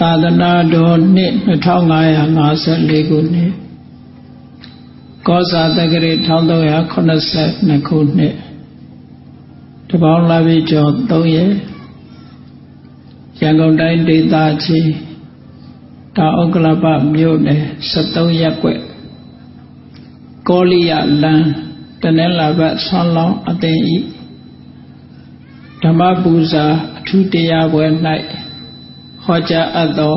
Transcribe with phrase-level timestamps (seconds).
[0.00, 1.32] သာသနာတော်နှစ်
[2.04, 3.52] 2554ခုနှစ်
[5.26, 8.34] ကောဇာတက္ကရာ1382ခုနှစ်
[9.88, 11.52] တပေါင်းလာပြီကျော်3ရက်
[13.40, 14.34] ရန်ကုန်တိုင်းဒေသ
[14.64, 14.90] ကြီး
[16.16, 16.84] တာဥက္ကလပ
[17.14, 18.80] မြို့နယ်73ရပ်ကွက်
[20.48, 20.92] ကောလိယ
[21.22, 21.46] လန်း
[22.02, 23.96] တနင်္လာဘတ်ဆွမ်းလောင်းအသိဤ
[25.82, 26.64] ဓမ္မပူဇာ
[26.98, 27.84] အထူးတရားပွဲ၌
[29.24, 30.16] ဟောကြားအပ်သော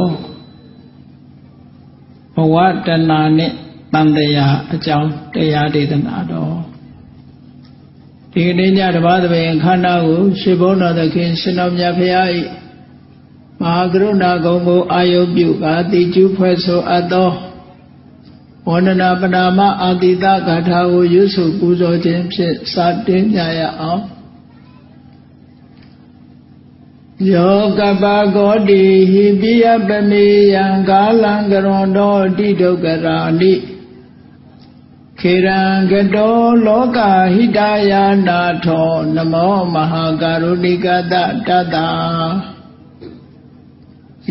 [2.35, 3.53] ဘဝတဏနှင့်
[3.93, 6.55] တန်တရားအကြောင်းတရားဒေသနာတော်
[8.31, 12.23] ဒီကနေ့ညတပါးသဘင်ခန္ဓာကိုရှေဘုန်းတော်သခင်ရှင်တော်မြတ်ဖရာ၏
[13.61, 17.31] မဟာကရုဏာဂုဏ်ကိုအာယုပြုကာတိကျူးဖွဲ့ဆိုအပ်သော
[18.69, 22.75] ဝန္ဒနာပနာမအာတိတဂါထာကိုရွတ်ဆိုပူဇော်ခြင်းဖြင့်စ
[23.07, 24.03] တင်ကြရအောင်
[27.25, 28.03] ယောကပ
[28.35, 33.53] ကောတိဟိပိယပမေယံကာလံကရွန်တော်တိဒုက္ကရာတိ
[35.19, 36.99] ခေရံကတောလောက
[37.33, 37.59] ဟိတ
[37.91, 41.13] ယာနာထောနမောမဟာကာရုဏိကတ
[41.47, 41.75] တတ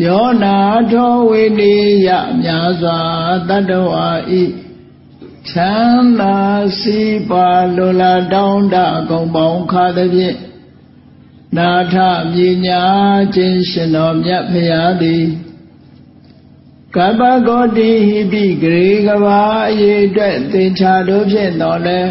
[0.03, 0.57] ယောနာ
[0.91, 1.75] ထောဝိနိ
[2.07, 2.09] ယ
[2.41, 2.99] မြာစွာ
[3.49, 4.09] တတ္တဝါ
[4.41, 4.43] ဤ
[5.49, 6.37] ချမ်းသာ
[6.79, 8.75] စီပါလိုလားတောင်းတ
[9.09, 10.37] ကုံပေါင်းခါသည်ဖြင့်
[11.55, 11.95] နာထ
[12.33, 12.83] မြညာ
[13.35, 15.25] ခြင်းရှင်တော်မြတ်ဖရာသည်
[16.95, 22.01] ကပ္ပဂောတိဟိပိဂရေကဘာအရေးအတွက်သင်္ချာတို့ဖြင့်တော်လဲ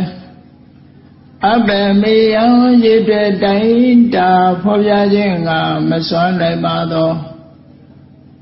[1.53, 2.47] အဘယ်မေယံ
[2.84, 4.31] ရည်တဲ့တိုင်းတာ
[4.62, 5.50] ဖော်ပြခြင်းက
[5.89, 7.12] မစွမ်းနိုင်ပါသော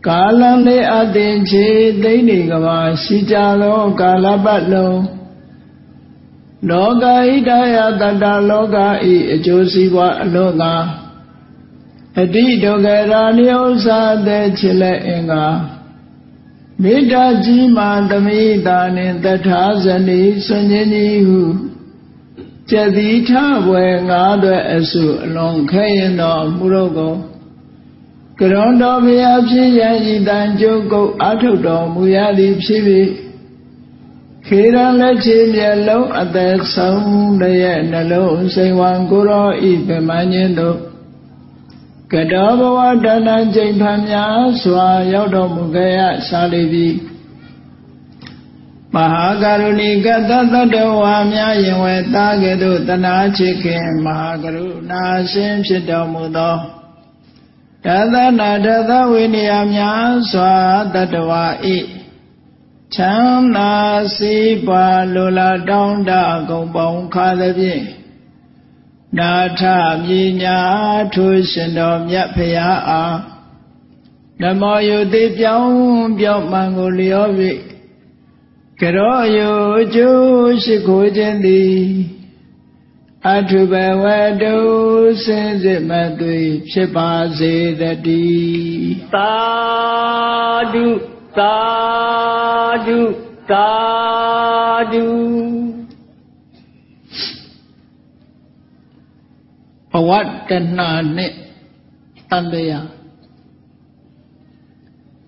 [0.06, 1.67] ကာလလေးအသင်ချေ
[2.03, 4.98] သိနေကဘာရှိကြသောကာလပတ်လုံး
[6.70, 8.77] လောကဣဒယတတလောက
[9.12, 10.75] ဤအကျိုးစီးပွားအလို့သာ
[12.20, 15.47] အတိဒုက္ခရာနိဥ္စာတဲ့ချစ်လက်အင်္ဂါ
[16.83, 21.42] မေတ္တာကြီးမှသမိတာနှင့်တထာဇနီဆွန်ခြင်းဤဟု
[22.70, 23.31] ကျတိထ
[23.67, 27.14] ဘွယ်ငါးသွဲအစုအလုံးခဲရင်တော်မူတော့ကို
[28.39, 33.08] ကရွန်တော်ဘုရားဖြစ်ရန်ဤတန်ကျုပ်ကုတ်အထုတော်မူရသည်ဖြစ်ပြီး
[34.49, 40.79] ခေရန်လက်ချေမျက်လုံးအသက်ဆုံးတရဲ့နှလုံးစိန်ဝံကိုရောဤပင်မခြင်းတို့
[42.13, 46.89] ကတောဘဝတဏ္ဍကျိန်ဖန်များစွာရောက်တော်မူခဲ့ရရှာလိပြီ
[48.95, 56.57] မဟာကရုဏီကတသတ္တဝါများယင်ဝဲသားကဲ့သို့တနာချစ်ခင်မဟာကရုဏာရှင်ဖြစ်တော်မူသော
[57.85, 60.55] တသနာတသဝိနည်းများစွာ
[60.95, 61.45] တတ္တဝါ
[61.77, 61.79] ဤ
[62.95, 63.75] ချမ်းသာ
[64.17, 66.13] စီးပွားလိုလားတောင်းတ
[66.51, 67.85] ကုံပေါင်းခါသည်ဖြင့်
[69.19, 69.63] နာထ
[70.07, 70.13] မြ
[70.43, 70.59] ညာ
[71.15, 73.19] ထိုးရှင်တော်မြတ်ဖရာအား
[74.41, 75.77] နမောယုတိပြောင်း
[76.19, 77.27] ပြောင်းမှန်ကိုလျော၍
[78.81, 79.53] ကရောယု
[79.95, 81.79] ကျိုးရှိခိုးခြင်းသည်
[83.33, 84.05] အထုဘဝ
[84.43, 84.57] တု
[85.25, 85.91] စင်စစ်မ
[86.21, 86.39] သွေ
[86.71, 89.35] ဖြစ်ပါစေတည်းသာ
[90.75, 90.87] ဓု
[91.39, 91.56] သာ
[92.86, 92.98] ဓု
[93.50, 93.70] သာ
[94.92, 95.05] ဓု
[99.90, 101.33] ဘဝတဏှာနဲ့
[102.30, 102.89] တန်တရား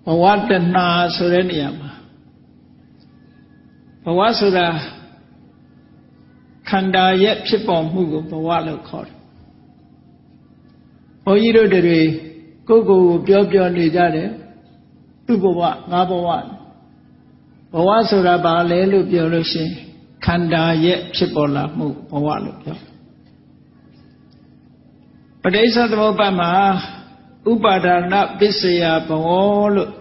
[0.05, 1.91] ဘဝတဏှာဆိုတဲ့နေရာမှာ
[4.03, 4.67] ဘဝဆိုတာ
[6.69, 9.15] ခန္ဓာရဲ့ဖြစ်ပေါ်မှုကိုဘဝလို့ခေါ်တယ်။
[11.23, 12.01] ဘုန်းကြီးတို့တွေ
[12.67, 14.29] ကိုကိုယ်ကိုပြောပြောနေကြတယ်
[15.27, 15.61] သူ့ဘဝ
[15.91, 16.27] ငါဘဝ
[17.73, 19.71] ဘဝဆိုတာဘာလဲလို့ပြောလို့ရှိရင်
[20.25, 22.77] ခန္ဓာရဲ့ဖြစ်ပေါ်လာမှုဘဝလို့ပြော
[25.43, 26.51] ပဋိစ္စသမုပ္ပါမှာ
[27.51, 29.27] ဥပါဒနာပစ္စယဘဝ
[29.75, 29.91] လို့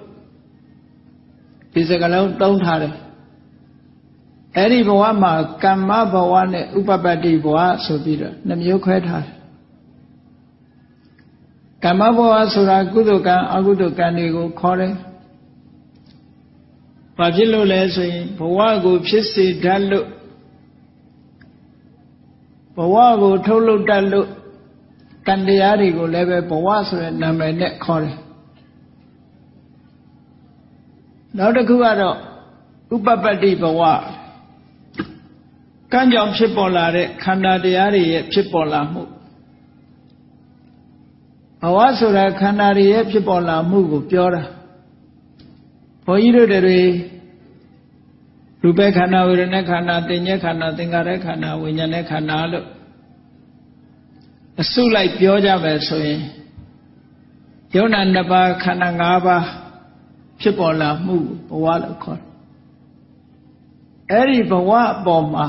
[1.73, 2.95] ဒီစကားလုံးသုံးထားတယ်
[4.57, 5.33] အဲ့ဒီဘဝမှာ
[5.65, 9.35] ကမ္မဘဝနဲ့ဥပပတ္တိဘဝဆိုပြီးတော့နှမျိုးခွဲထားတယ်
[11.85, 14.93] ကမ္မဘဝဆိုတာကုသိုလ်ကံအကုသိုလ်ကံတွေကိုခေါ်တယ်။
[17.19, 20.07] ဘာဖြစ်လို့လဲဆိုရင်ဘဝကိုဖြစ်စေတတ်လို့
[22.77, 24.29] ဘဝကိုထုတ်လုပ်တတ်လို့
[25.27, 28.17] ကံတရားတွေကိုလည်းပဲဘဝဆိုတဲ့နာမည်နဲ့ခေါ်တယ်
[31.37, 32.17] နောက်တစ်ခုကတော့
[32.95, 33.83] ဥပပတ္တိဘဝ
[35.93, 39.03] ကံကြောင့်ဖြစ်ပေါ်လာတဲ့ခန္ဓာတရားတွေရဲ့ဖြစ်ပေါ်လာမှု
[41.63, 44.43] ဘဝဆိုတာခန္ဓာတွေရဲ့ဖြစ်ပေါ်လာမှုကိုပြောတာ
[46.07, 46.81] ဘုန်းကြီးတို့တွေ
[48.63, 52.67] ရူပခန္ဓာဝေဒနာခန္ဓာသင်ညက်ခန္ဓာသင်္ခါရခန္ဓာဝိညာဉ်နဲ့ခန္ဓာလို့
[54.61, 56.21] အစုလိုက်ပြောကြမယ်ဆိုရင်
[57.75, 59.45] ယယုံနာနှစ်ပါးခန္ဓာ၅ပါး
[60.41, 61.17] ဖြစ်ပေါ်လာမှု
[61.51, 62.27] ဘဝလို့ခေါ်တယ်
[64.11, 65.47] အဲ့ဒီဘဝအပေါ်မှာ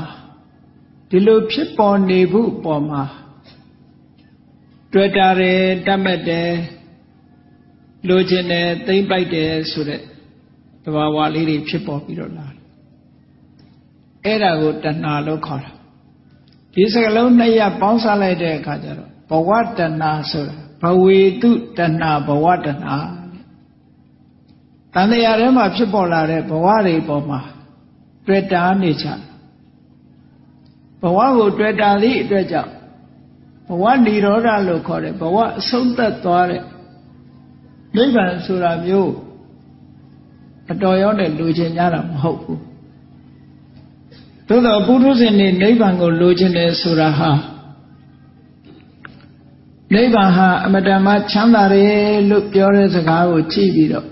[1.10, 3.02] ဒီလိုဖြစ်ပေါ်နေဖို့အပေါ်မှာ
[4.92, 6.50] တွေ့တာတယ်တတ်မဲ့တယ်
[8.08, 10.02] လိုချင်တယ်သိမ့်ပိုက်တယ်ဆိုတဲ့တ
[10.94, 12.58] ဘာဝလေးတွေဖြစ်ပေါ်ပြီးတော့လာတယ်
[14.24, 15.72] အဲ့ဒါကိုတဏှာလို့ခေါ်တာ
[16.74, 22.96] ဒီစကလုံးနှစ်ရပေါင်းစားလိုက်တဲ့အခါကျတော့ဘဝတဏှာဆိုတာဘဝေတုတဏှာဘဝတဏှာ
[24.94, 27.40] တန်တရားထဲမှာဖြစ်ပေါ်လာတဲ့ဘဝတွေပေါ်မှာ
[28.26, 29.06] တွေ့တာနေချ
[31.02, 32.72] ဘဝကိုတွေ့တာသည့်အတွက်ကြောင့်
[33.68, 36.62] ဘဝនិရောဓလို့ခေါ်တယ်ဘဝအဆုံးသတ်သွားတဲ့
[37.96, 39.12] နိဗ္ဗာန်ဆိုတာမျိုး
[40.71, 42.61] အတော်ရောနဲ့လူချင်ကြတာမဟုတ်ဘူး
[44.47, 47.31] သို့တော့ပုထုဇဉ်နေနိဗ္ဗာန်ကိုလိုချင်တယ်ဆိုတာဟာ
[49.93, 54.07] နိဗ္ဗာန်ဟာအမတန်မှချမ်းသာတယ်လို့ပြောတဲ့စကားကိုကြည့်ပြီးတော့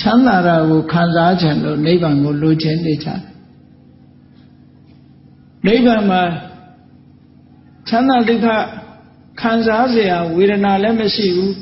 [0.00, 3.20] ချမ်းသာတာကိုခံစားခြင်းလို့နိဗ္ဗာန်ကိုလိုချင်နေကြတယ်
[5.66, 6.22] နိဗ္ဗာန်မှာ
[7.88, 8.46] ချမ်းသာဒုက္ခ
[9.40, 11.54] ခံစားเสียဝေဒနာလည်းမရှိဘူး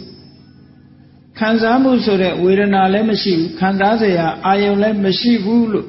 [1.39, 5.88] ခံစားမှုဆိုတဲ့ဝေဒနာလည်းမရှိဘူးခံစားစရာအာယုံလည်းမရှိဘူးလို့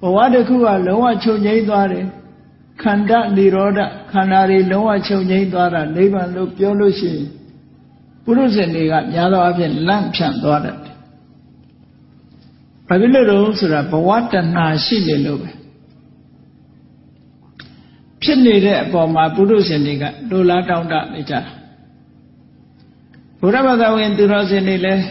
[0.00, 2.06] ဘဝတစ်ခုကလုံးဝချုပ်ငြိမ်းသွားတယ်
[2.82, 3.80] ခန္ဓာនិရောဓ
[4.12, 7.26] ခန္ဓာတွေလုံးဝချုပ်ငြိမ်းသွားတာနိဗ္ဗာန်လို့ပြောလို့ရှိရင်
[8.24, 10.96] ပုရုဇဉ်တွေကများသောအားဖြင့်လန့်ဖြန့်သွားတတ်တယ်။
[12.88, 15.50] ဘာဖြစ်လို့လဲဆိုတာဘဝတဏှာရှိနေလို့ပဲ
[18.22, 21.61] ဖြစ်နေတဲ့အပေါ်မှာပုရုဇဉ်တွေကလိုလားတောင်းတနေကြတာ
[23.44, 25.02] ဘုရားဘာသာဝင်သူတော်စင်တွေလည်း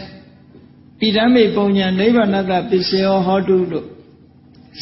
[1.00, 3.86] ဣဒံမေပုံညာနိဗ္ဗာနတပစ္စယောဟောတုလို့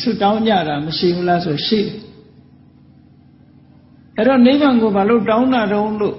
[0.01, 1.93] ဆုတောင်းကြတာမရှိဘူးလားဆိုရှိတယ်
[4.17, 6.17] အဲ့တော့နိဗ္ဗာန်ကိုဘာလို့တောင်းတာတုံးလို့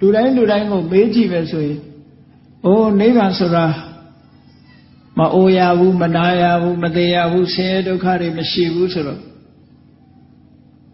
[0.00, 1.80] လူတိုင်းလူတိုင်းကိုမေးကြည့်ပဲဆိုရင်
[2.64, 3.66] အိုးနိဗ္ဗာန်ဆိုတာ
[5.18, 9.20] မအိုရဘူးမနာရဘူးမသေးရဘူးဆင်းရဲဒုက္ခတွေမရှိဘူးဆိုတော့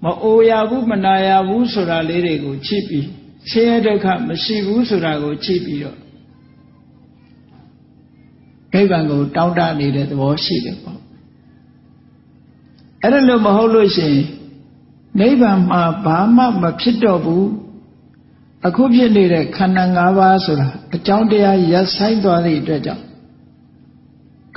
[0.04, 3.06] မအိုရဘူးမနာရဘူးဆိုတာလေးတွေကိုကြည့်ပြီး
[3.50, 5.98] ဆင်းရဲဒုက္ခမရှိဘူးဆိုတာကိုကြည့်ပြီးတော့
[8.72, 10.98] နိဗ္ဗာန်ကိုတောင်းတနေတဲ့သဘောရှိတယ်ပေါ့
[13.02, 14.22] အဲ့ဒါလို့မဟုတ်လို့ရှိရင်
[15.20, 17.48] နိဗ္ဗာန်မှာဘာမှမဖြစ်တော့ဘူး
[18.66, 23.04] အခုဖြစ်နေတဲ့ခန္ဓာ၅ပါးဆိုတာအကြောင်းတရားရပ်ဆိုင်သွားသည့်အတွက်ကြောင့်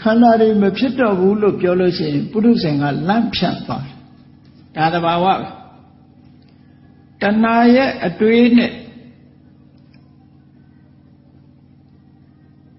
[0.02, 3.96] ခန္ဓာတွေမဖြစ်တော့ဘူးလို့ပြောလို့ရှိရင်ပုရုဇဉ်ကလန့်ဖြန့်သွားတယ်
[4.76, 5.59] ဒါသဘာဝပဲ
[7.22, 8.72] တဏှာရဲ့အတွေးနဲ့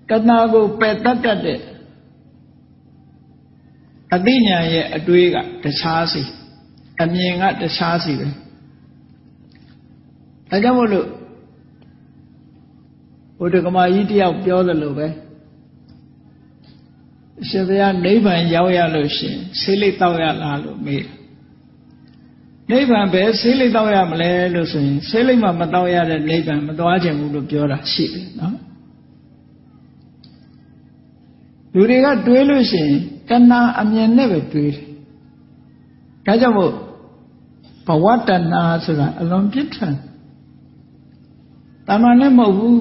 [0.09, 1.61] တဏှာကိုပယ်တတ်တတ်တဲ့
[4.15, 6.23] အသိဉာဏ်ရဲ့အတွေးကတခြားစီ
[7.03, 8.29] အမြင်ကတခြားစီပဲ
[10.51, 11.09] အဲကြောင့်မို့လို့
[13.39, 15.07] ဘုဒ္ဓကမာကြီးတယောက်ပြောသလိုပဲ
[17.43, 21.05] အရှင်ဘုရားနိဗ္ဗာန်ရောက်ရလို့ရှင်ဆေးလိပ်တောက်ရလားလို့မေး
[22.71, 28.57] နိဗ္ဗာန်ပဲဆေးလိပ်တောက်ရမလဲလို့ဆိုရင်ဆေးလိပ်မှမတောက်ရတဲ့နိဗ္ဗာန်မသွားခြင်းဘူးလို့ပြောတာရှိတယ်နော်
[31.75, 32.95] လူတွေကတွေးလို့ရှိရင်
[33.29, 34.89] တဏှာအမြင်နဲ့ပဲတွေးတယ်
[36.27, 36.73] ဒါကြောင့်မို့
[37.87, 39.95] ဘဝတဏှာဆိုတာအလွန်ပြစ်ထန်
[41.87, 42.81] တမန်နဲ့မဟုတ်ဘူး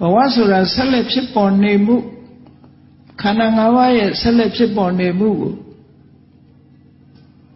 [0.00, 1.96] ဘဝဆိုတာဆက်လက်ဖြစ်ပေါ်နေမှု
[3.20, 5.54] ခန္ဓာ၅ပါးရဲ့ဆက်လက်ဖြစ်ပေါ်နေမှုကို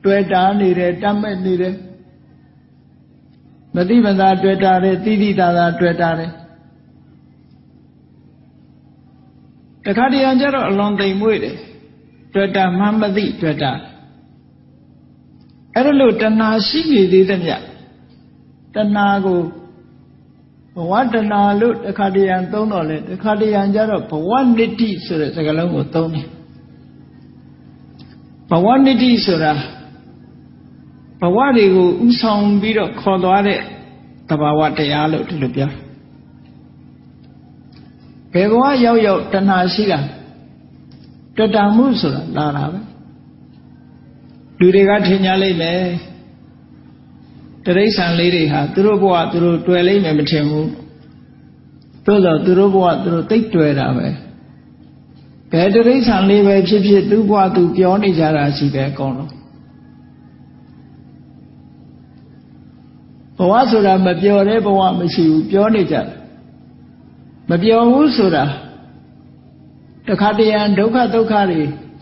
[0.06, 1.74] တွေ့တာနေတယ်တတ်မဲ့နေတယ်
[3.74, 6.30] မတိမသာတွေ့တာတယ်တိတိသာသာတွေ့တာတယ်
[9.84, 11.56] တခါတရံကျတော့အလွန်သိမ်မွေ့တယ်
[12.34, 13.72] တွေ့တာမှမသိတွေ့တာ
[15.74, 17.62] အဲ့ဒါလို့တဏှာရှိနေသေးတဲ့မြတ်
[18.74, 19.40] တဏှာကို
[20.74, 26.28] ဘဝတဏှာလို့တခါတရံသုံးတော့လေတခါတရံကျတော့ဘဝနိတိဆိုတဲ့စကားလုံးကိုသုံးတယ်
[28.50, 29.52] ဘဝနိတိဆိုတာ
[31.20, 33.60] ဘဝတွေကိုဥဆောင်ပြီးတော့ခေါ်သွားတဲ့
[34.28, 35.70] တဘာဝတရားလို့ဒီလိုပြော
[38.32, 40.00] ဘယ်ဘဝရောက်ရောက်တဏှာရှိတာ
[41.36, 42.80] တတမှုဆိုတာလာတာပဲ
[44.58, 45.80] လူတွေကထင်ကြလိမ့်မယ်
[47.64, 50.70] တရိษံလေးတွေဟာသူတို့ဘဝသူတို့တွေ့လိမ့်မယ်မထင်ဘူး
[52.06, 54.08] သို့တော့သူတို့ဘဝသူတို့သိတွေ့တာပဲ
[55.52, 59.35] ဘယ်တရိษံလေးပဲဖြစ်ဖြစ်သူ့ဘဝသူပြောနေကြတာရှိပဲအကုန်လုံး
[63.38, 66.06] ဘဝဆိုတာမပြောတဲ့ဘဝမရှိဘူးပြောနေကြတယ်
[67.50, 68.44] မပြောဘူးဆိုတာ
[70.06, 71.60] တခါတရံဒုက္ခဒုက္ခတွေ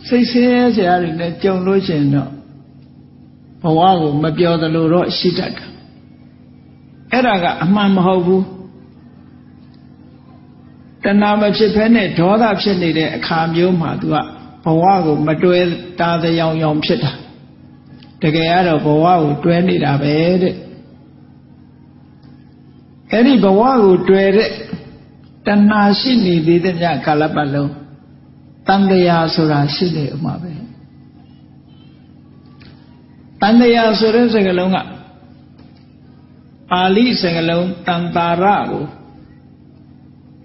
[0.08, 2.30] စိတ်ဆင်းရဲစရာတွေနဲ့ကြုံလို့ရှိရင်တော့
[3.62, 5.66] ဘဝကိုမပြောသလိုတော့ရှိတတ်တာ
[7.12, 8.44] အဲ့ဒါကအမှန်မဟုတ်ဘူး
[11.04, 14.14] တဏှာမဖြစ်ဖဲနဲ့ဒေါသဖြစ်နေတဲ့အခါမျိုးမှာ तू က
[14.64, 15.58] ဘဝကိုမတွဲ
[16.00, 17.12] တာသယောင်ယောင်ဖြစ်တာ
[18.22, 20.54] တကယ်ကတော့ဘဝကိုတွဲနေတာပဲတဲ့
[23.14, 24.50] အဲ့ဒီဘဝကိုတွဲတဲ့
[25.46, 27.72] တဏှာရှိနေသေးတဲ့ညကာလပတ်လုံး
[28.66, 30.52] တန်တရားဆိုတာရှိနေဥမှာပဲ
[33.40, 34.78] တန်တရားဆိုတဲ့စကားလုံးက
[36.70, 38.84] ပါဠိစကားလုံးတန်တာရကို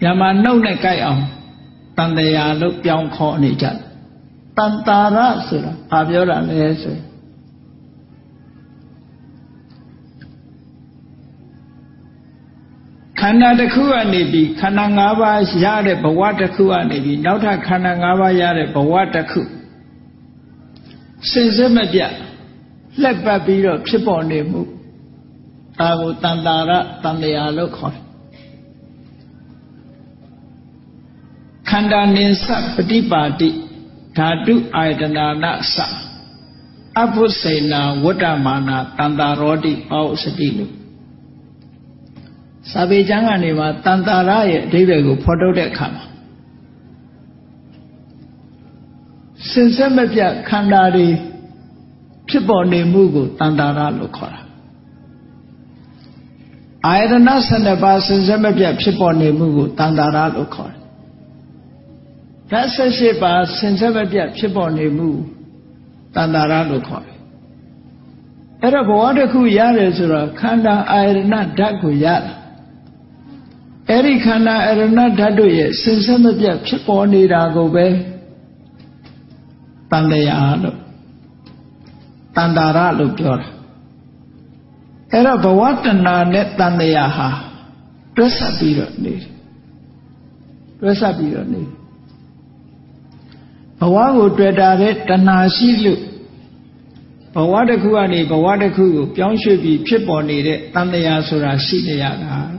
[0.01, 1.23] မြန်မာနှုတ်နဲ့ကြိုက်အောင်
[1.97, 3.65] တန်တရားလို့ပြောင်းခေါ်နေကြ
[4.57, 7.08] တန်တာရဆိုတာဘာပြောတာလဲဆိုရင်
[13.19, 19.41] ခန္ဓာတစ်ခုကနေပြီးခန္ဓာ၅ပါးရတဲ့ဘဝတစ်ခုကနေပြီးနောက်ထပ်ခန္ဓာ၅ပါးရတဲ့ဘဝတစ်ခု
[21.31, 22.13] စင်စစ်မပြတ်
[23.01, 24.61] လက်ပတ်ပြီးတော့ဖြစ်ပေါ်နေမှု
[25.79, 26.71] ဒါကိုတန်တာရ
[27.03, 28.03] တန်တရားလို့ခေါ်တယ်
[31.69, 33.49] ခန္ဓာနိစ္စပฏิပါတိ
[34.17, 35.45] ဓာတုအာယတနာန
[35.75, 35.79] သ
[37.01, 40.78] အဘုစေနာဝတ္တမာနာတန်တာရောတိပောစတိလို့
[42.71, 46.03] စာပေကျမ်းကနေမှာတန်တာရရဲ့အဓိပ္ပာယ်ကိုဖော်ထုတ်တဲ့အခါမှာ
[49.49, 51.07] စင်စစ်မပြတ်ခန္ဓာတွေ
[52.29, 54.41] ဖြစ်ပေါ်နေမှုကိုတန်တာရလို့ခေါ်တာ
[56.85, 60.79] အာယတနာ12ပါးစင်စစ်မပြတ်ဖြစ်ပေါ်နေမှုကိုတန်တာရလို့ခေါ်တယ်
[62.51, 65.09] ဓာတ်18ပါးစင်စစ်မပြတ်ဖြစ်ပေါ်နေမှု
[66.15, 67.17] တန်တာရလို့ခေါ်တယ်
[68.61, 72.38] အဲ့တော့ဘဝတစ်ခုရတယ်ဆိုတော့ခန္ဓာအာယတနာဓာတ်ကိုရတယ်
[73.89, 77.85] အဲ့ဒီခန္ဓာအရဏဓာတ်တို့ရဲ့စင်ဆက်မပြတ်ဖြစ်ပေါ်နေတာကိုပဲ
[79.91, 80.77] တန်တရားလို့
[82.35, 83.49] တန်တာရလို့ပြောတာ
[85.11, 85.89] အဲ့တော့ဘဝတဏ
[86.33, 87.29] နဲ့တန်တရားဟာ
[88.15, 89.31] တွဲဆက်ပြီးတော့နေတယ်
[90.79, 91.61] တွဲဆက်ပြီးတော့နေ
[93.79, 94.95] ဘဝကိုတွေ့တာတဲ့တ
[95.27, 96.01] ဏှာရှိလို့
[97.35, 102.35] ဘဝတစ်ခုကနေဘဝတစ်ခုကိုပြောင်းရွှေ့ပြီးဖြစ်ပေါ်နေတဲ့တန်တရားဆိုတာရှိနေရတာ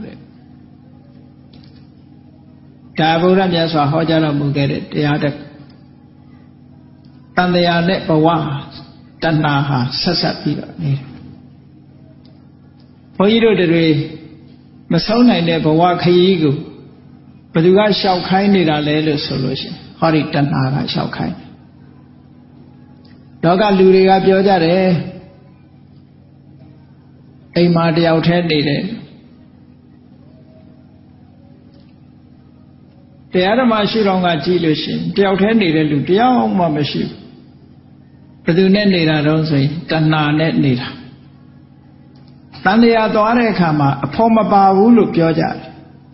[2.99, 5.35] ဒါဗုဒ္ဓမြတ်စွာဟောကြားတော်မူခဲ့တဲ့တရားတစ်
[7.35, 8.27] တန်တရားနဲ့ဘဝ
[9.23, 11.01] တဏှာဟာဆက်ဆက်ပြီးတော့နေတယ်
[13.17, 13.85] ဘုန်းကြီးတို့တွေ
[14.91, 16.55] မဆုံးနိုင်တဲ့ဘဝခရီးကို
[17.53, 21.35] ဘယ်သူကရှောက်ခိုင်းနေတာလဲလို့ဆိုလို့ရှိရင်ဟောဒီတဏှာကရှောက်ခိုင်း
[23.43, 24.85] တော့ကလူတွေကပြောကြတယ်
[27.55, 28.83] အိမ်မှာတယောက်တည်းနေတယ်
[33.33, 37.21] တရားဓမ္မရှိတော့ကကြည့်လို့ရှိရင်တယောက်တည်းနေတဲ့လူတယောက်မှမရှိဘူး
[38.43, 40.87] ဘယ်သူနဲ့နေတာတော့ဆိုရင်တဏှာနဲ့နေတာ
[42.63, 45.55] တန်တရားသွားတဲ့အခါမှာအဖို့မပါဘူးလို့ပြောကြတယ်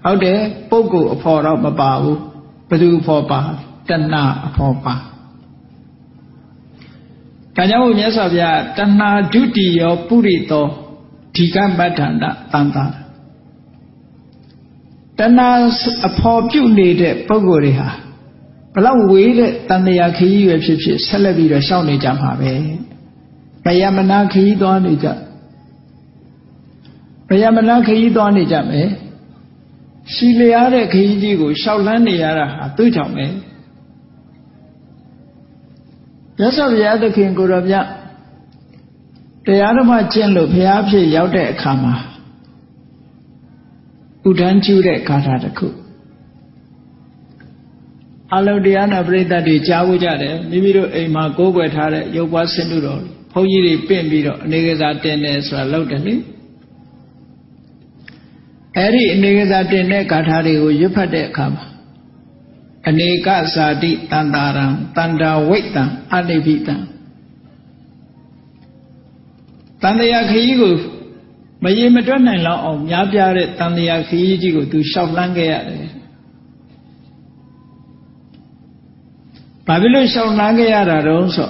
[0.03, 2.19] ဟုတ်တယ်ပုဂ္ဂိုလ်အဖို့တော့မပါဘူး
[2.69, 3.39] ဘယ်သူအဖို့ပါ
[3.89, 4.93] တဏှာအဖို့ပါ
[7.55, 10.65] ဒါကြောင့်မြတ်စွာဘုရားတဏှာဒုတိယောပုရိသော
[11.35, 12.85] ဒီကမ္မဋ္ဌန္တတန်တာ
[15.19, 15.49] တဏှာ
[16.07, 17.89] အဖော်ပြုတ်နေတဲ့ပုံကိုယ်တွေဟာ
[18.73, 22.51] ဘလောက်ဝေးတဲ့တန်တရာခရီးရွယ်ဖြစ်ဖြစ်ဆက်လက်ပြီးတော့ရှောင်နေကြမှာပဲ
[23.65, 25.07] ဗယမနာခရီးသွားနေကြ
[27.29, 28.89] ဗယမနာခရီးသွားနေကြမယ်
[30.13, 33.25] ရှီလျားတဲ့ခရီးကြီးကိုရှောက်လန်းနေရတာဟာသူ့ကြောင့်ပဲ
[36.41, 37.75] ရသော်ဘုရားသခင်ကိုရောမြ
[39.45, 41.95] တရားဓမ္မကျင့်လို့ဘုရားဖြစ်ရောက်တဲ့အခါမှာ
[44.27, 45.67] ဥဒန်းကျူးတဲ့ဂါထာတစ်ခု
[48.35, 53.01] အလုံးတရားနာပရိသတ်တွေကြားဖို့ကြတယ်မိမိတို့အိမ်မှာကိုးကွယ်ထားတဲ့ရုပ်ပွားဆင်းတုတော်
[53.33, 56.15] ဘုန်းကြီးတွေပင့်ပြီးတော့အနေကစားတင်တယ်ဆိုတာလောက်တယ်လေ
[58.75, 61.65] အဲ့ဒီအနေကစားတင်တဲ့ဂါထာတွေကိုရွတ်ဖတ်တဲ့အခါမှာ
[62.87, 64.65] အနေကဇာတိတန်တာရံ
[64.95, 66.75] တန္တာဝိတံအနိဗိတံ
[69.81, 70.73] တန်တရားခရီးကို
[71.63, 75.85] မရေမတွက်နိုင်လောက်အောင်များပြားတဲ့တန်တရားခရီးကြီးကိုသူရှောက်လန်းခဲ့ရတယ်။
[79.67, 81.49] ဘာဖြစ်လို့ရှောက်လန်းခဲ့ရတာတုံးဆို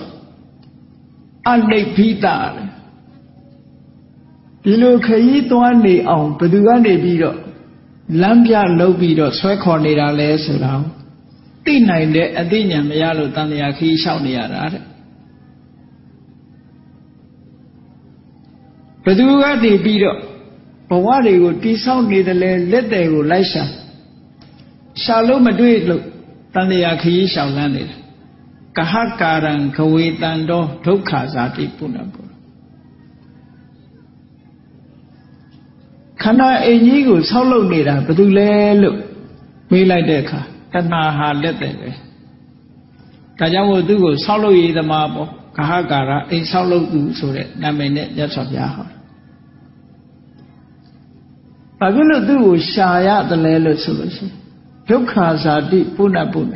[1.49, 2.65] အနိဗ္ဗိတလေ
[4.63, 7.37] ဒီလိုခရီးသွားနေအောင်ဘယ်သူကနေပြီးတော့
[8.21, 10.83] လမ်းပြလုပ်ပြီးတော့ဆွဲခေါ်နေတာလဲဆိုတော့
[11.65, 14.83] သိနိုင်တဲ့အသိဉာဏ်မရလို့တန်တရားခရီးရှောက်နေရတာတဲ့
[19.07, 20.17] ဘသူကတည်ပြီးတော့
[20.89, 23.63] ဘဝတွေကိုတိဆောက်နေတယ်လေလက်တယ်ကိုလိုက်ရှာ
[25.03, 26.03] ရှာလို့မတွေ့လို့
[26.53, 27.99] တန်တရားခရီးရှောင်လန်းနေတယ်
[28.77, 32.21] ကဟကာရံခဝေတန်တော်ဒုက္ခဇာတိပုဏ္ဏပု
[36.21, 38.97] ခန္ဓာအိမ်ကြီးကိုဆောက်လုပ်နေတာဘာလို့လဲလို့
[39.71, 40.39] မေးလိုက်တဲ့အခါ
[40.73, 41.89] တဏှာဟာလက်တယ်ပဲ
[43.39, 45.29] ဒါကြောင့်မို့သူ့ကိုဆောက်လုပ်ရည်သမားပေါ့ဂ
[45.69, 48.96] ဟကာရအိမ်ဆောက်လုပ်သူဆိုတဲ့နာမည်နဲ့မြတ်စွာဘုရားဟော
[51.79, 54.33] ဘာဖြစ်လို့သူ့ကိုရှာရတယ်လဲလို့ဆိုလို့ရှိရင်
[54.89, 56.55] ဒုက္ခဇာတိပုဏ္ဏပုဏ္ဏ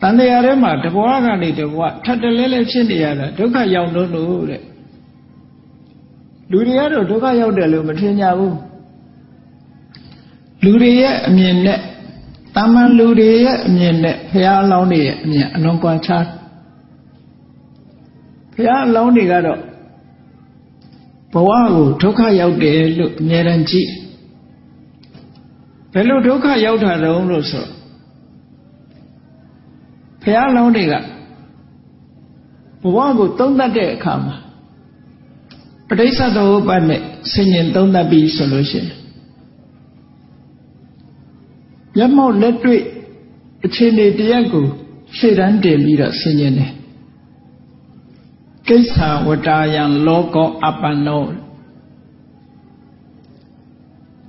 [0.00, 4.62] တန်တရားထဲမှာတဘဝကနေတဘဝထပ်တလဲလဲဖြစ်နေရတာဒုက္ခရောက်လို့လို့တဲ့
[6.50, 8.56] လူတွေကတော့ဒုက္ခရောက်တယ်လို့မထင်ကြဘူး
[10.64, 11.80] လူတွေရဲ့အမြင်နဲ့
[12.56, 16.26] တာမန်လူတွေရဲ့အမြင်နဲ့ဘုရားအလောင်းတွေရဲ့အမြင်အလွန်ကွာခြား
[18.54, 19.60] ဘုရားအလောင်းတွေကတော့
[21.36, 23.90] ဘဝကိုဒုက္ခရောက်တယ်လို့အမြဲတမ်းကြည့်
[25.92, 27.66] ဘယ်လိုဒုက္ခရောက်တာတုံးလို့ဆို
[30.22, 30.94] ဘုရားအလောင်းတွေက
[32.82, 34.36] ဘဝကိုသုံးသပ်တဲ့အခါမှာ
[35.88, 37.02] ပဋိစ္စသောဥပ္ပတ်နဲ့
[37.32, 38.90] ဆင်ញင်သုံးသပ်ပြီးဆိုလို့ရှိရင်
[41.96, 42.82] မျက်မှောက်လက်တွေ့
[43.64, 44.64] အခြေအနေတရက်ကို
[45.16, 46.72] ရှေ့တန်းတင်ပြီးတော့ဆင်ញင်တယ်
[48.68, 51.24] ကိစ္ဆာဝတ္တယံလောကောအပ္ပန္နော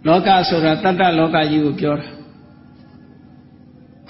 [0.08, 2.08] လောကဆိုတာတတ္တလောကကြီးကိုပြောတာ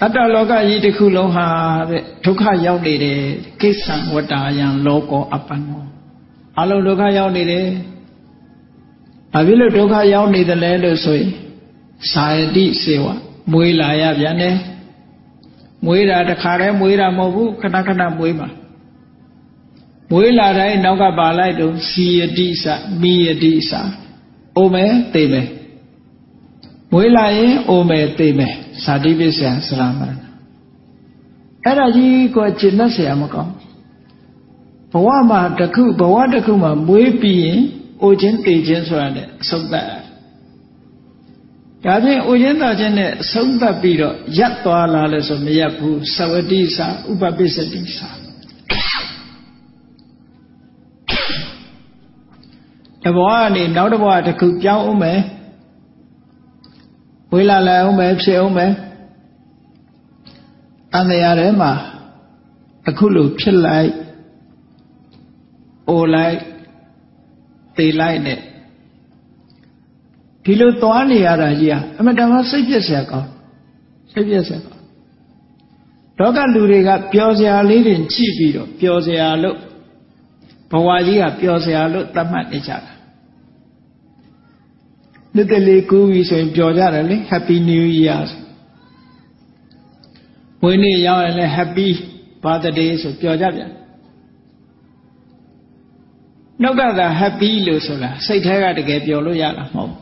[0.00, 1.46] တတ္တလောကကြီးတစ်ခုလုံးဟာ
[1.90, 3.20] တဲ့ဒုက္ခရောက်နေတယ်
[3.60, 5.82] ကိစ္ဆံဝတ္တယံလောကောအပ္ပန္နော
[6.60, 7.66] အလုံးဒုက္ခရောက်နေတယ်
[9.32, 11.30] ဘာဖြစ်လို့ဒုက္ခရောက်နေတယ်လဲလို့ဆိုရင်
[12.12, 13.06] သာယတိစေဝ
[13.52, 14.56] မွေးလာရပြန်တယ်
[15.84, 18.48] မွေးတာတခါတည်းမွေးတာမဟုတ်ဘူးခဏခဏမွေးမှာ
[20.11, 22.65] မွေးလာတိုင်းနောက်ကပါလိုက်တော့စီယတိစ
[23.01, 23.71] မိယတိစ
[24.57, 25.47] အိုမယ်သိမယ်
[26.91, 28.53] မွေးလာရင်အိုမယ်သိမယ်
[28.83, 30.23] ဇာတိပစ္စယစရမရဏ
[31.63, 33.53] အဲ့ဒါကြီးကိုကျင့်တတ်เสียမကောင်း
[34.91, 37.61] ဘဝမှာတခုဘဝတခုမှာမွေးပြီးရင်
[38.01, 39.87] အိုခြင်းသိခြင်းဆိုတာနဲ့အဆုံးသတ်
[41.85, 48.09] ဒါဖြင့်အိုခြင်းသာခြင်းနဲ့အဆုံးသတ်ပြီးတော့ရပ်သွားလာလဲဆိုမရပ်ဘူးသဝတိစာဥပပစ္စတိစာ
[53.04, 55.20] တဘဝကနေနောက်တဘဝတစ်ခုပြောင်းအောင်မယ်
[57.32, 58.72] ဝေလာလည်းအောင်မယ်ဖြစ်အောင်မယ်
[60.92, 61.72] တန်တရားထဲမှာ
[62.88, 63.92] အခုလိုဖြစ်လိုက်
[65.88, 66.38] အိုလိုက်
[67.76, 68.40] တေလိုက်နဲ့
[70.44, 73.28] ဒီလိုသွားနေရတာကြီးอ่ะအမတန်မှစိတ်ပြည့်စရာကောင်း
[74.12, 74.82] စိတ်ပြည့်စရာကောင်း
[76.18, 79.56] လောကလူတွေကပျော်စရာလေးတွေကြည့်ပြီးတော့ပျော်စရာလို့
[80.70, 82.92] ဘဝကြီးကပျော်စရာလို့သတ်မှတ်နေကြတာ
[85.34, 88.22] နှစ်သက်လေးကူးပြီဆိုရင်ပျော်ကြတယ်လေ Happy New Year
[90.62, 91.88] ဝင်းနေ့ရောက်ရင်လည်း Happy
[92.44, 93.72] Birthday ဆိုပျော်ကြပြန်
[96.62, 100.00] နောက်ကသာ happy လို့ဆိုတာစိတ်ထဲကတကယ်ပျော်လို့ရတာမဟုတ်ဘူး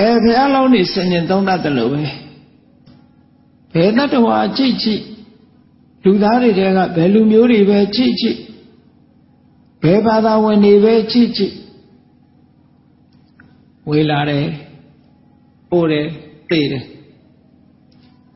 [0.00, 2.02] အဲဘုရားလောင်းနေဆင်ញင်သုံးတတ်တယ်လို့ပဲ
[3.72, 5.02] ဘယ်တတ္တဝါကြည့်ကြည့်
[6.04, 8.38] လူသားတွေတဲကဘယ်လူမျိုးတွေပဲကြည့်ကြည့်
[9.82, 11.54] ဘယ်ဘာသာဝင်တွေပဲကြည့်ကြည့်
[13.90, 14.46] ဝေလာတယ်
[15.70, 16.06] ပို့တယ်
[16.50, 16.84] သိတယ်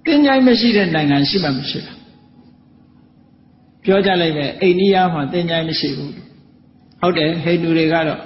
[0.04, 1.92] တင်းကြိုင်းမရှိတဲ့နိုင်ငံရှိမှမရှိတာ
[3.85, 6.12] ပြောကြလိုက်ပဲအိန္ဒိယမှာတင်ကြိုင်းမရှိဘူး
[7.00, 8.20] ဟုတ်တယ်ဟိန္ဒူတွေကတော့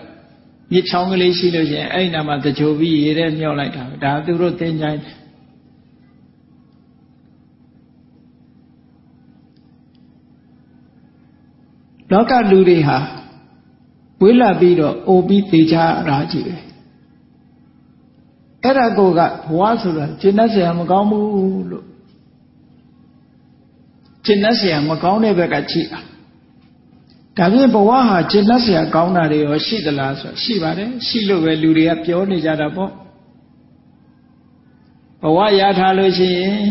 [0.72, 5.00] မြစ်ချောင်းကလေးရှိလို့ရှိရင်အဲ့ဒီနာမှာတကြိုပြီးရေထဲမြောက်လိုက်တာဒါသူတို့တင်ကြိုင်း
[12.11, 12.97] လောကလူတွေဟာ
[14.21, 15.75] ဝေးလာပြီးတော့အိုပြီးသေးချ
[16.07, 16.57] တာကြည့်ပဲ
[18.63, 21.85] အဲ့ဒါကိုကဘဝဆိုတာကျင့်တတ်เสียမကောင်းဘူးလို့
[24.25, 26.01] ကျင့်တတ်เสียမကောင်းတဲ့ဘက်ကကြည့်တာ
[27.37, 32.91] ဒါဖြင့်ဘဝဟာကျင့်တတ်เสียကောင်းတာတွေရောရှိသလားဆိုရှိပါတယ်ရှိလို့ပဲလူတွေကပြောနေကြတာပေါ့
[35.21, 36.61] ဘဝရထားလို့ရှိရင်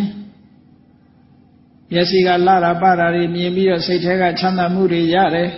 [1.92, 5.50] မျက်စိကလာတာပတာတွေမြင်ပြီးတော့စိတ်ထဲကချမ်းသာမှုတွေရတယ်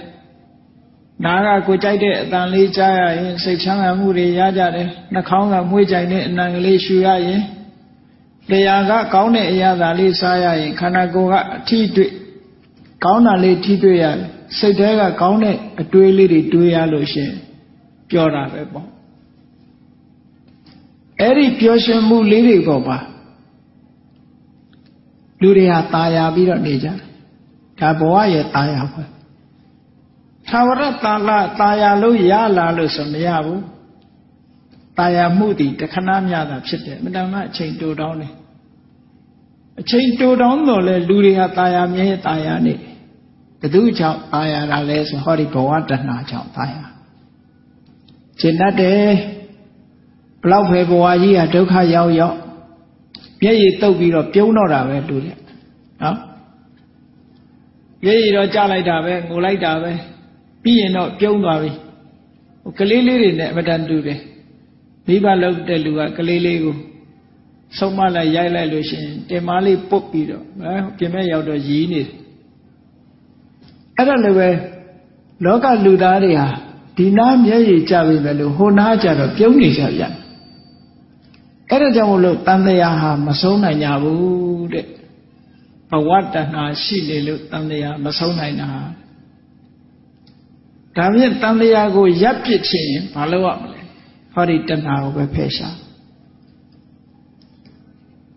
[1.23, 7.41] နားကကိုကြိုက်တဲ့အတန်လေးကြားရရင်စိတ်ချမ်းသာမှုတွေရကြတယ်နှာခေါင်းကမွေးကြိုင်တဲ့အနံကလေးရှူရရင်
[8.49, 12.11] တရားကကောင်းတဲ့အရာသာလေးစားရရင်ခန္ဓာကိုယ်ကအထီးတွေ့
[13.05, 17.31] ကောင်းတာလေးထီးတွေ့ရတယ်စိတ်ထဲကကောင်းတဲ့အတွေးလေးတွေတွေးရလို့ရှင်
[18.09, 18.87] ပြောတာပဲပေါ့
[21.19, 22.97] အဲ့ဒီပျော်ရွှင်မှုလေးတွေပေါ်ပါ
[25.42, 26.96] လူတွေဟာตายာပြီးတော့နေကြတယ်
[27.80, 29.02] ဒါဘဝရဲ့ตายာပဲ
[30.50, 33.62] သာဝရတာလตายာလို့ရလာလို့ဆိုမရဘူး
[34.98, 38.32] ตายာမှုတည်တခဏမြတာဖြစ်တယ်မတန်မှအချိန်တိုတောင်းတယ်
[39.80, 42.74] အချိန်တိုတောင်းတော့လဲလူတွေဟာตายာမြဲตายာနေ
[43.60, 46.84] ဘသူကြောင့်ตายာတာလဲဆိုဟောဒီဘဝတဏှာကြောင့်ตายာ
[48.40, 49.08] ရှင်းတတ်တယ်
[50.42, 52.38] ဘလောက်ပဲဘဝကြီးဟာဒုက္ခရောက်ရောက်
[53.43, 55.33] မျက်ရည်တုပ်ပြီးတော့ပြုံးတော့တာပဲလူတွေ
[56.01, 56.17] နော်
[58.03, 59.91] မျက်ရည်တော့ကြလိုက်တာပဲငိုလိုက်တာပဲ
[60.63, 61.71] ပြီးရင်တော့ပြုံးသွားပြီ
[62.63, 64.19] ဟိုကလေးလေးတွေနဲ့အမတန်တူတယ်
[65.07, 66.75] မိဘလောက်တဲ့လူကကလေးလေးကို
[67.77, 72.17] ဆုံးမလိုက်ရိုက်လိုက်လို့ရှိရင်တင်မားလေးပုတ်ပြီးတော့အဲပြင်မဲ့ရောက်တော့ရည်နေတယ်
[73.97, 74.49] အဲ့ဒါလည်းပဲ
[75.45, 76.47] လောကလူသားတွေဟာ
[76.97, 80.13] ဒီနာမျက်ရည်ကျပြီပဲလို့ဟိုနာကျတော့ပြုံးနေကြပြန်
[81.73, 84.85] အဲ့ဒါကြောင့်မလို့တန်တရားဟာမဆုံးနိုင်ကြဘူးတဲ့
[85.89, 88.69] ဘဝတဏှာရှိနေလို့တန်တရားမဆုံးနိုင်တာ
[90.97, 93.81] ဒါဖြင့်တန်တရားကိုရပ်ပစ်ခြင်းဘာလို့ရမလဲ
[94.33, 95.77] ဟောဒီတဏှာကိုပဲဖယ်ရှား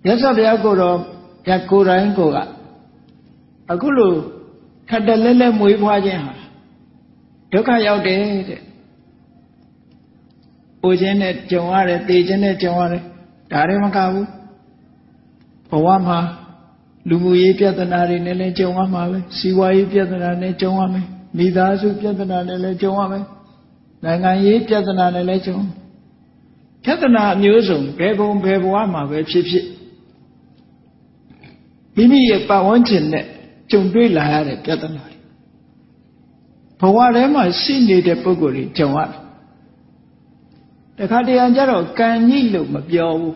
[0.06, 0.98] ရသော်ဘုရားကိုတော့
[1.48, 2.38] ရကိုယ်တိုင်းကိုက
[3.72, 4.16] အခုလို့
[4.88, 6.34] ထပ်တလဲလဲမွေးဖွားခြင်းဟာ
[7.52, 8.60] ဒုက္ခရောက်တယ်တဲ့။
[10.80, 13.04] ပူခြင်းနဲ့ကြုံရတယ်၊သေခြင်းနဲ့ကြုံရတယ်။
[13.52, 14.26] ဒါတွေမကဘူး။
[15.70, 16.18] ဘဝမှာ
[17.08, 21.06] လူမှုရေးပြဿနာတွေနဲ့လည်းကြုံရမှာပဲ။စီးပွားရေးပြဿနာနဲ့ကြုံရမယ်။
[21.36, 23.24] မိသားစုပြဿနာနဲ့လည်းကြုံရမယ်။
[24.04, 25.58] နိုင်ငံရေးပြဿနာနဲ့လည်းကြုံ။
[26.84, 29.66] ပြဿနာအမျိုးစုံဘယ်ဘုံဘယ်ဘဝမှာပဲဖြစ်ဖြစ်
[31.96, 33.24] မိမိရဲ့ပတ်ဝန်းကျင်နဲ့
[33.70, 35.20] ကြုံတွေ့လာရတဲ့ပြဿနာတွေ
[36.80, 39.25] ဘဝထဲမှာရှိနေတဲ့ပုဂ္ဂိုလ်တွေကြုံရတယ်
[40.98, 43.34] တခါတရံကျတော့ကံညိလို့မပြောဘူး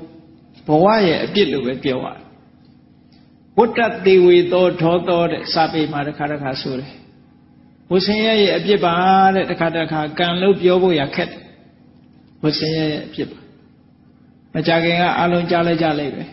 [0.67, 2.21] ဘဝရဲ့အပြစ်လို့ပဲပြောရတယ်
[3.59, 6.93] ဝတ္တတေဝေသောထောသောတဲ့စာပေမှာတခါတခါဆိုတယ်
[7.91, 8.95] ဝဆင်းရဲရဲ့အပြစ်ပါ
[9.35, 11.41] တဲ့တခါတခါကံလို့ပြောဖို့ရခက်တယ်
[12.43, 13.41] ဝဆင်းရဲရဲ့အပြစ်ပါ
[14.55, 16.25] မကြခင်ကအလုံးကြားလိုက်ကြလိုက်ပဲ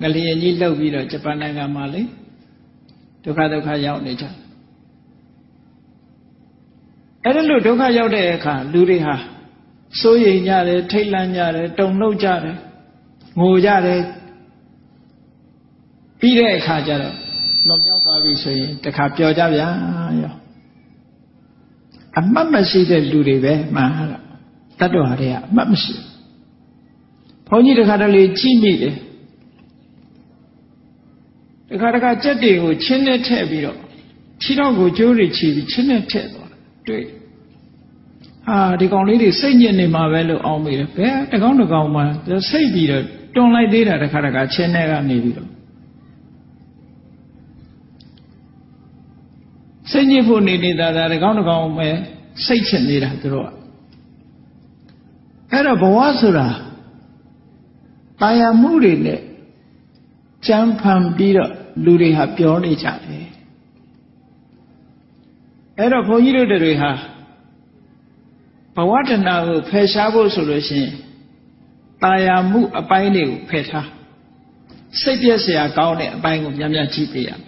[0.00, 2.02] ငလျင်ကြီးလှုပ်ပြီးတော့ဂျပန်နိုင်ငံမှာလေ
[3.24, 4.24] ဒုက္ခဒုက္ခရောက်နေကြ
[7.24, 9.16] အဲ့ဒါလို့ဒုက္ခရောက်တဲ့အခါလူတွေဟာ
[10.00, 12.56] စိုးရိမ်ကြတယ်ထိတ်လန့်ကြတယ်တုန်လှုပ်ကြတယ်
[13.40, 14.02] ငိုကြတယ်
[16.20, 17.14] ပြီးတဲ့အခါကျတော့
[17.68, 19.68] လွန်မြောက်သွားပြီဆိုရင်တခါပျော်ကြဗျာ
[20.22, 20.34] ရော
[22.18, 24.22] အမှတ်မရှိတဲ့လူတွေပဲမှန်တော့
[24.80, 25.94] တတ္တဝါတွေကအမှတ်မရှိ
[27.48, 28.96] ဘုန်းကြီးတခါတလေကြည့်မိတယ်
[31.70, 33.78] တခါတခါကြက်တွေကိုချင်းနဲ့ထည့်ပြီးတော့
[34.42, 36.50] ခြေတော့ကိုကျိုးတွေချီပြီးချင်းနဲ့ထည့်သွား
[36.88, 37.04] တွေ့
[38.46, 42.00] ဟာဒီကောင်လေးတွေစိတ်ညစ်နေမှာပဲလို့အောင်းမိတယ်ဘယ်တကောင်တကောင်မှ
[42.50, 45.48] စိတ်ပြီးတော့တွန်လိုက်သေးတာတခါတခါချင်းနဲ့ကနေပြီးတော့
[49.90, 51.88] စိတ်ညစ်ဖို့နေနေတာဒါတကောင်တကောင်ပဲ
[52.46, 53.50] စိတ်ချစ်နေတာသူတို့က
[55.52, 56.48] အဲ့တော့ဘဝဆိုတာ
[58.20, 59.20] တာယာမှုတွေနဲ့
[60.46, 61.50] ကြမ်းဖန်ပြီးတော့
[61.84, 63.26] လူတွေဟာပြောနေကြတယ်
[65.78, 66.90] အဲ့တော့ဘုန်းကြီးတို့တွေဟာ
[68.75, 70.93] ဘဝတဏကိုဖယ်ရှားဖို့ဆိုလို့ရှိရင်
[72.03, 73.89] ตาယာမှုအပိုင်းတွေကိုဖယ်ထား
[75.01, 77.41] စိတ်ပြည့်စရာကောင်းတဲ့အပိုင်းကိုများများကြည့်ပေးရမယ်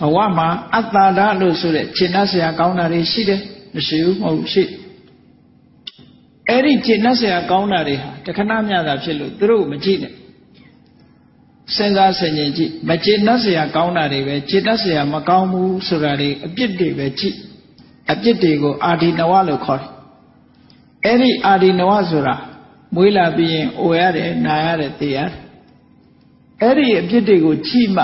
[0.00, 3.40] ဘဝမှာအတ္တာဒလို့ဆိုတဲ့ရှင်းတတ်စရာကောင်းတာတွေရှိတယ်
[3.74, 4.64] မရှိဘူးမဟုတ်ရှိ
[6.48, 10.12] အဲ့ဒီရှင်းတတ်စရာကောင်းတာတွေဟာတခဏမျှတာဖြစ်လို့သူတို့မကြည့်နဲ့
[11.76, 17.36] စဉ်းစားဆင်ခြင်ကြည့်မကျေနပ်เสียကောင်းတာတွေပဲကျေနပ်เสียမကောင်းဘူးဆိုတာတွေအပြစ်တွေပဲကြည့်
[18.11, 19.91] အပြစ်တွေကိုအာဒီနဝလို့ခေါ်တယ်
[21.05, 22.35] အဲ့ဒီအာဒီနဝဆိုတာ
[22.95, 25.31] မွေးလာပြီးရင်အိုရတယ်နာရတယ်သိရတယ်
[26.61, 28.03] အဲ့ဒီအပြစ်တွေကိုကြည့်မှ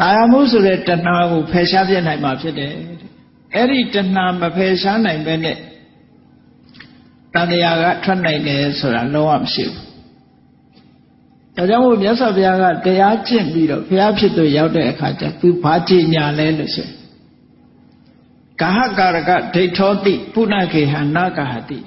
[0.00, 2.72] တာယာမှုဆိုတဲ့တဏှာကိုဖယ်ရှားပြနိုင်မှာဖြစ်တယ်
[3.54, 5.56] အဲ့ဒီတဏှာမဖယ်ရှားနိုင်ပဲနဲ့
[7.34, 9.84] တန်တရားကထွက်နိုင်တယ်ဆိုတာလုံးဝမရှိဘူး
[11.56, 16.88] ဒါကြောင့်မို့မြတ်စွာဘုရားကတရားကျင့်ပြီးတော့ဘုရားဖြစ်သူရောက်တဲ့အခါကျသူဘာကြည်ညာလဲလို့ဆို
[18.62, 21.78] ကာဟကာရကဒိဋ္ဌောတိပုဏ္ဏခေဟနာကာဟတိ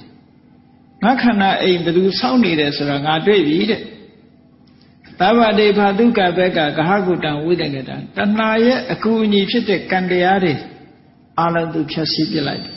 [1.03, 3.81] ငါခန္ဓာအိမ်ဘယ်သူစောင့်နေတယ်ဆိုတာငါတွေ့ပြီတဲ့
[5.19, 10.53] သဗ္ဗတေဖာတုကဘက်ကဂဟကုတံဝိတကတံတဏှာရဲ့အကူအညီဖြစ်တဲ့ကံတရားတွေ
[11.41, 12.75] အလုံးသူဖြတ်စည်းပြလိုက်တယ်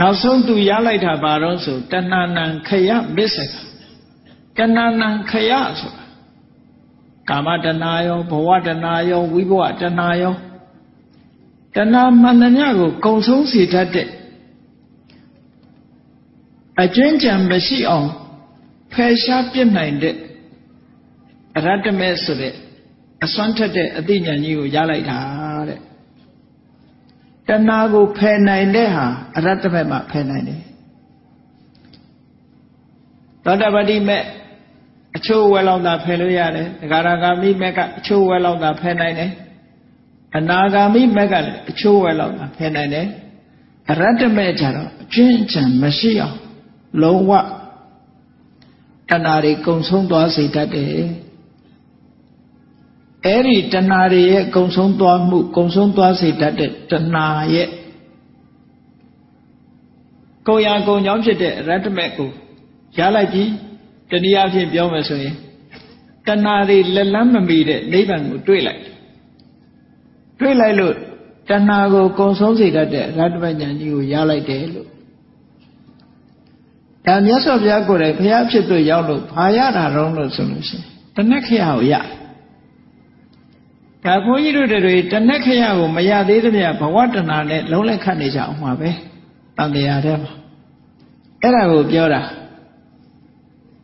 [0.00, 6.04] နောက်ဆုံးသူရလိုက်တာဘာတော့ဆိုတဏှာနံခယမစ္ဆကတဏဏံခယဆိုတာ
[7.28, 10.34] ကာမတဏရောဘဝတဏရောဝိဘဝတဏရော
[11.76, 14.08] တဏမှန်သမျှကိုကုံဆုံးစေတတ်တဲ့
[16.82, 18.08] အကျွင်းကြံမရှိအောင်
[18.92, 20.16] ဖယ်ရှားပြစ်နိုင်တဲ့
[21.56, 22.54] အရတ္တမဲဆိုတဲ့
[23.24, 25.18] အစွမ်းထက်တဲ့အသိဉာဏ်ကြီးကိုရလိုက်တာ
[25.68, 25.80] တဲ့
[27.48, 29.06] တဏှာကိုဖယ်နိုင်တဲ့ဟာ
[29.36, 30.60] အရတ္တမဲမှာဖယ်နိုင်တယ်
[33.44, 34.22] သောတပတိမဲ့
[35.16, 39.30] အချို့ဝဲလောက်သာဖယ်လို့ရတယ်ဒဂါရဂါမိမဲ့ကအချို့ဝဲလောက်သာဖယ်နိုင်တယ်
[40.36, 43.06] အနာဂါမိမက်ကလည်းအချိုးဝဲလောက်သာဖယ်နိုင်တယ်
[43.90, 46.36] အရတ္တမဲ့ကြတော့အကျွင့်ချံမရှိအောင်
[47.02, 47.42] လုံးဝတ
[49.10, 51.04] ဏှာတွေကုံဆုံးသွားစေတတ်တယ်
[53.26, 57.68] အဲ့ဒီတဏှာတွေရဲ့ကုံဆုံးသွားမှုကုံဆုံးသွားစေတတ်တဲ့တဏှာရဲ့
[60.46, 62.30] ကိုယ်ရာကိုယ်ကြောင့်ဖြစ်တဲ့အရတ္တမဲ့ကို
[62.98, 63.44] ရလိုက်ပြီ
[64.10, 65.34] တနည်းအားဖြင့်ပြောမယ်ဆိုရင်
[66.26, 68.99] တဏှာတွေလက်လန်းမမီတဲ့နိဗ္ဗာန်ကိုတွေ့လိုက်တွေ့
[70.60, 70.94] လိုက်လို့
[71.48, 74.88] တဏှာကိုကုံဆုံးစေတတ်တဲ့ရတ္တမဉ္ဇဉ်ကြီးကိုရလိုက်တယ်လို့
[77.06, 80.84] ဒါမြတ်စွာဘုရားကိုယ်တိုင်ဘုရားဖြစ်လို့ရောက်လို့ဘာရတာတော့လို့ဆိုလို့ရှိရင်
[81.16, 81.94] တဏှက်ခရကိုရ
[84.04, 88.90] ဒါဘုန်းကြီးတို့တွေတဏှက်ခရကိုမရသေးသမျှဘဝတဏှာနဲ့လုံးလက်ခတ်နေကြအောင်ပါပဲ
[89.56, 90.32] တန်တရားထဲမှာ
[91.42, 92.22] အဲ့ဒါကိုပြောတာ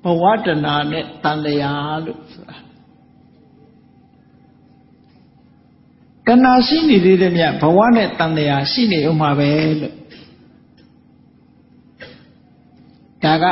[0.05, 2.57] ဘဝတဏှာနဲ့တန်တရားလို့ဆိုတာ
[6.27, 9.95] တဏှာရှိနေသေးတယ်မြတ်ဘဝနဲ့တန်တရားရှိနေဥမှာပဲလို့
[13.23, 13.45] ဒါက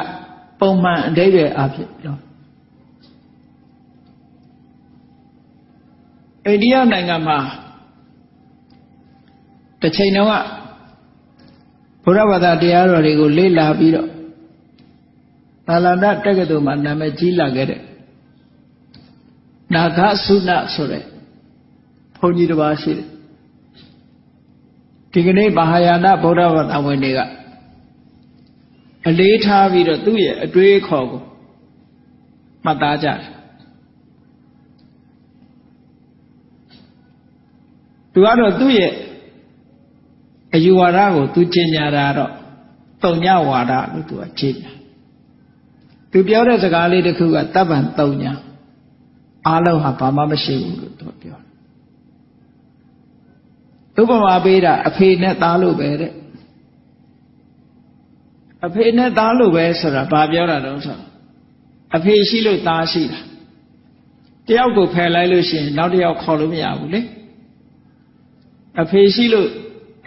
[0.60, 2.16] ပုံမှန်အတိတ်ရဲ့အဖြစ်ပြော
[6.46, 7.38] အိန္ဒိယနိုင်ငံမှာ
[9.80, 10.34] တစ်ချိန်တုန်းက
[12.04, 14.08] ဘုရားဘာသာတရားတော်တွေကိုလေ့လာပြီးတော့
[15.66, 17.80] သာလန္တတက္ကသိုလ်မှာနာမည်ကြီးလာခဲ့တဲ့
[19.74, 20.06] နာဂသု
[20.48, 21.13] နဆိုတဲ့ဘု
[22.26, 23.08] န်းကြီးတစ်ပါးရှိတယ်
[25.12, 27.20] ဒီကနေ့မဟာယာနဗုဒ္ဓဘာသာဝင်တွေက
[29.08, 31.22] အလေးထားပြီးတော့သူ့ရဲ့အတွေးအခေါ်ကို
[32.64, 33.18] မှတ်သားကြတယ်
[38.12, 38.92] သူကတော့သူ့ရဲ့
[40.54, 42.32] အယူဝါဒကိုသူကျင်ညာတာတော့
[43.04, 44.66] တုံညဝါဒလို့သူကခြေပြ
[46.10, 48.32] သူပြောတဲ့စကားလေးတစ်ခုကတပ်ပံတုံညာ
[49.46, 51.53] အားလုံးဟာဘာမှမရှိဘူးလို့သူပြောတယ်
[54.00, 56.12] ဥပမာပေးတာအဖေနဲ့သားလို့ပဲတဲ့
[58.66, 60.98] အဖေနဲ့သားလို့ပဲဆိုတာဘာပြောတာတော့ဆို
[61.96, 63.20] အဖေရှိလို့သားရှိတာ
[64.48, 67.00] တယောက်ကိုဖယ်လိုက်လို့ရှိရင်နောက်တစ်ယောက်ခေါ်လို့မရဘူးလေ
[68.83, 69.48] အဖေရှိလို့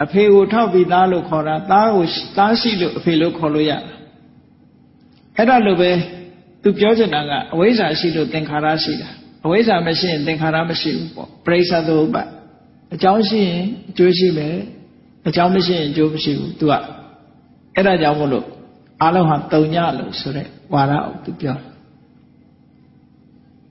[0.04, 2.04] အဖေကိုထောက်ပြီးသားလို့ခေါ်တာသားကို
[2.38, 3.72] သားရှိလို့အဖေလို့ခေါ်လို့ရ
[5.36, 5.90] အဲ့ဒါလိုပဲ
[6.62, 9.08] သူပြောချင်တာကအဝိဇ္ဇာရှိလို့သင်္ခါရရှိတာ
[9.44, 12.16] အဝိဇ္ဇာမရှိရင်သင်္ခါရမရှိဘူးပေါ့ပရိစ္ဆသုပ္ပ
[12.94, 14.56] အကြောင်းရှိရင်အကျိုးရှိမယ်
[15.28, 16.74] အကြောင်းမရှိရင်အကျိုးမရှိဘူးသူက
[17.74, 18.46] အဲ့ဒါကြောင့်မို့လို့
[19.02, 21.68] အလုံးဟာတုံညလို့ဆိုတဲ့ဝါဒကိုသူပြောတယ်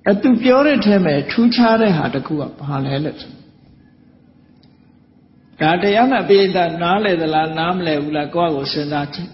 [0.09, 3.31] အသူပြောတဲ့ထဲမှာထူးခြားတဲ့ဟာတခုကဘာလဲလို့ဆို
[5.61, 9.29] ဒါတရားနာပိဋကနားလေသလားနားမလဲဘူးလားကိုယ့်ကိုစဉ်းစားကြည့်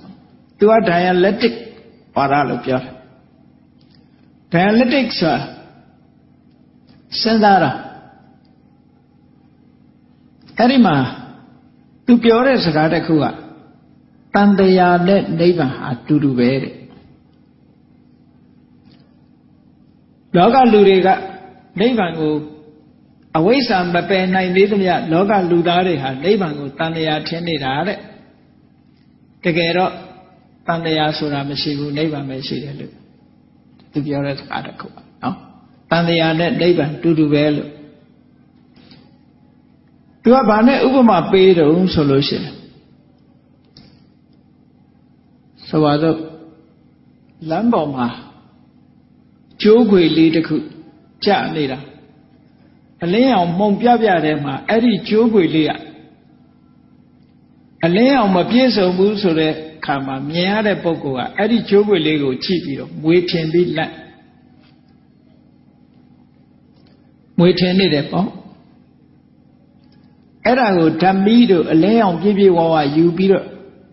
[0.59, 1.53] သူက dialectic
[2.15, 2.93] ဝါဒလို့ပြောတယ်
[4.53, 5.37] dialectic ဆိုတာ
[7.21, 7.71] စဉ်းစားတာ
[10.57, 10.95] အဲ့ဒီမှာ
[12.05, 13.25] သူပြောတဲ့စကားတစ်ခုက
[14.33, 16.73] တန်တရားနဲ့နိဗ္ဗာန်ဟာတူတူပဲတဲ့
[20.35, 21.09] လောကလူတွေက
[21.79, 22.33] နိဗ္ဗာန်ကို
[23.37, 27.97] အဝိဇ္ဇာမပယ်နိုင်သေးသမျှလောကလူသားတွေဟာနိဗ္ဗာန်ကိုတန်တရားထင်နေတာတဲ့
[29.43, 29.91] တကယ်တော့
[30.67, 32.93] တန်တရားဆိုတာမရှိဘူးနိဗ္ဗာန်ပဲရှိတယ်လို့
[33.91, 35.35] သူပြောတဲ့စကားတစ်ခုပါနော်
[35.91, 37.69] တန်တရားနဲ့နိဗ္ဗာန်တူတူပဲလို့
[40.23, 42.55] သူကဘာနဲ့ဥပမာပေးတုံးဆိုလို့ရှိရင်
[45.67, 46.17] ဆိုပါတော့
[47.49, 48.07] လမ်းပေါ်မှာ
[49.61, 50.55] ကျိုးခွေလေးတစ်ခု
[51.25, 51.79] ကြနေတာ
[53.03, 55.71] အလင်းအောင်မှုံပြပြတဲ့မှာအဲ့ဒီကျိုးခွေလေးက
[57.85, 59.53] အလင်းအောင်မပြည့်စုံဘူးဆိုတဲ့
[59.85, 63.91] ခါမှာမြင်ရတဲ့ပုဂ္ဂိုလ်ကအဲ့ဒီကျိုးခွေလေးကိုကြည့်ပြီးတော့မွေထင်ပြီးလက်
[67.39, 68.27] မွေထင်နေတယ်ပေါ့
[70.45, 73.45] အဲ့ဒါကိုဓမ္မီတို့အလင်းအောင်ပြည့်ပြည့်ဝဝယူပြီးတော့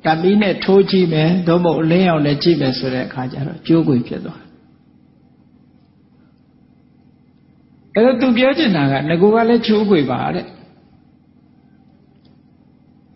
[0.07, 4.41] ဓမ္မီနဲ့ထိုးကြည့်မယ်သို့မဟုတ်အလင်းအောင်နဲ့ကြည့်မယ်ဆိုတဲ့အခါကျတော့ကျိုးခွေဖြစ်သွား
[7.95, 10.47] အဲ့တော့သူပြောချင်တာကငကူကလည်းချိုးခွေပါတဲ့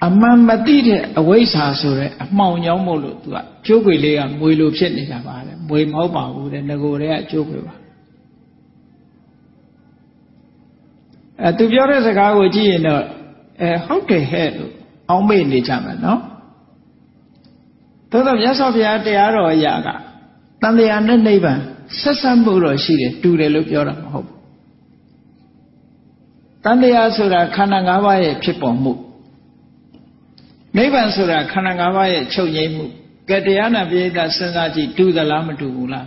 [0.07, 7.75] အမှန်မသိတဲ့အဝိဇ္ဇာဆိုတဲ့အမှောင်ကြောင်းမို့လို့သူကကျိုးခွေလေးကမွေလိုဖြစ်နေတာပါတဲ့မွေမဟုတ်ပါဘူးတဲ့ငကူတွေကကျိုးခွေပါ
[11.43, 13.03] အဲသူပြောတဲ့စကားကိုကြည့်ရင်တော့
[13.61, 14.73] အဲဟုတ်တယ်ဟဲ့လို့
[15.11, 16.21] အောင်းမေ့နေကြမှာနော်
[18.11, 19.89] သို့တော့မြတ်စွာဘုရားတရားတော်အရာက
[20.63, 21.61] တန်တရားနဲ့နိဗ္ဗာန်
[22.01, 24.39] ဆက်ဆက်မှုတော့ရှိတယ်တူတယ်လို့ပြောတာမဟုတ်ဘူး
[26.65, 28.93] တန်တရားဆိုတာခန္ဓာ၅ပါးရဲ့ဖြစ်ပေါ်မှု
[30.77, 32.85] နိဗ္ဗာန်ဆိုတာခန္ဓာ၅ပါးရဲ့ချုပ်ငြိမ်းမှု
[33.29, 36.07] ကဲတရားနာပိဋကစဉ်းစားကြည့်တူသလားမတူဘူးလား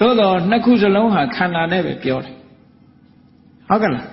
[0.00, 2.36] သို့တော့နှစ်ခုစလုံးဟာခန္ဓာနဲ့ပဲပြောတယ်
[3.68, 4.06] ဟုတ်ကဲ့လား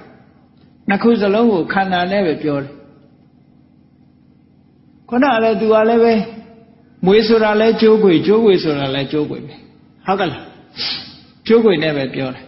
[0.90, 2.72] နှစ်ခုစလုံးကိုခန္ဓာနဲ့ပဲပြောတယ်
[5.10, 6.14] ခုနကလည်းသူကလည်းပဲ
[7.06, 9.56] မွေးဆိုတာလဲကျိုးခွေကျိုးခွေဆိုတာလဲကျိုးခွေပဲ
[10.06, 10.44] ဟုတ်ကလား
[11.48, 12.44] ကျိုးခွေနဲ့ပဲပြောတယ်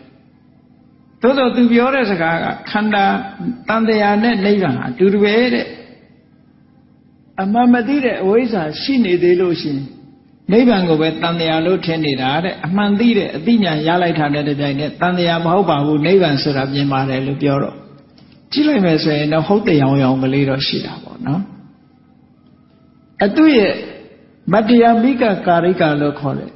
[1.22, 3.06] သို့တော့သူပြောတဲ့စကားကခန္ဓာ
[3.70, 5.68] တန်တရားနဲ့နိဗ္ဗာန်အတူတူပဲတဲ့
[7.42, 9.84] အမှန်မသိတဲ့အဝိဇ္ဇာရှိနေသေးလို့ရှိရင်
[10.52, 17.76] နိဗ္ဗာန်ကိုပဲတန်တရားလို့ထင်နေတာတဲ့အမှန်သိတဲ့အသိဉာဏ်ရလိုက်တာတဲ့တိုင်နဲ့တန်တရားမဟုတ်ပါဘူးနိဗ္ဗာန်ဆိုတာပြင်ပါတယ်လို့ပြောတော့
[18.54, 21.42] ကြည့်လိုက်မယ်ဆိုရင်တော့ဟုတ်တရားရောင်ကလေးတော့ရှိတာပေါ့နော်
[23.26, 23.74] အတူရဲ့
[24.54, 26.52] မတရားမိကကာရိကလို့ခေါ်တယ်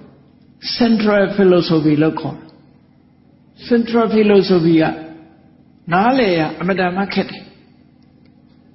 [0.78, 2.48] central philosophy လို့ခေါ်တယ်
[3.70, 4.84] central philosophy က
[5.94, 7.44] နားလေရအမတန်မှခက်တယ်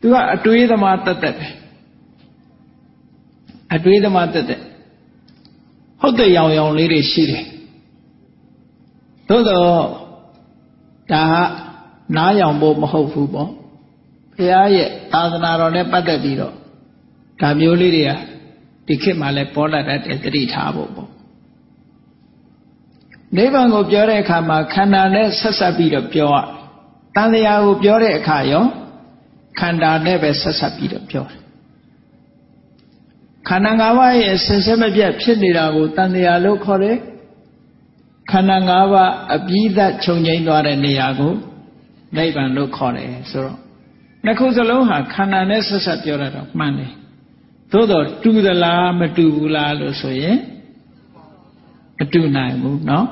[0.00, 1.48] သူကအတွေးသမားတတ်တတ်ပဲ
[3.74, 4.62] အတွေးသမားတတ်တတ်
[6.00, 7.44] ဟုတ်တဲ့ရောင်ရောင်လေးတွေရှိတယ်
[9.28, 9.66] သို့တော့
[11.12, 11.61] ဒါက
[12.16, 13.50] နားရောင်ဖို့မဟုတ်ဘူးပေါ့
[14.36, 16.54] ဘုရားရဲ့သာသနာတော်နဲ့ပတ်သက်ပြီးတော့
[17.40, 18.10] ဒါမျိုးလေးတွေက
[18.86, 21.08] ဒီခေတ်မှာလည်းပေါ်လာတတ်တဲ့တတိထားဖို့ပေါ့
[23.36, 26.36] နိဗ္ဗာန်ကိုပြောတဲ့အခါမှာခန္ဓာနဲ့ဆက်ဆက်ပြီးတော့ပြောရ
[27.16, 28.64] တန်တရားကိုပြောတဲ့အခါရော
[29.58, 31.40] ခန္ဓာနဲ့ပဲဆက်ဆက်ပြီးတော့ပြောတယ်
[33.48, 36.98] ခန္ဓာ၅ပါးရဲ့ဆင်ဆက်မပြတ်ဖြစ်နေတာကိုတန်တရားလို့ခေါ်တယ်
[38.30, 41.34] ခန္ဓာ၅ပါးအပြီးသတ်ခြုံငိမ့်သွားတဲ့နေရာကို
[42.17, 43.57] နိဗ္ဗာန်လို့ခေါ်တယ်ဆိုတော့
[44.25, 46.91] နှစ်ခုစလုံးဟာခန္ဓာနဲ့ဆက်ဆက်ပြောရတော့မှန်တယ်
[47.71, 50.37] သို့တော့တူသလားမတူဘူးလားလို့ဆိုရင်
[51.97, 53.05] မတူနိုင်ဘူးเนาะ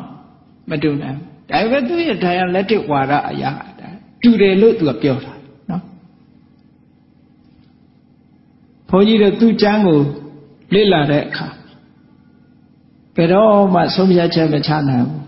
[0.69, 3.51] မတူနိုင်ဘူးဒါပေမဲ့သူရဲ့ dialectic ဝါဒအရာ
[4.21, 5.33] တူတယ်လို့သူကပြောတာ
[5.67, 5.81] เนาะ
[8.89, 9.99] ဘုန်းကြီးတို့သူ့ကျမ်းကို
[10.73, 11.47] လေ့လာတဲ့အခါ
[13.15, 15.25] ဘယ်တော့မှဆုံးဖြတ်ချက်မချနိုင်ဘူး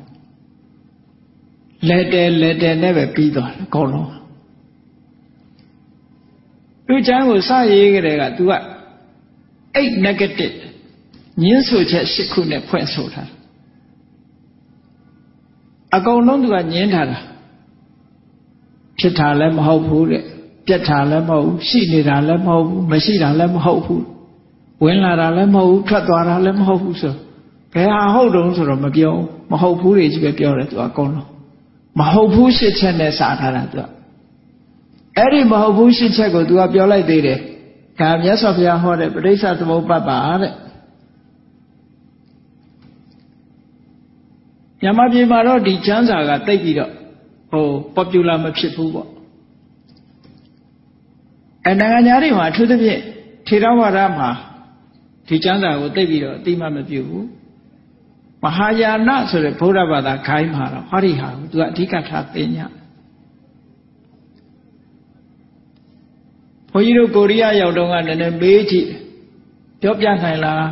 [1.88, 4.10] လက်တယ်လက်တယ်နဲ့ပဲပြီးသွားတယ်အကုန်လုံး
[6.86, 8.52] သူချမ်းကိုစရေးကြတဲ့က तू က
[9.74, 10.56] အဲ့ negative
[11.42, 13.30] ညင်းဆိုချက်၈ခုနဲ့ဖွင့်ဆိုထား
[15.96, 17.18] အကုန်လုံးသူကညင်းထားတာ
[18.98, 20.22] ဖြစ်တာလည်းမဟုတ်ဘူးတဲ့
[20.66, 24.04] ပြက်တာလည်းမဟုတ်ဘူးရှိနေတာလည်းမဟုတ်ဘူးမရှိတာလည်းမဟုတ်ဘူး
[24.84, 27.14] ဝင်လာတာလည်းမဟုတ်ဘူးထွက်သွားတာလည်းမဟုတ်ဘူးဆို
[27.74, 29.12] ဘယ်ဟာဟုတ်တုံးဆိုတော့မပြော
[29.50, 31.31] မဟုတ်ဘူးတွေကြီးပဲပြောတယ်သူအကုန်လုံး
[31.98, 33.76] မဟုတ်ဘူးရှစ်ချက်နဲ့စာထားတာ तू
[35.18, 37.38] အဲ့ဒီမဟုတ်ဘူးရှစ်ချက်ကို तू ကပြောလိုက်သေးတယ်
[38.00, 40.52] ဒါမြတ်စွာဘုရားဟောတဲ့ပဋိစ္စသမုပ္ပါဒ်ပါတဲ့
[44.80, 46.92] မြန်မာပြည်မှာတော့ဒီချမ်းစာကတိတ်ပြီးတော့
[47.50, 49.08] ဟို popular မဖြစ်ဘူးပေါ့
[51.66, 53.00] အဲနိုင်ငံသားတွေမှာအထူးသဖြင့်
[53.46, 54.30] ထေရဝါဒမှာ
[55.28, 57.26] ဒီချမ်းစာကိုတိတ်ပြီးတော့အတိမမပြုဘူး
[58.44, 62.66] မဟာယာနဆိုတဲ့ဗုဒ္ဓဘာသာခိုင်းမှာတော့ဟောဒီဟာကိုသူကအဓိကထားသိညာ
[66.72, 68.88] ဘုန်းကြီးတို့ကိုရီးယားရောက်တော့ကနည်းနည်းမေးကြည့်
[69.80, 70.66] ပြောပြနိုင်လား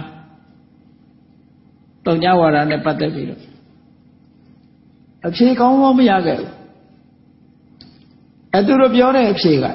[2.07, 3.43] တုံညဝါဒနဲ့ပတ်သက်ပြီးတော့
[5.27, 6.53] အဖြေကောင်းကောင်းမရခဲ့ဘူး
[8.55, 9.67] အဲသူတို့ပြောတဲ့အဖြေက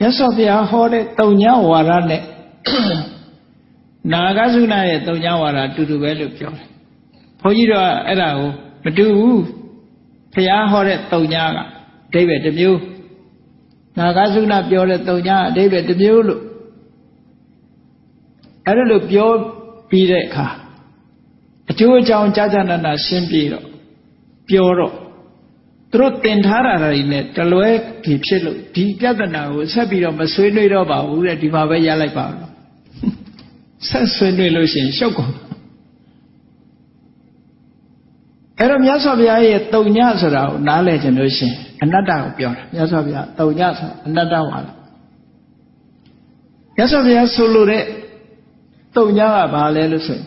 [0.00, 2.22] မြတ်စွာဘုရားဟောတဲ့တုံညဝါဒနဲ့
[4.12, 6.68] နာဂသုနာရဲ့တုံညဝါဒအတူတူပဲလို့ပြောတယ်
[7.42, 8.50] ဘုန်းကြီးတို့ကအဲ့ဒါကို
[8.84, 9.42] မတူဘူး
[10.34, 11.58] ဘုရားဟောတဲ့တုံညက
[12.10, 12.80] အဓိပ္ပာယ်တစ်မျိုး
[13.98, 16.42] နာဂသုနာပြောတဲ့တုံညအဓိပ္ပာယ်တစ်မျိုးလို့
[18.66, 19.30] အဲ့ဒါလို့ပြော
[19.90, 20.46] ပြီးတဲ့အခါ
[21.70, 23.66] အကျိုးအကြောင်းကြာကြာနာနာရှင်းပြတော့
[24.48, 24.94] ပြောတော့
[25.92, 27.68] သူတို့တင်ထားတာတွေနဲ့တလွဲ
[28.04, 32.50] ကြီးဖြစ်လို့ဒီပြဿနာကိုဆက်ပြီးတော့မဆွေးနွေးတော့ပါဘူးတဲ့ဒီမှာပဲရလိုက်ပါတော့
[33.88, 35.32] ဆက်ဆွေးနွေးလို့ရှိရင်ရှုပ်ကုန်
[38.58, 44.64] အဲ့တော့မြတ်စွာဘုရားရဲ့တုံညဆိုတာကိုနားလည်ကြလို့ရှိရင်အနတ္တကိုပြောတာမြတ်စွာဘုရားတုံညဆိုတာအနတ္တဝါဒ
[46.76, 47.84] မြတ်စွာဘုရားဆိုလိုတဲ့
[48.96, 50.24] တုံညကဘာလဲလို့ဆိုရင်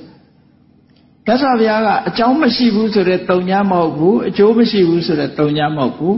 [1.26, 6.18] မြတ်စွာဘုရားကအကြောင်းမရှိဘူးဆိုတဲ့တုံညမဟုတ်ဘူးအကျိုးမရှိဘူးဆိုတဲ့တုံညမဟုတ်ဘူး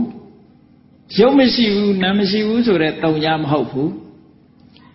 [1.18, 3.90] ရုပ်မရှိဘူးနာမ်မရှိဘူးဆိုတဲ့တုံညမဟုတ်ဘူး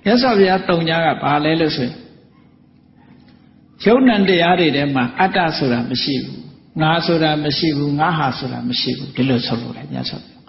[0.04, 1.96] မြတ်စွာဘုရားတုံညကဘာလဲလို့ဆိုရင်
[3.86, 6.49] ရုပ်နံတရားတွေထဲမှာအတ္တဆိုတာမရှိဘူး
[6.83, 10.43] ငါဆိုတာမရှိဘူးငါဟာဆိုတာမရှိဘူးဒီလိုဆိုလိုတယ်မြတ်စွာဘုရား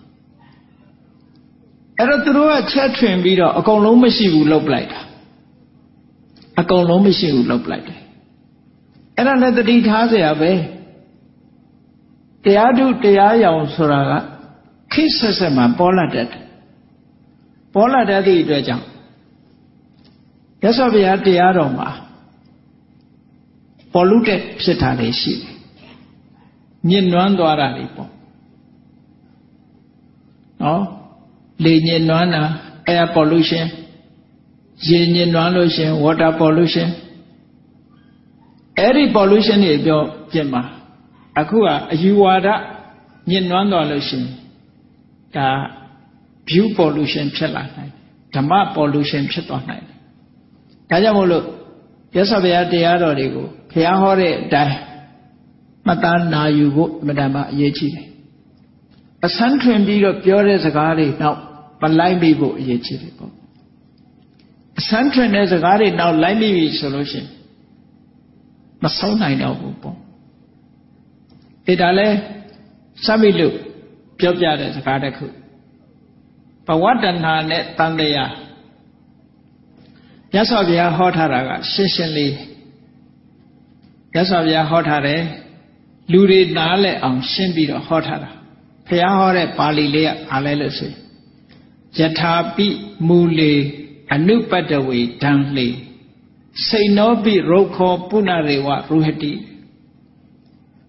[1.98, 5.02] အဲ့တော့သူတို့ကချက်ထွင်ပြီးတော့အကုန်လုံးမရှိဘူးလုပ်ပလိုက်တာ
[6.60, 8.00] အကုန်လုံးမရှိဘူးလုပ်ပလိုက်တယ်
[9.18, 10.52] အဲ့ဒါလည်းတတိထားเสียပဲ
[12.44, 14.14] တရားထုတရားရောင်ဆိုတာက
[14.94, 16.44] ခိဆက်ဆက်မှာပေါ်လာတတ်တယ်
[17.74, 18.86] ပေါ်လာတတ်သည့်အတွက်ကြောင့်
[20.64, 21.90] ရသော်ဘုရားတရားတော်မှာ
[23.94, 25.50] ပေါ်လူတဲ့ဖြစ်တာလေးရှိတယ် ်
[26.89, 28.11] မြင့်နွမ်းသွားတာလေးပေါ့
[30.63, 30.83] နော်
[31.65, 32.43] လေညစ်နွမ်းတာ
[32.93, 33.67] air pollution
[34.89, 36.89] ရေညစ်နွမ်းလို့ရှင် water pollution
[38.79, 40.01] အဲ့ဒီ pollution တွေပြော
[40.33, 40.63] ပြင်မှာ
[41.41, 42.49] အခုကအယူဝါဒ
[43.31, 44.25] ညစ်နွမ်းသွားလို့ရှင်
[45.37, 45.49] ဒါ
[46.49, 47.93] view pollution ဖြစ်လာနိုင်
[48.35, 49.99] ဓမ္မ pollution ဖြစ်သွားနိုင်တယ်
[50.91, 51.45] ဒါကြောင့်မို့လို့
[52.17, 54.77] ရသော်ဘုရားတရားတော်တွေကိုဘုရားဟောတဲ့အတိုင်း
[55.87, 58.07] မှတ်သားနာယူဖို့အမှန်တမ်းအရေးကြီးတယ်
[59.27, 61.39] အဆန်းထွင်ပြီးတော့ပြောတဲ့စကားတွေနောက်
[61.83, 63.33] မလိုက်မိဖို့အရေးကြီးတယ်ပေါ့
[64.79, 67.29] အဆန်းထွင်တဲ့စကားတွေနောက်လိုက်မိပြီဆိုလို့ရှိရင်
[68.83, 69.97] မဆုံးနိုင်တော့ဘူးပေါ့
[71.67, 72.09] အဲဒါလဲ
[73.07, 73.55] စမိလို့
[74.19, 75.27] ပြောပြတဲ့စကားတစ်ခု
[76.67, 78.33] ဘဝတဏ္ဍာနဲ့တန်တရား
[80.33, 82.35] မြတ်စွာဘုရားဟောထားတာကရှင်းရှင်းလေး
[84.13, 85.21] မြတ်စွာဘုရားဟောထားတယ်
[86.13, 88.31] လူတွေနားလဲအောင်ရှင်းပြီးတော့ဟောထားတာ
[88.89, 90.93] ဘုရားဟောတဲ့ပါဠိလေးကအားလဲလို့ဆို
[91.99, 92.67] ယထာပိ
[93.09, 93.55] မူလေ
[94.15, 95.69] အနုပတ္တဝေဓံလေ
[96.69, 99.33] စိန်နောပိရုခောပုဏ္ဏရေဝရုဟတိ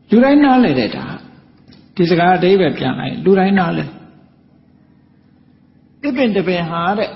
[0.10, 1.06] လူတိုင်းနားလဲတဲ့ဒါ
[1.96, 3.86] ဒီစကားအသေးပဲပြန်လိုက်လူတိုင်းနားလဲ
[6.02, 7.12] တစ်ပင်တစ်ပင်ဟာတဲ့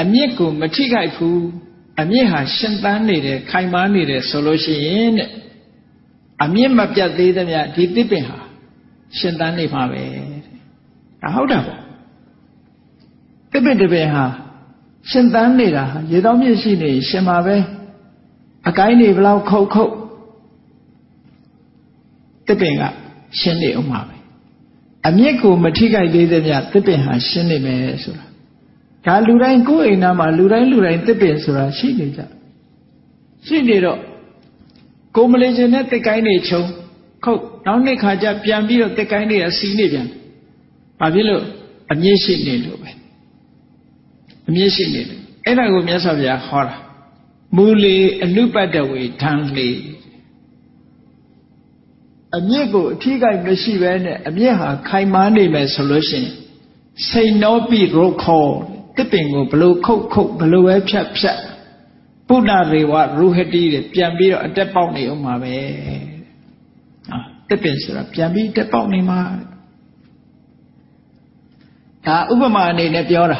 [0.00, 1.42] အမြင့်ကိုမထိခိုက်ဘူး
[2.00, 5.28] အမြင့်ဟာရှင်သန်နေတယ်ခိုင်မာနေတယ်ဆိုလို့ရှိရင်တဲ့
[6.42, 8.38] အမြင့်မပြတ်သေးသမျှဒီတစ်ပင်ဟာ
[9.18, 10.02] ရှင်သန်နေမှာပဲ
[11.22, 11.80] ဒါဟုတ်တာပေါ့
[13.52, 14.24] တစ်ပင်တစ်ပင်ဟာ
[15.10, 17.56] ရှင်သန်နေတာဟာရေတောင်းမြင့်ရှိနေရှင်မှာပဲ
[18.68, 19.92] အကိုင်းနေဘလောက်ခုတ်ခုတ်
[22.46, 22.82] တစ်ပင်က
[23.40, 24.16] ရှင်းနေအောင်ပါပဲ
[25.08, 28.26] အမြင့်ကိုမထိခိုက်သေးသမျှတစ်ပင်ဟာရှင်းနေမယ်ဆိုတာ
[29.06, 32.20] ဒါလူတိုင်းကိုယ်အိမ်သားမှာလူတိုင်းလူတိုင်းတစ်ပင်ဆိုတာရှိနေကြ
[33.46, 33.98] ရှိနေတော့
[35.16, 36.62] ကိုမလေးခြင်းနဲ့တစ်ကိုင်းနေချုံ
[37.24, 40.08] ခုတ်နောက်နှစ်ခါကျပြန်ပြီးတော့တစ်ကိုင်းတွေကစီးနေပြန်
[41.00, 41.42] ဘာဖြစ်လို့
[41.92, 42.90] အမြင့်ရှိနေလို့ပဲ
[44.48, 46.74] အမြင့်ရှိနေတယ်အဲ့ဒါကိုမြတ်စွာဘုရားဟောတာ
[47.56, 49.68] မူလေအနုပတ္တဝေဓံလေ
[52.36, 56.28] အမြင့်ကိုအထီးကိုက်မရှိဘဲနဲ့အမြင့်ဟာခိုင်မာနေမယ်ဆိုလို့ရှိရင်
[57.08, 58.46] စိန်နောပိရုခော
[58.96, 61.38] တစ်ပင်ကိုဘလို့ခုတ်ခုတ်ဘလို့ပဲဖြတ်ဖြတ်
[62.32, 65.54] ပုဏ္ဏရေဝရုဟတိတဲ့ပြန်ပြီးတော့အတက်ပေါက်နေအောင်ပါပဲ
[67.08, 67.18] ဟာ
[67.48, 69.20] တစ်ပင်ဆိုတာပြန်ပြီးတက်ပေါက်နေမှာ
[72.06, 73.38] ဒါဥပမာအနေနဲ့ပြောတာ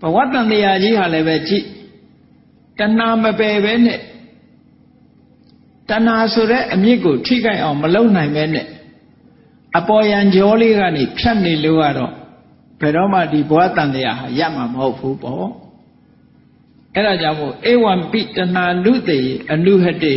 [0.00, 1.64] ဘဝတန်တရားကြီးဟာလည်းပဲကြည့်
[2.78, 4.00] တဏှာမပယ်ပဲနဲ့
[5.90, 8.66] တဏှာဆိုတဲ့အမြင့်ကိုထိခိုက်အောင်မလုပ်နိုင်ပဲနဲ့
[9.78, 12.12] အပေါ်ယံကြောလေးကနေဖြတ်နေလို့ကတော့
[12.80, 15.65] ဘယ်တော့မှဒီဘဝတန်တရားဟာရမှာမဟုတ်ဘူးပေါ့
[16.96, 19.20] အဲ့ဒါကြောင့်မို့ဧဝံပိတဏှာနုတေ
[19.52, 20.14] အနုဟတေ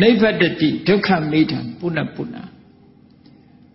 [0.00, 2.36] နိဗ္ဗတတိဒုက္ခမိထံပုဏ္ဏပုဏ္ဏ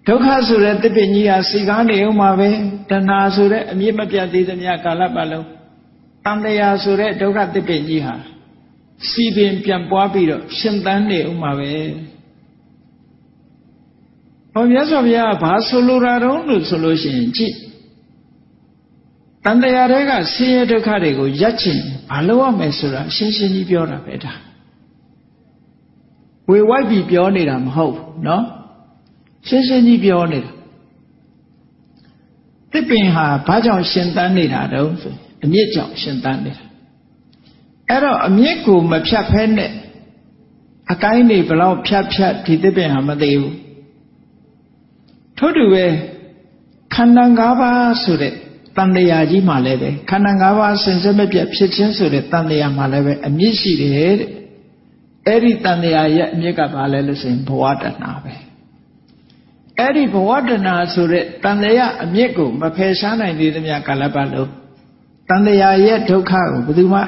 [0.07, 2.49] ဒုက္ခဆိုတဲ့တစ်ပင်ကြီးဟာစီကားနေအောင်ပါပဲ
[2.89, 5.47] တဏှာဆိုတဲ့အမြင့်မပြတ်သေးသမျှကာလပတ်လုံး
[6.25, 8.15] တန်တရားဆိုတဲ့ဒုက္ခတစ်ပင်ကြီးဟာ
[9.09, 11.71] စီပင်ပြန်ပွားပြီးတော့ရှင်သန်နေအောင်ပါပဲ
[14.53, 17.55] ဟောမြတ်စွာဘုရားဘာဆိုလိုတာတုံးလို့ဆိုလို့ရှိရင်ကြည့်
[19.46, 21.78] တန်တရားတွေကဆင်းရဲဒုက္ခတွေကိုရပ်ချင်
[22.10, 24.32] ဘာလို့ရမယ်ဆိုတာရှင်းရှင်းကြီးပြောတာပဲဒါ
[26.50, 28.42] ဝေဝိုက်ပြီးပြောနေတာမဟုတ်ဘူးเนาะ
[29.48, 30.52] ရှင်းရှင်းကြီးပြောနေတာ
[32.72, 35.14] တစ်ပင်ဟာဘာကြောင့်ရှင်သန်နေတာတုံးဆို
[35.44, 36.64] အမြင့်ကြောင့်ရှင်သန်နေတာ
[37.88, 39.70] အဲ့တော့အမြင့်ကိုမဖြတ်ဖဲနဲ့
[40.92, 43.56] အကိုင်းနေဘလောက်ဖြတ်ဖြတ်ဒီတစ်ပင်ဟာမသေးဘူး
[45.38, 45.84] ထို့တူပဲ
[46.94, 48.34] ခန္ဓာ၅ပါးဆိုတဲ့
[48.77, 54.29] တန်တရားကြီးမှလည်းပဲခန္ဓာ၅ပါးဆင်စမပြတ်ဖြစ်ခြင်းဆိုတဲ့တန်တရားမှလည်းပဲအမြင့်ရှိတယ်တဲ့
[55.27, 58.33] အဲ့ဒီတန်တရားရဲ့အမြင့်ကဘာလဲလို့ဆိုရင်ဘဝတဏှာပဲ
[59.79, 64.51] အဲ့ဒီဘဝတဏှာဆိုတဲ့တန်တရားအမြင့်ကိုမဖယ်ရှားနိုင်သေးသမျှကာလပတ်လုံး
[65.29, 67.01] တန်တရားရဲ့ဒုက္ခကိုဘယ်သူမှ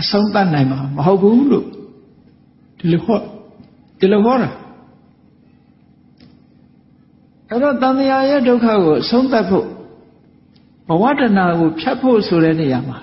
[0.00, 1.66] အဆုံးသတ်နိုင်မှာမဟုတ်ဘူးလို့
[2.78, 3.20] ဒီလိုဟော
[3.98, 4.50] ဒီလိုဟောတာ
[7.48, 9.66] အဲ့တော့တန်တရားရဲ့ဒုက္ခကိုအဆုံးသတ်ဖို့
[10.88, 12.98] ဘဝတဏကိုဖြတ်ဖို့ဆိုတဲ့နေရာမှာ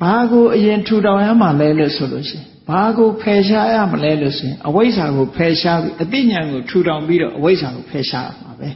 [0.00, 8.68] ဘာကိုအရင်ထူထောင်ရမှာလဲလို့ဆိုလို့ရှိရင်ဘာကိုဖယ်ရှားရမလဲလို့ဆိုရင်အဝိဇ္ဇာကိုဖယ်ရှားပြီးအသိဉာဏ်ကိုထူထောင်ပြီးတော့အဝိဇ္ဇာကိုဖယ်ရှားရမှာပဲ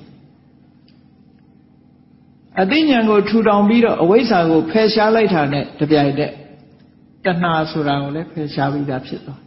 [2.61, 6.33] အသိဉာဏ်ကိုထူထောင်ပြီးတော့အဝိဇ္ဇာကိုဖယ်ရှားလိုက်တာနဲ့တပြိုင်တည်း
[7.25, 9.41] တဏှာဆိုတာကိုလည်းဖယ်ရှားပြီးသားဖြစ်သွား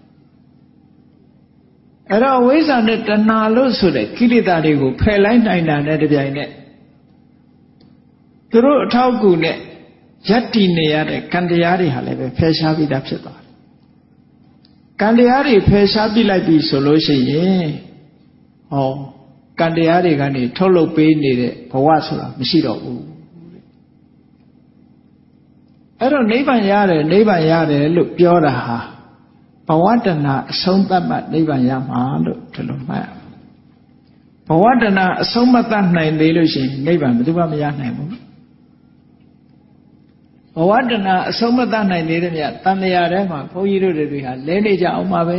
[2.09, 6.51] အဲ့တော့အဝိဇ္ဇာနဲ့တဏှာလို့ဆိုတဲ့ကိလေသာတွေကိုဖယ်လိုက်နိုင်တာနဲ့တပြိုင်တည်း
[8.51, 9.57] သူတို့အထောက်အကူနဲ့
[10.29, 13.51] ယက်တည်နေရတဲ့ကံတရားတွေဟာလည်းပဲဖယ်ရှားပြီးသားဖြစ်သွားတယ်။
[15.01, 17.67] ကံတရားတွေဖယ်ရှားပြလိုက်ပြီဆိုလို့ရှိရင်
[18.71, 18.91] ဟော
[19.59, 23.03] ကံတရားတွေကနေထုတ်လုပ်ပေးနေတဲ့ဘဝဆိုတာမရှိတော့ဘူး
[25.99, 28.77] အဲ့တော့နိဗ္ဗာန်ရတယ်နိဗ္ဗာန်ရတယ်လို့ပြောတာဟာ
[29.67, 33.07] ဘဝတဏအဆုံးသတ်မှနိဗ္ဗာန်ရမှာလို့ဒီလိုမှတ်ရ
[34.47, 38.24] ဘဝတဏအဆုံးမသတ်နိုင်သေးလို့ရှိရင်နိဗ္ဗာန်ဘယ်သူမှမရနိုင်ဘူး
[40.55, 45.37] ဘဝတဏအဆုံးမသတ်နိုင်သေးတဲ့မြတ်တန်လျာထဲမှာဘုန်းကြီးတို့တွေဟာလဲနေကြအောင်ပါပဲ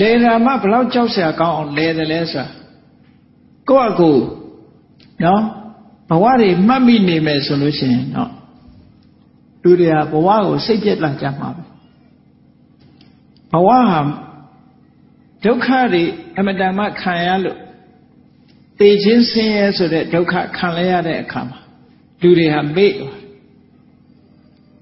[0.00, 2.46] လေရာမဘလောက်ကြောက်စရာကောင်းအောင်လဲတယ်လဲဆိုတာ
[3.68, 4.10] ကိုယ့်အကူ
[5.24, 5.42] နော်
[6.08, 8.30] ဘဝတွေမှတ်မိနေမယ်ဆိုလို့ရှိရင်နော်
[9.62, 11.62] လူတွေကဘဝကိုစိတ်ပြက်လာကြမှာပဲ
[13.52, 14.00] ဘဝဟာ
[15.44, 16.02] ဒုက္ခတွေ
[16.38, 17.58] အမတန်မှခံရလို့
[18.78, 21.58] တေခြင်းဆင်းရဲဆိုတဲ့ဒုက္ခခံလဲရတဲ့အခါမှာ
[22.22, 23.25] လူတွေဟာမေ့သွား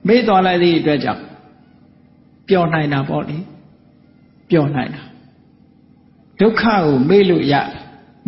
[0.09, 1.23] မေ့သွားလိုက်သည့်အတွက်ကြောင့်
[2.49, 3.37] ပျော်နိုင်တာပေါ့လေ
[4.51, 5.03] ပျော်နိုင်တာ
[6.41, 7.55] ဒုက္ခကိုမေ့လို့ရ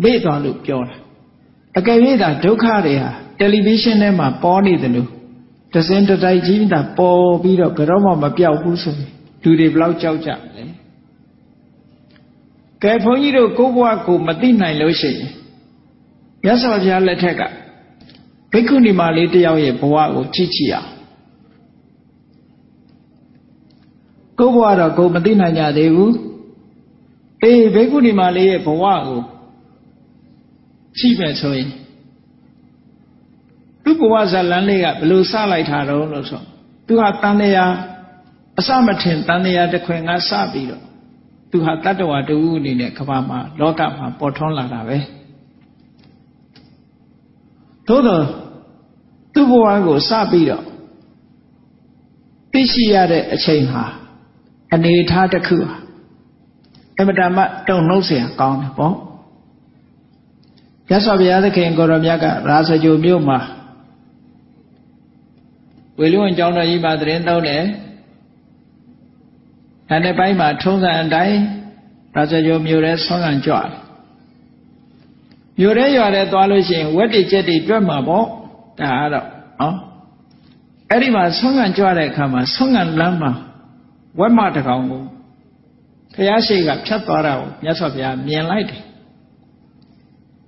[0.03, 0.95] မေ့သွားလို့ပြောတာ
[1.77, 3.09] အကယ်၍သာဒုက္ခတွေဟာ
[3.39, 5.09] တယ်လီဗီရှင်းထဲမှာပေါ်နေတယ်လို့
[5.73, 9.11] တစင်တတိုက်ကြီးတာပေါ်ပြီးတော့ဘယ်တော့မှမပြောက်ဘူးဆိုရင်
[9.43, 10.63] လူတွေဘလောက်ကြောက်ကြလဲ
[12.83, 15.31] ကဲဘုန်းကြီးတို့ကိုယ့်ဘဝကိုမသိနိုင်လို့ရှိရင်
[16.43, 17.41] မြတ်စွာဘုရားလက်ထက်က
[18.51, 20.89] ဘိက္ခုနီမလေးတယောက်ရဲ့ဘဝကိုကြည့်ကြည့်အောင်
[24.39, 26.15] ကိုယ့်ဘဝတော့ကိုယ်မသိနိုင်ကြသေးဘူး
[27.43, 29.21] အေးဘိက္ခုနီမလေးရဲ့ဘဝကို
[30.97, 31.69] ကြည့်မယ်ဆိုရင်
[33.83, 36.41] သူ့ဘဝဇလန်းလေးကဘယ်လိုစလိုက်တာတော့လို့ဆို
[36.87, 37.73] သူဟာတန်တရား
[38.59, 40.83] အစမထင်တန်တရားတစ်ခွင်ကစပြီးတော့
[41.51, 44.97] သူဟာတတ္တဝါတူအနေနဲ့ကဘာမှာလောကမှာပေါ်ထွန်းလာတာပဲ
[47.87, 48.23] သို့တော့
[49.33, 50.63] သူ့ဘဝကိုစပြီးတော့
[52.51, 53.83] သိရှိရတဲ့အချိန်ဟာ
[54.74, 55.76] အနေထားတစ်ခုဟာ
[56.98, 58.94] အမတမတုံနှုတ်เสียကောင်းတယ်ပေါ့
[60.90, 63.38] ရသော်ဘုရားသခင်ကိုရောမြတ်ကရာဇဂိုမြို့မှာ
[65.98, 67.62] ဝေလူဝင်ကျောင်းတော်ကြီးမှာသတင်းသုံးတယ်။
[69.88, 71.36] ဒါနဲ့ပိုင်းမှာထုံးစံအတိုင်း
[72.14, 73.68] ရာဇဂိုမြို့ရဲဆွမ်းခံကြွတယ်။
[75.58, 78.24] မြို့ရဲရွာရဲသွားလို့ရှိရင်ဝက်တိကျက်တိတွက်မှာပေါ့။
[78.80, 79.26] ဒါကတော့
[79.60, 79.76] နော်။
[80.90, 83.32] အဲ့ဒီမှာဆွမ်းခံကြွတဲ့အခါမှာဆွမ်းခံလမ်းမှာ
[84.19, 85.03] ဝက်မတကောင်ကို
[86.15, 88.81] ဘုရားရှိခိုးဖြတ်သွားတာကိုမြတ်စွာဘုရားမြင်လိုက်တယ်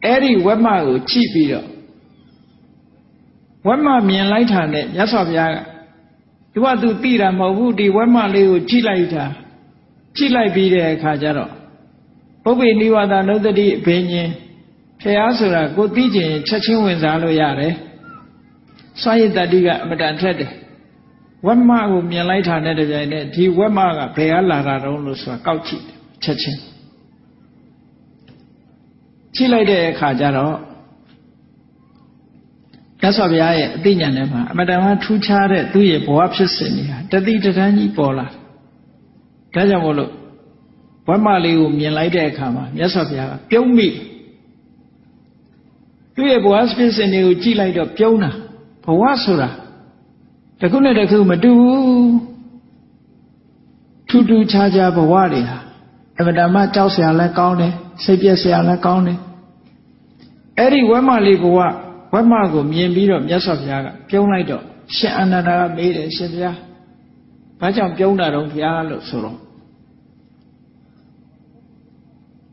[0.05, 1.67] အဲ့ဒီဝက်မကိုကြည့်ပြီးတော့
[3.67, 5.57] ဝက်မမြင်လိုက်တာနဲ့မြတ်စွာဘုရားက
[6.53, 9.25] သူကသူသိတာမဟုတ်ဘူးဒီဝက်မလေးကိုကြည့်လိုက်တာ
[10.17, 11.51] ကြည့်လိုက်ပြီးတဲ့အခါကျတော့
[12.43, 14.29] ပုပ္ပေနိဝါဒနုဒတိအဘိညာဉ်
[15.01, 17.73] ဖះဆိုတာကိုသိကျင်ချက်ချင်းဝင်စားလို့ရတယ်
[19.01, 20.51] စွမ်းရည်တတိကအမတန်ထက်တယ်
[21.45, 25.83] ဝက်မကိုမြင်လိုက်တာနဲ့တပြိုင်နက်ဒီဝက်မကဘယ်ကလာတာတုံးလို့ဆိုတာကောက်ကြည့်
[26.23, 26.59] ချက်ချင်း
[29.35, 30.55] ကြည့်လိုက်တဲ့အခါကျတော့
[33.01, 38.27] မြတ်စွာဘုရားရဲ့အသိဉာဏ်ထဲမှာအမတန်မှထူးခြားတဲ့သူ့ရဲ့ဘဝဖြစ်စဉ်တွေဟာတတိတန်းကြီးပေါ်လာ
[39.55, 40.11] ဒါကြောင့်မို့လို့
[41.07, 43.87] ဝက်မလေးကိုမြင်လိုက်တဲ့အခါမှာမြတ်စွာဘုရားကပြုံးမိ
[46.15, 48.31] သူ့ရဲ့ဘဝဖြစ်စဉ်တွေကိုကြည့်လိုက်တော့ပြုံးတာ
[48.85, 49.49] ဘဝဆိုတာ
[50.59, 52.13] တခုနဲ့တခုမတူဘူး
[54.09, 55.57] ထူးထူးခြားခြားဘဝတွေဟာ
[56.19, 59.19] အမတန်မှကြောက်စရာလည်းကောင်းတယ်စိတ်ပြည့်စရာလည်းကောင်းတယ်
[60.57, 61.59] အဲ့ဒီဝက်မလေးဘဝ
[62.13, 64.63] ဝက်မကိုမြင်ပြီးတော့မြတ်စွာဘုရားကပြုံးလိုက်တော့
[64.95, 66.57] ရှင်အနန္ဒာကမေးတယ်ရှင်ဘုရား
[67.59, 69.37] ဘာကြောင့်ပြုံးတာတော့ဘုရားလို့ဆိုတော့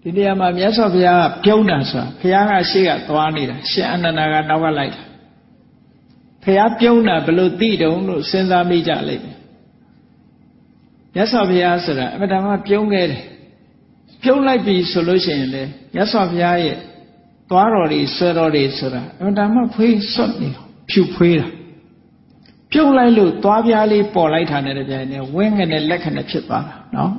[0.03, 5.03] ဒီနေရာမှာမြတ်စွာဘုရားကပြုံးတာဆိုတာဘုရားကရှေ့ကသွားနေတာရှင်အနန္ဒာကနောက်ကလိုက်တာ
[6.47, 9.37] ဘုရားပြုံးတာဘယ်လိုသိတုံးလို့စဉ်းစားမိကြလိမ့်မယ်
[11.15, 13.23] မြတ်စွာဘုရားဆိုတာအမှန်တမ်းပြုံးခဲ့တယ်
[14.23, 15.63] ပြုံးလိုက်ပြီဆိုလို့ရှိရင်လေ
[15.95, 16.77] မြတ်စွာဘုရားရဲ့
[17.51, 20.49] သွားတော်တွေဆွဲတော်တွေဆိုတာအမှန်တမ်းဖွေးစွတ်နေ
[20.91, 21.49] ဖြူဖွေးတာ
[22.73, 27.13] ပြုံးလိုက်လို့သွားပြားလေးပေါ်လိုက်တာနဲ့တပြိုင်နက်ဝင်းငနဲ့လက်ခနဲ့ဖြစ်သွားတာနော်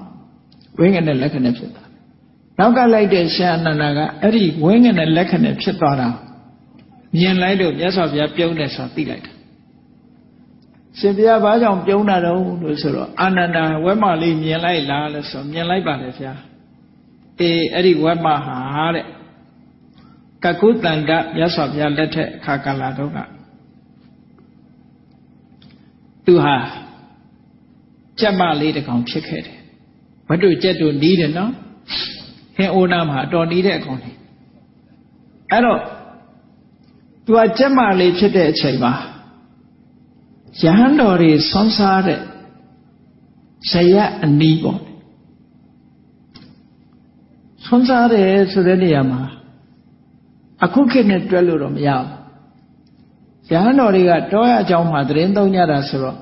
[0.80, 1.88] ဝင်းငနဲ့လက်ခနဲ့ဖြစ်သွား
[2.60, 6.08] နောက်ကလိုက်တဲ့ရှင်အနန္ဒာကအဲ့ဒီဝင်းငနဲ့လက်ခနဲ့ဖြစ်သွားတာ
[7.16, 9.32] မြင်လိုက်လို့မြတ်စွာဘုရားပြုံးတယ်ဆိုတာသိလိုက်တာ
[11.00, 16.34] ရှင်ဘုရားဘာကြောင့်ပြုံးတာတော့လို့ဆိုတော့အာနန္ဒာဝဲမလေးမြင်လိုက်လားလို့ဆိုမြင်လိုက်ပါလေဗျာ
[17.40, 19.06] အေးအဲ့ဒီဝက်မဟာတဲ့
[20.44, 23.18] ကကုတန္တမြတ်စွာဘုရားလက်ထက်အခါကာလတော့က
[26.26, 26.56] သူဟာ
[28.20, 29.58] ကြက်မလေးတကောင်ဖြစ်ခဲ့တယ်
[30.30, 31.52] ဝတ္တုကြက်တို့နီးတယ်နော်
[32.56, 34.18] ဟင်အိုနာမှာအတော်နီးတဲ့အကောင်လေး
[35.52, 35.80] အဲ့တော့
[37.28, 38.94] သူကကြက်မလေးဖြစ်တဲ့အချိန်မှာ
[40.62, 42.20] ရဟန်းတော်တွေဆွမ်းစားတဲ့
[43.70, 44.82] ဇယအနီးပေါ့
[47.66, 49.22] ဆွမ်းစားတယ်ဆိုတဲ့နေရာမှာ
[50.64, 52.10] အခုခေတ်နဲ့တွဲလို့တော့မရဘူး
[53.52, 56.18] ရဟန်းတော်တွေကတောရအကြောင်းမှာသတင်းသုံးကြတာဆိုတော့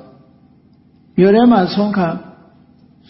[1.17, 2.07] မြို့ထဲမှာဆုံးခံ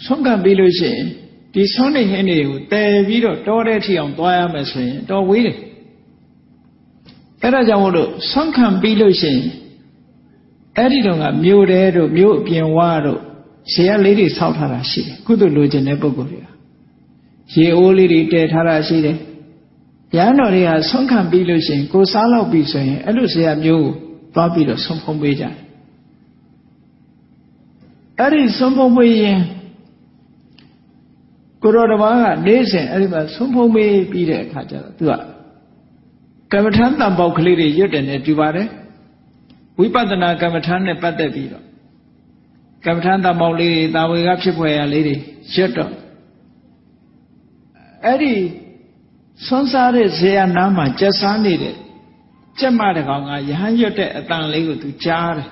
[0.06, 1.06] ဆုံးခံပြီးလို့ရှိရင်
[1.54, 5.58] ဒီဆုံးနေဟင်းတွေကိုတည်ပြီးတော့တောတဲ့ထီအောင်သွားရမယ်ဆိုရင်တော်ဝေးတယ်
[7.46, 9.44] အဲ့ဒါကြောင့်မို့လို့ဆုံးခံပြီးလို့ရှိရင်
[10.78, 13.20] အဲ့ဒီတော့ကမြို့တဲတို့မြို့အပြင်ဝါတို့
[13.74, 16.46] ဇေယလေးတွေဆောက်ထားတာရှိတယ်ကုသိုလ်လိုချင်တဲ့ပုဂ္ဂိုလ်တွေက
[17.54, 19.18] ရေအိုးလေးတွေတည်ထားတာရှိတယ်
[20.18, 23.94] ရဟန်းတော်တွေကဆုံးခံပြီးလို့ရှိရင်ကိုစားလောက်ပြီဆိုရင်အဲ့လိုဇေယမျိုးကို
[24.34, 25.54] သွားပြီးတော့ဆုံးဖုံးပေးကြတယ်
[28.20, 29.40] အဲ့ဒီဆုံးဖုံးပေးရင်
[31.64, 35.35] ကိုတော်တစ်ပါးကနေစဉ်အဲ့ဒီမှာဆုံးဖုံးပေးပြီးတဲ့အခါကျတော့သူက
[36.54, 38.68] ကမ္မထမ်းတံပေါက်ကလေးတွေရွတ်တယ်နဲ့ပြပါတယ်
[39.80, 41.64] ဝိပဿနာကမ္မထမ်းနဲ့ပတ်သက်ပြီးတော့
[42.86, 45.16] ကမ္မထမ်းတံပေါက်လေးတွေတာဝေကဖြစ်ဖွယ်ရာလေးတွေ
[45.54, 45.92] ရွတ်တော့
[48.06, 48.34] အဲ့ဒီ
[49.46, 51.76] ဆွမ်းစားတဲ့ဇေယနာမှာကြက်စားနေတဲ့
[52.60, 55.50] ကြက်မတကောင်ကယဟန်ရွတ်တဲ့အတန်လေးကိုသူကြားတယ်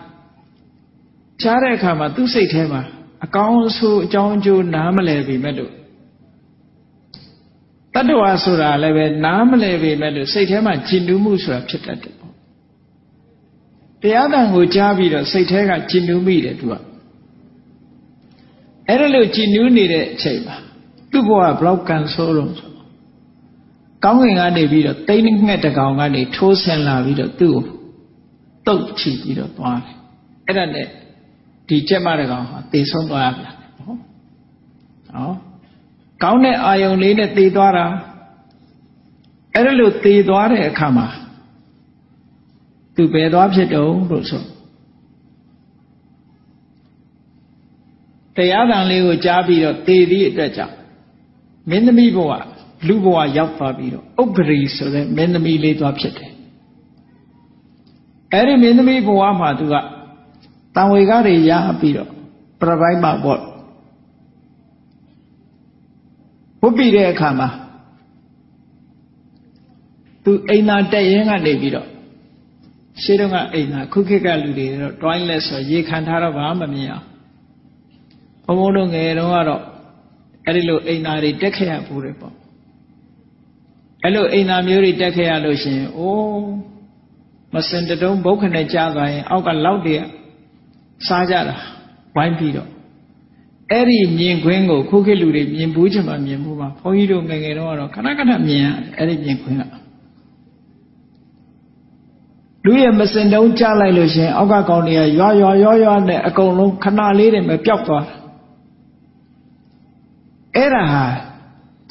[1.41, 2.81] ကြားတဲ့အခါမှာသူ့စိတ်ထဲမှာ
[3.25, 5.71] အကောင်းဆိုးအကြောင်းအကျိုးနားမလည်ပြီမဲ့လို့
[7.93, 12.33] တတ္တဝါဆိုတာလည်းပဲနားမလည်ပြီမဲ့လို့စိတ်ထဲမှာကျင်တူးမှုဆိုတာဖြစ်တတ်တယ်ပေါ့
[14.01, 16.73] တရားတန်ကိုကြားပြီးတော့စိတ်ထဲကကျင်တူးမိတယ်သူက
[18.87, 20.57] အဲ့ဒါလို့ကျင်တူးနေတဲ့အချိန်မှာ
[21.11, 22.71] သူ့ဘဝဘလောက်ကန်ဆိုးလို့ဆို
[24.03, 27.63] ကောင်းကင်ကနေပြီးတော့တိတ်ငှက်တကောင်ကနေထိုးဆင်လာပြီးတော့သူ့ကို
[28.67, 29.95] တုတ်ချီပြီးတော့သွားတယ်
[30.47, 30.87] အဲ့ဒါနဲ့
[31.67, 33.97] ဒီကျက်မတကောင်ဟာသေဆုံးသွားရပြန်တယ်နော်
[35.15, 35.35] နော်
[36.21, 37.85] ကောင်းတဲ့အာယုံလေးနဲ့သေသွားတာ
[39.53, 41.07] အဲ့ဒါလို့သေသွားတဲ့အခါမှာ
[42.95, 44.43] သူဘယ်သွားဖြစ်တုံးလို့ဆို
[48.35, 50.75] တရားတန်လေးကိုကြားပြီးတော့သေသည့်အတွက်ကြောင့်
[51.69, 52.31] မင်းသမီးဘဝ
[52.87, 56.31] လူဘဝရောက်သွားပြီးတော့ဥပ္ပရိဆိုတဲ့မင်းသမီးလေးသွားဖြစ်တယ်
[58.33, 59.75] အဲ့ဒီမင်းသမီးဘဝမှာသူက
[60.75, 62.09] တံဝေကတွေရပြီးတော့
[62.61, 63.41] ပြပိုင်းမှာပေါ့
[66.63, 67.49] ဝတ်ပြီးတဲ့အခါမှာ
[70.23, 71.87] သူအိမ်သာတက်ရင်ကနေပြီးတော့
[73.01, 77.05] ရှေးတုန်းကအိမ်သာခုခေတ်ကလူတွေတော့ toilet ဆိုရေခံထားတော့ဘာမှမမြင်အောင်
[78.45, 79.61] ဘုံဘုံတို့ငယ်တုန်းကတော့
[80.45, 82.33] အဲ့ဒီလိုအိမ်သာတွေတက်ခဲ့ရဘူးတယ်ပေါ့
[84.03, 86.51] အဲ့လိုအိမ်သာမျိုးတွေတက်ခဲ့ရလို့ရှိရင်အိုး
[87.53, 90.05] မစင်တုံးဘုတ်ခနဲ့ကြားသွားရင် အောက်ကလောက်တည်း
[91.07, 91.55] စားကြတာ
[92.15, 92.72] ဝိုင်းပြီးတော့
[93.71, 99.63] အဲ့ဒီမြင်ခွင်းကိုခုခေတ်လူတွေမြင်ဘူးချင်မှမြင်ဘူးပါဘုန်းကြီးတို့ငယ်ငယ်တော့ကတော့ခဏခဏမြင်ရအဲ့ဒီမြင်ခွင်းက
[102.65, 108.15] လူရဲ့မစင်တုံးကြားလိုက်လို့ရှင်အောက်ကကောင်တွေကရွာရွာရွာရွာနဲ့အကုန်လုံးခဏလေးတွေပဲပျောက်သွားတာ
[110.55, 111.05] အဲ့ဒါဟာ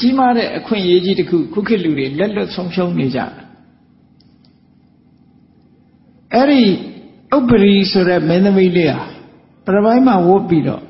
[0.01, 3.21] ကြီးမားတဲ့အခွင့်အရေးကြီးတစ်ခုခုခေတ်လူတွေလက်လွတ်ဆုံးရှုံးနေကြ
[6.35, 6.63] အဲ့ဒီ
[7.37, 9.03] ဥပ္ပရိဆိုတဲ့မင်းသမီးလေးဟာ
[9.67, 10.83] ပြပိုင်းမှာဝတ်ပြီးတော့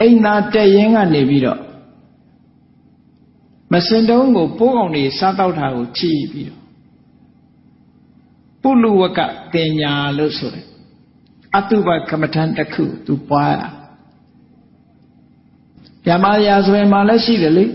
[0.00, 1.60] အိမ်သာတက်ရင်ကနေပြီးတော့
[3.72, 6.62] မစင်တုံးကိုပိုးကောင်တွေစားတော့တာကိုချီးပြီးတော့
[8.62, 9.20] ပုလူဝက
[9.54, 10.66] တင်ညာလို့ဆိုတယ်
[11.56, 13.62] အတုပကမ္မထန်တစ်ခုသူပွားရ
[16.04, 17.66] မြမရာဆိုရင်မှလည်းရှိတယ်လေ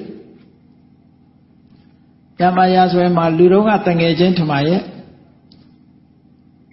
[2.41, 4.82] ရမရာဆိုရင်မှလူတော်ကတငယ်ချင်းထမရဲ့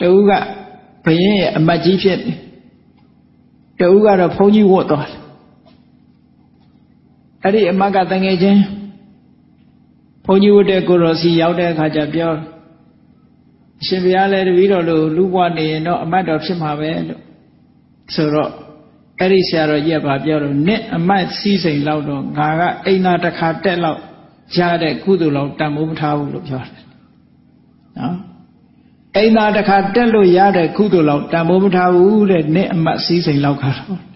[0.01, 0.30] တူက
[1.05, 2.36] ဘယင်းရဲ့အမတ်ကြီးဖြစ်တယ်
[3.80, 5.28] တူကတော့ဘုန်းကြီးဝတ်သွားတယ်
[7.43, 8.62] အဲ့ဒီအမတ်ကတငယ်ချင်း
[10.24, 12.32] ဘုန်းကြီးဝတ်တဲ့ကိုရောစီရောက်တဲ့အခါကျပြော
[13.80, 17.22] အရှင်ဘုရားလည်းတပည့်တော်လို့လူဘွားနေရင်တော့အမတ်တော်ဖြစ်မှာပဲလို့
[18.14, 18.51] ဆိုတော့
[19.20, 24.01] အဲ့ဒီဆရာတော်ကြီးကပြောတော့နင့်အမတ်စည်းစိမ်လောက်တော့ငါကအိမ်သာတစ်ခါတက်လောက်
[24.57, 26.84] ရတဲ့ကုသိုလ်လောက်တန်ဖိုးမထားဘူးလို့ပြောတယ်
[27.99, 28.16] နော်
[29.16, 34.07] အိမ်သာတစ်ခါတက်လို့ရတဲ့ကုသိုလ်လောက်တန်ဖိုးမထားဘူးတဲ့နေ့အမတ်စည်းစိမ်လောက်ခါတော့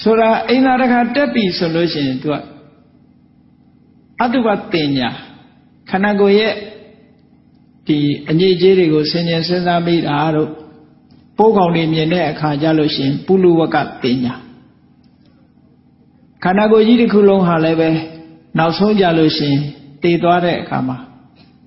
[0.00, 2.34] ဆိုတာအိမ်သာတစ်ခါတက်ပြီဆိုလို့ရှိရင် तू က
[4.22, 5.08] အတုပတင်ညာ
[5.90, 6.54] ခန္ဓာကိုယ်ရဲ့
[7.86, 7.98] ဒီ
[8.30, 10.50] အငြိကြေးတွေကိုဆင်ញင်စဉ်းစားမိတာတို့
[11.38, 14.34] ပိုးကောင်တွေမြင်တဲ့အခါကျလို့ရှိရင်ပုလူဝကတင်ညာ
[16.42, 17.90] ခန္ဓာကိုယ်ကြီးတစ်ခုလုံးဟာလည်းပဲ
[18.58, 19.60] နောက်ဆုံးကြလို့ရှိရင်
[20.02, 20.98] တည်သွားတဲ့အခါမှာ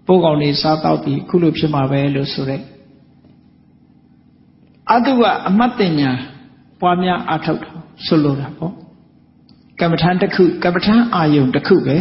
[0.07, 2.61] ပိုးကောင်တွေစားတော့ပြီးခုလိုဖြစ်မှာပဲလို့ဆိုတဲ့
[4.91, 6.11] အတုကအမတ်တင်ညာ
[6.80, 7.74] ပွားများအထောက်
[8.06, 8.74] ဆိုလိုတာပေါ့
[9.82, 11.98] ကမ္မထန်တစ်ခုကမ္မထန်အာယုံတစ်ခုပဲ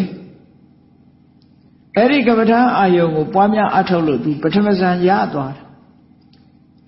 [1.97, 5.65] အဲ့ဒီကမ္မထန်အာယုံကိုပွားများအထောက်လို့သူပထမဇန်ရသွားတယ်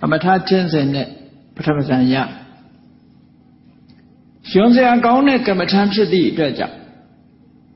[0.01, 1.09] ကမ္မထချင်းစင်နဲ့
[1.57, 2.15] ပထမဇန်ရ
[4.51, 6.77] ရွှန်စရာကောင်းတဲ့ကမ္မထန်ဖြစ်သည့်အတွက်ကြောင့်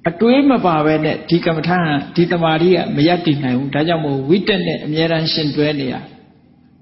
[0.06, 1.78] အအတွေးမပါပဲနဲ့ဒီကမ္မထာ
[2.16, 5.94] ဒီတမာရီကမရတည်နိုင်ဘူးဒါကြောင့်မို့ဝိတက်နဲ့အမြဲတမ်းရှင်တွဲနေရ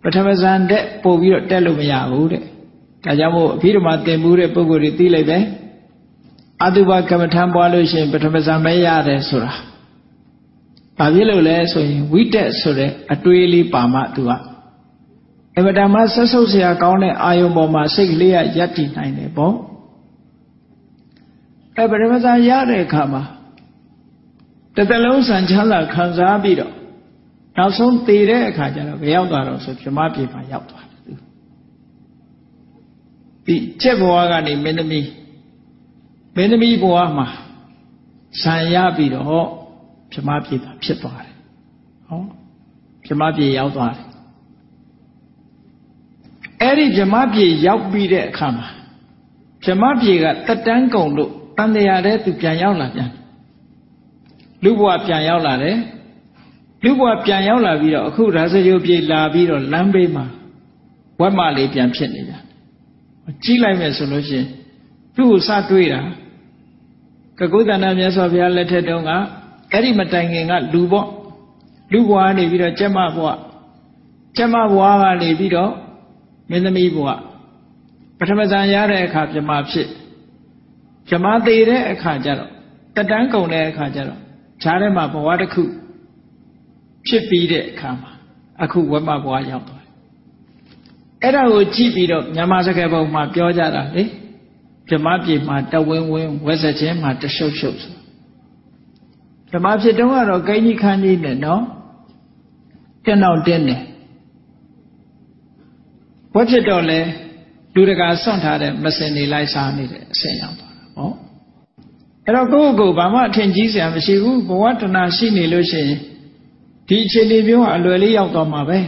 [0.03, 2.45] ပထမဇန်တဲ့ပို့ပြီးတော့တက်လို့မရဘူးတဲ့
[3.06, 5.40] ဒါကြောင့်မို့အဘိဓမ္မာသင်မှုတဲ့ပုဂ္ဂိုလ်တွေသိလိုက်ပဲ
[6.66, 9.54] အတုပကမ္မထာပွားလို့ရှိရင်ပထမဇန်ပဲရတယ်ဆိုတာ
[10.98, 14.32] ဘာဖြစ်လို့လဲဆိုရင်ဝိတက်ဆိုတဲ့အတွေးလေးပါမှသူက
[15.58, 19.54] အမတမဆက်ဆုပ်เสียကောင်းတဲ့အာယုံပေါ်မှာစိတ်ကလေးကယက်တည်နိုင်တယ်ပေါ့
[21.78, 23.24] အဲပရမဇာရတဲ့အခါမှာ
[24.76, 26.74] တစ်သလုံးဆန်ချမ်းသာခံစားပြီးတော့
[27.58, 30.87] နောက်ဆုံးတည်တဲ့အခါကျတော့ဘယ်ရောက်သွားတော့ဆိုပြမပြေမှာရောက်သွားတယ်
[33.49, 35.09] ဒီချက်ဘဝကနေမင်းသမီး
[36.37, 37.27] မင်းသမီးဘဝမှာ
[38.43, 39.49] ဆံရပြီးတော့
[40.11, 41.35] ပြမပြေတာဖြစ်သွားတယ်
[42.07, 42.21] ဟော
[43.05, 44.07] ပြမပြေရောက်သွားတယ်
[46.61, 48.69] အဲ့ဒီဗြဟ္မပြေရောက်ပြီးတဲ့အခါမှာ
[49.65, 53.11] ဗြဟ္မပြေကတက်တန်းကုံလို့တန်တရားတဲ့သူပြန်ရောက်လာပြန်
[54.65, 55.79] လူဘဝပြန်ရောက်လာတယ်
[56.85, 60.25] လူဘဝပြန်ရောက်လာပြီးတော့အခုရာဇဂိုပြေလာပြီးတော့လမ်းဘေးမှာ
[61.21, 62.23] ဝက်မလေးပြန်ဖြစ်နေ
[63.29, 64.47] ကြကြီးလိုက်မယ်ဆိုလို့ရှိရင်
[65.15, 66.01] သူ့ကိုစတွေးတာ
[67.39, 69.11] ကကုသနာမြတ်စွာဘုရားလက်ထက်တုန်းက
[69.73, 71.09] အဲ့ဒီမတိုင်ခင်ကလူပေါ့
[71.93, 73.29] လူဘဝနေပြီးတော့ကျမဘဝ
[74.37, 75.73] ကျမဘဝကနေပြီးတော့
[76.51, 77.09] မင်းသမီးဘဝ
[78.19, 79.89] ပထမဇန်ရတဲ့အခါပြမဖြစ်
[81.09, 82.51] ပြမသေးတဲ့အခါကျတော့
[82.97, 84.21] တတန်းကုန်တဲ့အခါကျတော့
[84.63, 85.63] ဈာထဲမှာဘဝတစ်ခု
[87.07, 88.13] ဖြစ်ပြီးတဲ့အခါမှာ
[88.63, 89.78] အခုဝမဘဝရောက်သွားတယ်
[91.23, 94.05] အဲ့ဒါကိုကြည့်ပြီးတော့မြန်မာစကားပုံမှာပြောကြတာလေ
[94.87, 97.95] ပြမပြေမှာတဝင်းဝင်းဝက်စချင်းမှာတရှုပ်ရှုပ်ဆို
[99.53, 101.63] ဓမ္မဖြစ်တုန်းကတော့ကိန်းကြီးခန်းကြီးနဲ့နော်
[103.05, 103.83] တက်နောက်တင်းတယ်
[106.35, 107.01] ဝက်ဖြစ်တော့လဲ
[107.75, 111.11] လူတကာစွန့်ထားတဲ့မစင်နေလိုက်စားနေတဲ့အဆင့်ရောက်သွားတာဟော
[112.25, 115.99] အဲ့တော့ကိုယ့်ကိုယ်ဘာမှအထင်ကြီးစရာမရှိဘူးဘဝတဏရှိနေလို့ရှိရင်
[116.89, 118.79] ဒီအခြေအနေမျိုးကအလွယ်လေးရောက်သွားမှာပဲ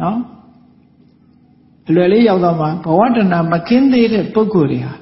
[0.00, 0.18] နော်
[1.88, 4.94] အလွယ်လေးရောက်သွားမှာဘဝတဏမကင်းသေးတဲ့ပုဂ္ဂိုလ်တွေဟာ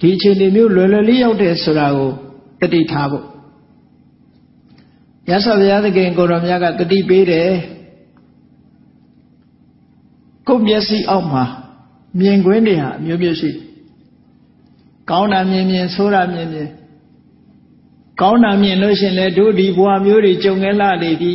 [0.00, 2.10] ဒီအခြေအနေမျိုးလွယ်လွယ်လေးရောက်တဲ့ဆိုတာကို
[2.60, 3.24] တတိထားဖို့
[5.30, 7.50] ရသော်ဘုရားသခင်ကိုတော်မြတ်ကတတိပေးတယ်
[10.48, 11.44] ကိုယ်မျက်စိအောက်မှာ
[12.20, 13.50] မြင်ကွင်းတွေဟာအမျိုးမျိုးရှိ
[15.10, 16.68] ကောင်းတာမြင်မြင်ဆိုးတာမြင်မြင်
[18.20, 21.32] ကောင်းတာမြင်လို့ရှင်လဲတို့ဒီဘဝမျိုးတွေကြုံခဲ့လာလေပြီ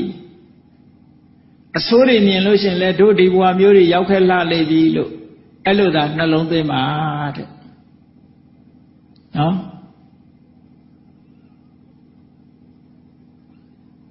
[1.78, 5.12] အဆိုးတွေမြင်လို့ရှင်လဲတို့ဒီဘဝမျိုးတွေရောက်ခဲ့လာလေပြီလို့
[5.66, 6.84] အဲ့လိုသာနှလုံးသွင်းပါ
[7.36, 7.48] တဲ့
[9.38, 9.56] နော်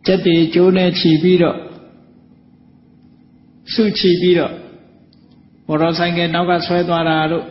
[0.06, 1.58] စက်တွေကျိုးနေချီပြီးတော့
[3.72, 4.52] စုချီပြီးတော့
[5.66, 7.44] မော်တော်ဆိုင်ကနောက်ကဆွဲသွားတာတို့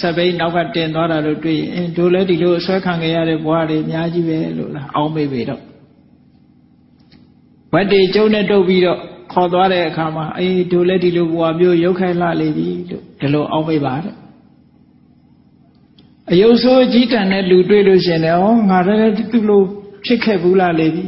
[0.00, 5.62] စပိန်နောက်ကတင်သွားတာတို့တွေ့ရင်တို့လည်းဒီလိုဆွဲခံခဲ့ရတဲ့ဘဝတွေအများကြီးပဲလို့လားအောင်းမေ့ပေတော့
[7.72, 9.00] ဝတ်တွေကျုံနဲ့တုပ်ပြီးတော့
[9.32, 14.14] ခေါ်သွားတဲ့အခါမှာအေးတို့လည်းဒီလိုဘဝမျိုးရုပ်ခိုင်းလာလေပြီလို့ဒီလိုအောင်းမေ့ပါတဲ့
[16.32, 19.62] အယုတ်ဆိုးကြီးတန်တဲ့လူတွေ့လို့ရှင်တယ်ဩငါလည်းသူ့လို
[20.04, 21.06] ဖြစ်ခဲ့ဘူးလားလေပြီ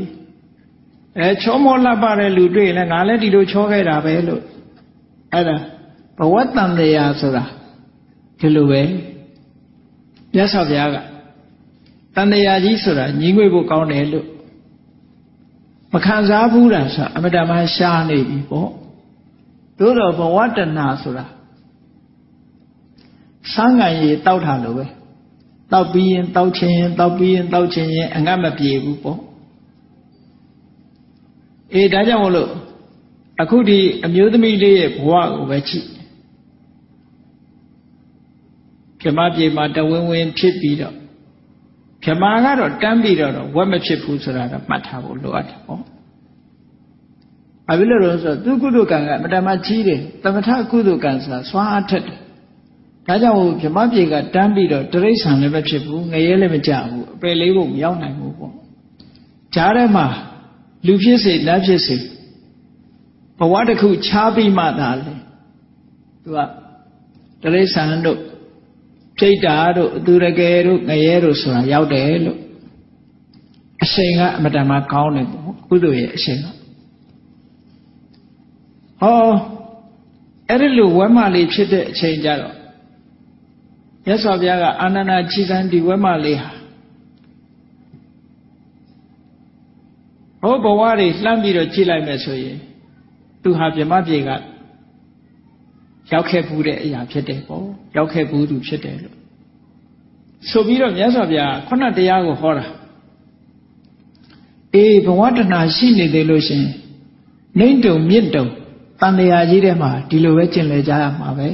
[1.18, 4.42] အဲချောမောလှပတဲ့လူတွေ့ရင်လည်းငါလည်းဒီလိုချောခဲ့တာပဲလို့
[5.32, 5.56] အဲ့ဒါ
[6.18, 7.44] ဘဝတန်တရားဆိုတာ
[8.40, 8.82] ဒီလိုပဲ
[10.34, 10.96] မြတ်စွာဘုရားက
[12.14, 14.26] တန်တရားကြီးဆိုတာညီငွေဖို့ကောင်းတယ်လို့
[15.92, 18.70] မခံစားဘူးလားဆိုတာအမတမရှားနေပြီပေါ့
[19.78, 21.26] သို့တော့ဘဝတဏဆိုတာ
[23.52, 24.86] စမ်းငံရီတောက်ထားလို့ပဲ
[25.72, 29.20] တောက်ပြီးရင်တောက်ချင်းရင်တောက်ပြီးရင်တောက်ချင်းရင်အငတ်မပြေဘူးပေါ့
[31.72, 32.50] အေးဒါကြောင့်မလို့
[33.42, 35.86] အခုဒီအမျိုးသမီးလေးရဲ့ဘဝကိုပဲကြည့်
[39.00, 40.96] ဗြမပြေမှာတဝင်းဝင်းဖြစ်ပြီးတော့
[42.06, 45.80] ဗြမာကတော့တန်းပြီးတော့ဝက်မဖြစ်ဘူးဆိုတာတော့မှတ်ထားဖို့လိုအပ်တယ်ပေါ့။
[47.66, 52.18] ဘာဖြစ်လို့လဲဆိုတော့သူကုသကံကအမတမကြီးတယ်သမထကုသကံဆိုတာစွမ်းအားထက်တယ်။
[53.06, 58.52] ဒါကြောင့်ဗြမပြေကတန်းပြီးတော့တရိษံလည်းမဖြစ်ဘူးငရဲလည်းမကြဘူးအပယ်လေးဖို့မရောက်နိုင်ဘူးပေါ့။
[59.54, 60.06] ဂျားထဲမှာ
[60.86, 61.96] လူဖြစ်စေနတ်ဖြစ်စေ
[63.38, 65.14] ဘဝတစ်ခုခြားပြီးမှသာလေ
[66.22, 66.38] သူက
[67.42, 68.18] တရိษံတို့
[69.18, 72.38] ပြိတ္တာတို့အသူရကယ်တို့ငရဲတို့ဆိုတာရောက်တယ်လို့
[73.82, 76.46] အရှိန်ကအမတန်မှကောင်းတယ်ပေါ့ကုသိုလ်ရဲ့အရှိန်က
[79.00, 79.30] ဟော
[80.48, 82.54] အဲ့ဒီလိုဝဲမလေးဖြစ်တဲ့အချိန်ကြတော့
[84.06, 86.50] မြတ်စွာဘုရားကအာနန္ဒာခြိကံဒီဝဲမလေးဟာ
[90.42, 92.58] ဟောဘဝတွေလှမ်းပြီးတော့ကြည့်လိုက်မယ်ဆိုရင်
[93.42, 94.30] သူဟာဗြဟ္မပြေက
[96.12, 97.64] ရောက်ခဲ့ဘူးတဲ့အရာဖြစ်တယ်ပေါ့
[97.96, 99.16] ရောက်ခဲ့ဘူးသူဖြစ်တယ်လို့
[100.50, 102.66] ဆိုပြီးတော့မြတ်စွာဘုရားခုနတရားကိုဟောတာ
[104.74, 106.64] အေးဘဝတဏရှိနေသေးလို့ရှင်
[107.58, 108.46] နှိမ့်တုံမြင့်တုံ
[109.00, 111.48] တန်တရားကြီးထဲမှာဒီလိုပဲကျင့်လဲကြရမှာပဲ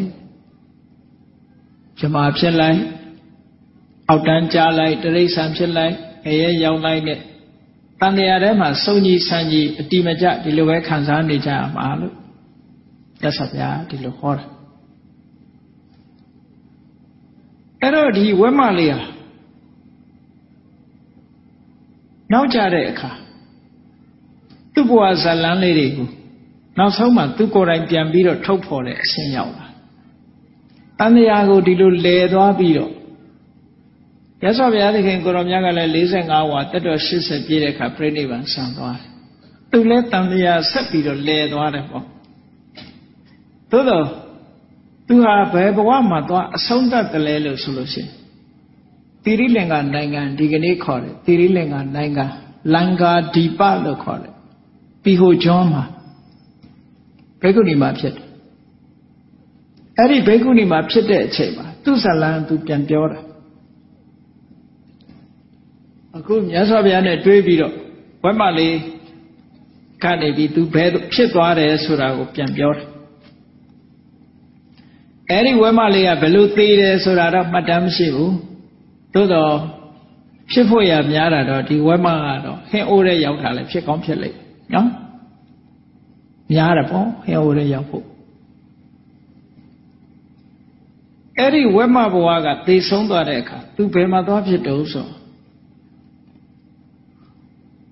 [2.01, 2.81] ဇမာဖြစ်လိုက်
[4.09, 5.95] အောက်တန်းကြားလိုက်တရိษံဖြစ်လိုက်
[6.27, 7.19] အရဲရောက်လိုက်နဲ့
[8.01, 12.15] တန်တရားထဲမှာစုံကြီးဆန်းကြီးအတိမကျဒီလိုပဲခံစားနေကြရမှာလို့
[13.25, 14.45] ရသဗျာဒီလိုဟောတာ
[17.81, 19.07] အဲ့တော့ဒီဝဲမလေးဟာ
[22.33, 23.11] နောက်ကြတဲ့အခါ
[24.75, 26.09] သူ့ဘဝဇလန်းလေးတွေကို
[26.79, 29.67] နောက်ဆုံးမှသူကိုယ်တိုင်ပြန်ပြီးတော့ထုတ်ဖော်တဲ့အဆင့်ရောက်လာ
[30.99, 32.93] တန်တရားကိုဒီလိုလဲသွားပြီးတော့
[34.45, 39.09] ရသော်ဘုရားသခင်ကိုရောမြတ်ကလည်း45ဝါတက်တော်80ပြည့်တဲ့အခါပြိဋိဘံဆံသွားတယ်
[39.71, 42.05] သူလည်းတန်တရားဆက်ပြီးတော့လဲသွားတယ်ပေါ့
[43.73, 44.07] သို့တော့
[45.09, 48.11] သူဟာဘယ်ဘဝမှာသွားအဆုံးသတ်တယ်လဲလို့ဆိုလို့ရှိရင်
[49.25, 52.25] တိရိလင်္ကာနိုင်ငံဒီကနေ့ခေါ်တယ်တိရိလင်္ကာနိုင်ငံ
[52.75, 54.33] လန်ကာဒီပလို့ခေါ်တယ်
[55.03, 55.85] ပြီးဟိုကျွန်းမှာ
[57.41, 58.27] ဘိက္ခုနီမှာဖြစ်တယ်
[59.99, 63.21] အဲ့ဒီဘိက္ခုနီမှာဖြစ်တဲ့အချိန်မှာသူဇလံသူပြန်ပြောတာ
[66.17, 67.75] အခုမြတ်စွာဘုရားနဲ့တွေးပြီးတော့
[68.25, 68.77] ဝက်မလေး
[70.05, 72.87] ကနေပြီးသူဘယ်ဖြစ်သွားတယ်ဆိုတာကိုပြန်ပြောတယ်
[75.33, 78.35] အဲ့ဒီဝဲမလေးကဘယ်လိုသေးတယ်ဆိုတာတော့မှတ်တမ်းမရှိဘူး
[79.15, 79.53] သို့တော့
[80.51, 84.37] ဖြစ်ဖို့ရများတာတော့ဒီဝဲမကတော့ဟင်းအိုးတဲ့ရောက်တာလည်းဖြစ်ကောင်းဖြစ်လိမ့်
[84.75, 84.89] နော်
[86.53, 88.05] များတယ်ပေါ့ဟင်းအိုးတဲ့ရောက်ဖို့
[91.39, 95.09] အဲ့ဒီဝဲမဘဝကသေဆုံးသွားတဲ့အခါသူဘယ်မှာသွားဖြစ်တုံးဆို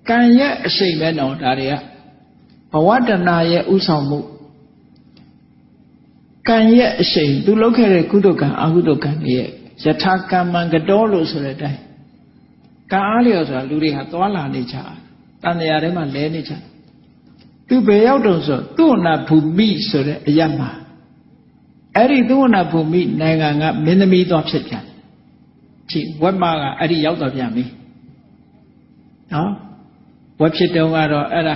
[0.09, 1.75] ကံရဲ့အရှိန်ပဲတော့ဒါတွေက
[2.71, 4.19] ဘဝတဏရဲ့ဥဆောင်မှု
[6.49, 9.49] ကံရဲ့အရှိန်သူလုပ်ခဲ့တဲ့ကုသိုလ်ကံအကုသိုလ်ကံတွေရဲ့
[9.83, 11.79] ယထာကမ္မံကတော်လို့ဆိုတဲ့အတိုင်း
[12.91, 14.75] ကံအားလျော်ဆိုတာလူတွေဟာသွားလာနေကြ
[15.43, 16.53] တန်တရားထဲမှာလဲနေကြ
[17.67, 20.69] သူဘယ်ရောက်တုံဆိုသူ့နာဘူမိဆိုတဲ့အရမှာ
[21.95, 24.85] အဲ့ဒီသူ့နာဘူမိနိုင်ငံကမင်းသမီးသွားဖြစ်ပြန်
[25.91, 27.63] ကြည့်ဝက်မကအဲ့ဒီရောက်တော့ပြန်ပြီ
[29.33, 29.51] နော်
[30.39, 31.55] ဝက်ဖြစ်တုံးကတော့အဲ့ဒါ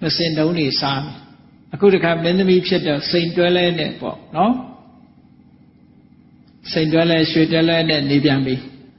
[0.00, 1.18] မစင်တုံးနေစားမယ်
[1.74, 4.54] အခုတခါမင်းသမီးဖြစ်တော့စိန်တွဲလဲနဲ့ပေါ့နော်
[6.72, 8.54] စိန်တွဲလဲရွှေတွဲလဲနဲ့နေပြန်ပြီ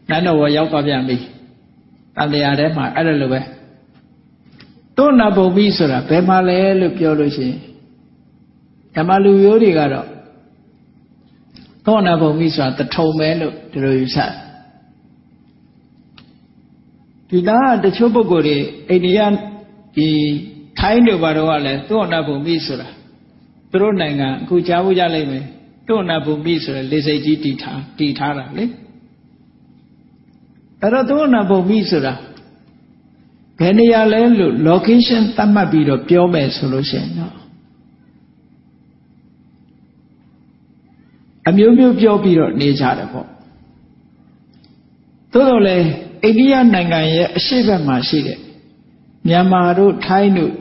[0.09, 1.17] နန်းတော်ဝရောက်သွားပြန်ပြီ
[2.15, 3.41] တန်တရားထဲမှာအဲ့ဒါလိုပဲ
[4.97, 7.57] တို့နာပုံပြီဆိုတာဘယ်မှာလဲလို့ပြောလို့ရှိရင်
[8.95, 10.07] ဓမ္မလူမျိုးတွေကတော့
[11.85, 14.17] သောနာပုံပြီဆိုတာတထုံပဲလို့ဒီလိုယူဆ
[17.29, 18.57] ဒီသားတချို့ပုဂ္ဂိုလ်တွေ
[18.89, 19.19] အိန္ဒိယ
[19.95, 20.09] ဒီ
[20.79, 22.87] ထိုင်းတို့ဘာတော့ကလည်းသုဝနာဘုံမိဆိုတာ
[23.71, 25.45] သူတို့နိုင်ငံအခုကြားဖို့ကြလိမ့်မယ်
[25.87, 28.65] သုဝနာဘုံမိဆိုရယ်လေစိတ်ကြီးတည်ထားတည်ထားတာလေ
[30.81, 32.13] အဲ့တော့သုဝနာဘုံမိဆိုတာ
[33.59, 37.35] ဘယ်နေရာလဲလို့ location သတ်မှတ်ပြီးတော့ပြောမယ်ဆိုလို့ရှိရင်တော့
[41.47, 43.27] အမျိုးမျိုးပြောပြီးတော့နေကြတယ်ပေါ့
[45.33, 45.87] သို့တော်လည်း
[46.23, 48.39] အိန္ဒိယနိုင်ငံရဲ့အရှိတ်ဘက်မှာရှိတဲ့
[49.27, 50.53] မြန်မာတို့ထိုင်းတို့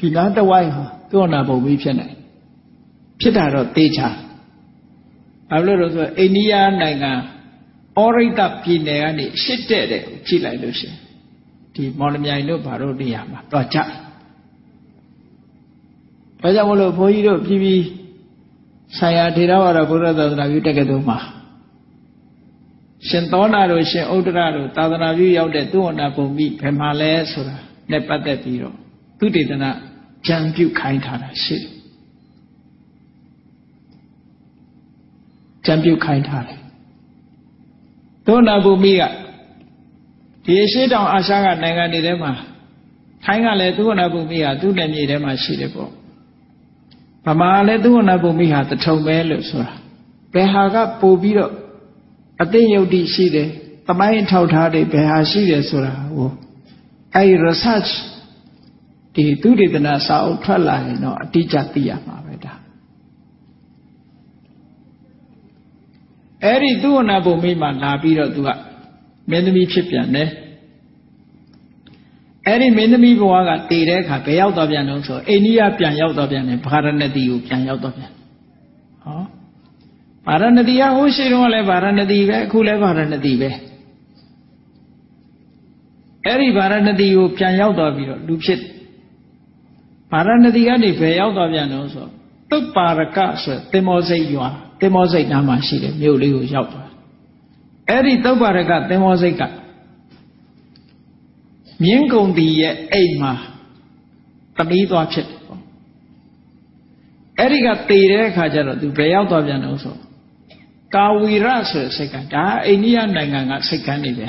[0.00, 2.14] ဒီနားတဝိုက်ဟာသောနာပုံပြီးဖြစ်နိုင်
[3.20, 4.08] ဖြစ်တာတော့သေချာ
[5.50, 7.12] ဘာလို့လဲဆိုတော့အိန္ဒိယနိုင်ငံ
[7.98, 10.96] ဩရိတပြည်နယ်ကနေရှစ်တဲ့တဲ့ကြည့်လိုက်လို့ရှိရင်
[11.74, 13.78] ဒီမော်လမြိုင်တို့ဘာတို့နေရာမှာတော့ကြ
[16.40, 17.84] ဘာကြောင့်မလို့ဘုန်းကြီးတို့ပြည်ပြီး
[18.98, 21.18] ဆရာထေရဝါဒဘုရားသာသနာပြုတက္ကသိုလ်မှာ
[23.08, 27.56] ရှင်သောနာတို့ရှင်ဥဒ္ဒရတို့သာသနာပြုရောက်တဲ့သူဝနာပုံမိဘယ်မှာလဲဆိုတာ
[27.90, 28.76] နဲ့ပတ်သက်ပြီးတော့
[29.18, 29.64] သုတေသန
[30.26, 31.70] ကြံပြုခိုင်းထားတာရှိတယ်
[35.64, 36.60] ကြံပြုခိုင်းထားတယ်
[38.26, 39.02] သောနာဘူမိက
[40.44, 42.32] ဒီရှိတောင်အာရှကနိုင်ငံတွေထဲမှာ
[43.24, 45.90] ထိုင်းကလည်းသုဝနာဘူမိဟာသူ့နယ်မြေထဲမှာရှိတယ်ပေါ့
[47.26, 49.72] ဗမာလည်းသုဝနာဘူမိဟာတထုံပဲလို့ဆိုတာ
[50.34, 51.52] ဘယ်ဟာကပို့ပြီးတော့
[52.42, 53.48] အသိဉာဏ်တည်ရှိတယ်
[53.88, 56.30] တမိုင်းထောက်ထားတယ်ဘယ်ဟာရှိတယ်ဆိုတာဟို
[57.14, 57.90] အဲဒီ research
[59.14, 62.52] ဒီသုတေသနစာအုပ်ထွက်လာရင်တော့အတိအကျသိရမှာပဲဒါ
[66.44, 68.48] အဲ့ဒီသူဝနာဘုံမိမှာလာပြီးတော့သူက
[69.30, 70.28] မင်းသမီးဖြစ်ပြန်တယ်
[72.46, 78.10] အဲ့ဒီမင်းသမီးဘဝကတည်တဲ့အခါဘယ်ရောက်သွားပြန်တော့ဆိုအိန္ဒိယပြန်ရောက်သွားပြန်တယ်ဗာရဏသီကိုပြန်ရောက်သွားပြန်
[79.04, 79.22] ဟော
[80.26, 83.50] ဗာရဏသီကဟိုရှိတော့လည်းဗာရဏသီပဲအခုလည်းဗာရဏသီပဲ
[86.26, 88.60] အဲ့ဒီဗာရဏသီကိုပြန်ရောက်သွားပြီးတော့လူဖြစ်
[90.10, 92.06] ဗာရဏသီကနေဘယ်ရောက်သွားပြန်တော့ဆို
[92.50, 94.46] သုပ္ပါရကဆိုတင်မောစိတ်ရွာ
[94.80, 96.88] တင်မောစိတ်နားမှာရှိတယ်မြို့လေးကိုရောက်သွား
[97.88, 99.42] အဲ့ဒီသုဗ္ဗရကသင်္ဘောစိတ်က
[101.84, 103.32] မြင်းကုံတီရဲ့အိမ်မှာ
[104.56, 105.60] သမီးသွားဖြစ်တယ်ပေါ့
[107.38, 109.96] အဲ့ဒီကတည်တဲ့အခါကျတော့သူဘယ်ရောက်သွားပြန်လို့ဆို
[110.94, 114.28] ကာဝီရဆိုတဲ့စိတ်ကဒါအိန္ဒိယနိုင်ငံကစိတ်ကမ်းနေပဲ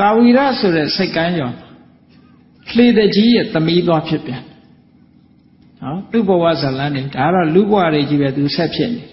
[0.00, 1.50] ကာဝီရဆိုတဲ့စိတ်ကမ်းရော
[2.76, 4.42] လှေတကြီးရဲ့သမီးသွားဖြစ်ပြန်
[5.82, 9.04] နော်သူ့ဘဝဇလန်းနေဒါတော့လူဘဝတွေကြီးပဲသူဆက်ဖြစ်နေ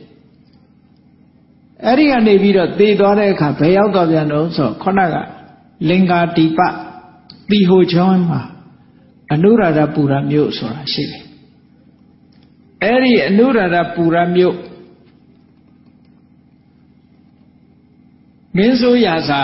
[1.85, 5.15] အဲ့ဒီကနေပြီးတော့တည်သွားတဲ့အခါဘယ်ရောက်သွားပြန်တော့ဆိုခုနက
[5.89, 6.59] လင်္ကာတိပ
[7.49, 8.41] တိဟိုချောင်းမှာ
[9.33, 11.23] အနုရာဓပူရမြို့ဆိုတာရှိတယ်
[12.83, 14.55] အဲ့ဒီအနုရာဓပူရမြို့
[18.57, 19.41] မင်းဆိုးရာစာ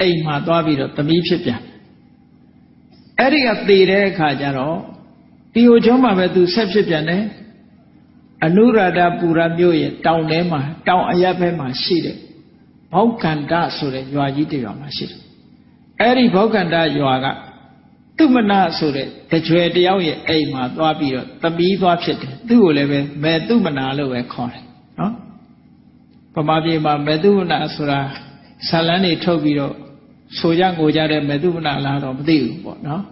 [0.00, 1.60] အိမ်မှာသွားပြီးတော့သမီးဖြစ်ပြန်
[3.22, 4.78] အဲ့ဒီကတည်တဲ့အခါကျတော့
[5.54, 7.22] တီဟိုချုံးမှာပဲသူဆက်ဖြစ်ပြန်တယ်
[8.44, 12.16] အနုရာဓပူရမြို့ရဲ့တောင်ထဲမှာတောင်အရပ်ဘက်မှာရှိတယ်
[12.92, 15.20] ဘောက်ကန္တဆိုတဲ့ရွာကြီးတစ်ရွာမှာရှိတယ်
[16.00, 17.26] အဲ့ဒီဘောက်ကန္တရွာက
[18.18, 24.64] သူမနာဆိုတဲ့တကြွယ်တယောက်ရဲ့အိမ်မှာသွားပြီးတော့သမီးသွားဖြစ်တယ်သူ့ကိုလည်းပဲမေသူမနာလို့ပဲခေါ်တယ်
[24.98, 25.12] နော်
[26.34, 28.00] ပမာပြေမှာမေသူမနာဆိုတာ
[28.68, 29.74] ဇာလန်းတွေထုတ်ပြီးတော့
[30.38, 33.02] ဆိုကြငိုကြတဲ့မေသူမနာလားတော့မသိဘူးပေါ့နော်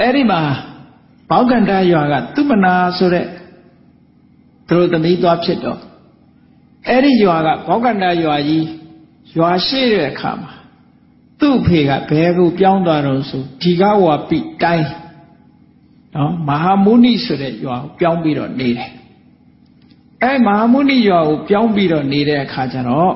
[0.00, 0.40] အဲ့ဒီမှာ
[1.30, 3.26] ဘောက်ကန္တရွာကသူမနာဆိုတဲ့
[4.68, 5.80] သူတို့သမီးသွားဖြစ်တော့
[6.88, 8.66] အဲ့ဒီရွာကဘောက်ကန္တရွာကြီး
[9.38, 10.52] ရွာရှိတဲ့အခါမှာ
[11.40, 14.88] သူ့ဖေကဘယ်ကိုပြောင်းသွားတော့ဆိုဒီကဝါပိတိုင်း
[16.14, 18.90] နော်မဟာမုနိဆိုတဲ့ရွာကိုပြောင်းပြီးတော့နေတယ်
[20.22, 23.14] အဲမဟာမုနိရွာကိုပြောင်းပြီးတော့နေတဲ့အခါကျတော့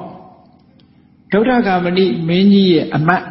[1.33, 3.25] ဒုဒ္ဓဂမဏိမင်းကြီးရဲ့အမတ်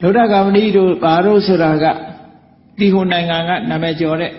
[0.00, 1.84] ဒုဒ္ဓဂမဏိတို့ဘာလို့ဆိုတာက
[2.78, 4.32] ဒီဟိုနိုင်ငံကနာမည်ကျော်တဲ့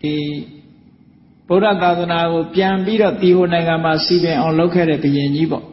[0.00, 0.14] ဒီ
[1.48, 5.64] ဗုဒ္ဓသာသနာကိုပြန်ပြီးတော့ဒီဟိုနိုင်ငံမှာစီပင်အောင်လုပ်ခဲ့တဲ့ဘုရင်ကြီးပေါ့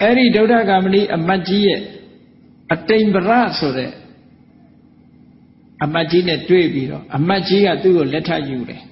[0.00, 1.80] အဲ့ဒီဒုဒ္ဓဂမဏိအမတ်ကြီးရဲ့
[2.72, 3.90] အတိမ်ပရဆိုတဲ့
[5.82, 8.82] အမတ်ကြီးနဲ့တွေ့ပြီးတော့အမတ်ကြီးကသူ့ကိုလက်ထပ်ယူတယ်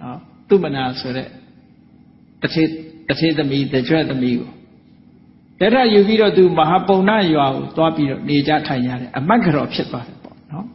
[0.00, 1.28] နော်သူမနာဆိုတဲ့
[2.42, 2.64] တထေ
[3.08, 4.50] တထေသမီးတကြွသမီးကို
[5.60, 10.66] လက်ထပ်ယူပြီးတော့သူမဟာပုံနာရွာကိုသွားပြီးတော့နေကြထိုင်ရတယ်အမတ်ကြော်ဖြစ်သွားတယ်ပေါ့နော်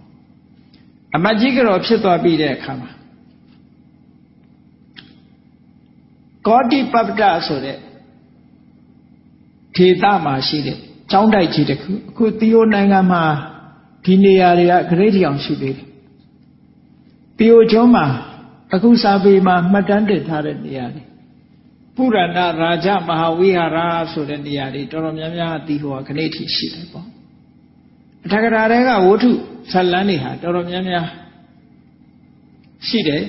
[1.16, 2.92] အမတ်ကြီးကြော်ဖြစ်သွားပြီးတဲ့အခါမှာ
[6.48, 7.78] ကောတိပပ္ပတဆိုတဲ့
[9.76, 10.78] ဒေသမှာရှိတဲ့
[11.12, 13.24] ကျောင်းတိုက်ကြီးတစ်ခုအခုသီယိုနိုင်ငံမှာ
[14.06, 15.88] ဒီနေရာတွေကဂရိတ်တောင်ရှိသေးတယ်
[17.38, 18.06] သီယိုကျွန်းမှာ
[18.74, 21.04] အခုစာပေမှာမှတ်တမ်းတင်ထားတဲ့နေရာတွေ
[22.00, 22.48] ပုရဏရာ
[22.86, 23.78] ဇမဟာဝိဟာရ
[24.12, 27.06] ဆိုတဲ့နေရာတွေတော်တော်များများဒီဟိုကဂရိတ်ထိရှိတယ်ပေါ့
[28.26, 29.30] အထက်ကရာတွေကဝဋ္ထု
[29.72, 31.06] ဇလန်းတွေဟာတော်တော်များများ
[32.88, 33.24] ရှိတယ်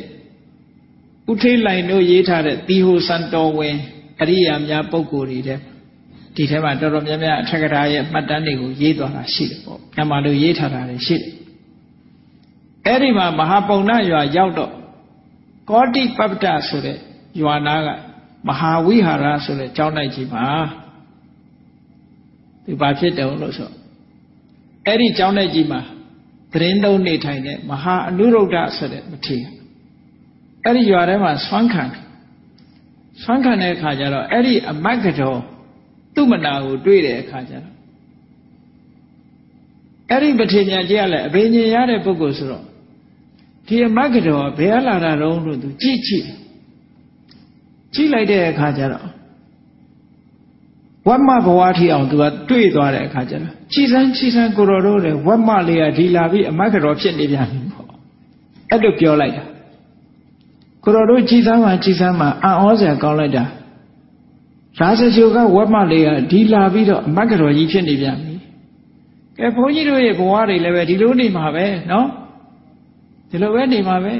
[1.31, 3.77] ဥထိတ်လိုင်တို့ရေးထားတဲ့တီဟိုစံတော်ဝင်
[4.21, 5.59] အရိယာများပုဂ္ဂိုလ်တွေတဲ့
[6.37, 11.29] ဒီထဲမှာတော်တော်များများအထက်ကရာရဲ့မှတ်တမ်းတွေကိုရေးသွားတာရှိတယ်ပေါ့။ညမှာလို့ရေးထားတာတွေရှိတယ်။
[12.87, 14.73] အဲ့ဒီမှာမဟာပုံနာရွာရောက်တော့
[15.71, 16.97] ကောတိပပ္ပတဆိုတဲ့
[17.41, 17.89] ရွာနာက
[18.49, 20.47] မဟာဝိဟာရဆိုတဲ့ကျောင်းတိုက်ကြီးမှာ
[22.65, 23.71] ဒီဘာဖြစ်တယ်လို့ဆို
[24.87, 25.81] အဲ့ဒီကျောင်းတိုက်ကြီးမှာ
[26.53, 29.43] သတင်းသုံးနေထိုင်တဲ့မဟာအနုရုဒ္ဓဆိုတဲ့မထေရ
[30.65, 31.85] အဲ့ဒီရွာထဲမှာဆွမ်းခံ
[33.23, 35.39] ဆွမ်းခံတဲ့အခါကျတော့အဲ့ဒီအမတ်ကတော်
[36.15, 37.75] သူ့မနာကိုတွေ့တဲ့အခါကျတော့
[40.11, 42.65] အဲ့ဒီပထေညာကြီးကလည်းအဘိညာဉ်ရတဲ့ပုဂ္ဂိုလ်ဆိုတော့
[43.67, 46.27] ဒီအမတ်ကတော်ဘယ်လာတာတော့လို့သူကြည့်ကြည့်
[47.95, 49.07] ကြည့်လိုက်တဲ့အခါကျတော့
[51.09, 57.87] ဝတ်မဘဝထီအောင်သူကတွေ့သွားတဲ့အခါကျတော့ကြည်စမ်းကြည်စမ်းကိုတော်တို့တဲ့ဝတ်မလေးကဒီလာပြီးအမတ်ကတော်ဖြစ်နေပြန်ပြီပေါ့
[58.71, 59.45] အဲ့လိုပြောလိုက်တာ
[60.85, 63.45] ကိုတော်တို့ကြည်စမ်းမှကြည်စမ်းမှအံ့ဩစရာကောင်းလိုက်တာ
[64.79, 68.35] ရာဇဂျိုကဝတ်မလေးကဒီလာပြီးတော့အမတ်ကတော်ကြီးဖြစ်နေပြန်ပြီ
[69.39, 72.07] ကဲဘုန်းကြီးတို့ရဲ့ဘဝတွေလည်းပဲဒီလိုနေမှာပဲနော်
[73.31, 74.13] ဒီလိုပဲနေမှာပဲ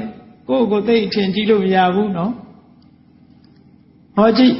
[0.47, 2.31] ကိုယ့်ကိုယ်သိအထင်ကြီးလို့မရဘူးနော်
[4.15, 4.55] ဟောကြည့်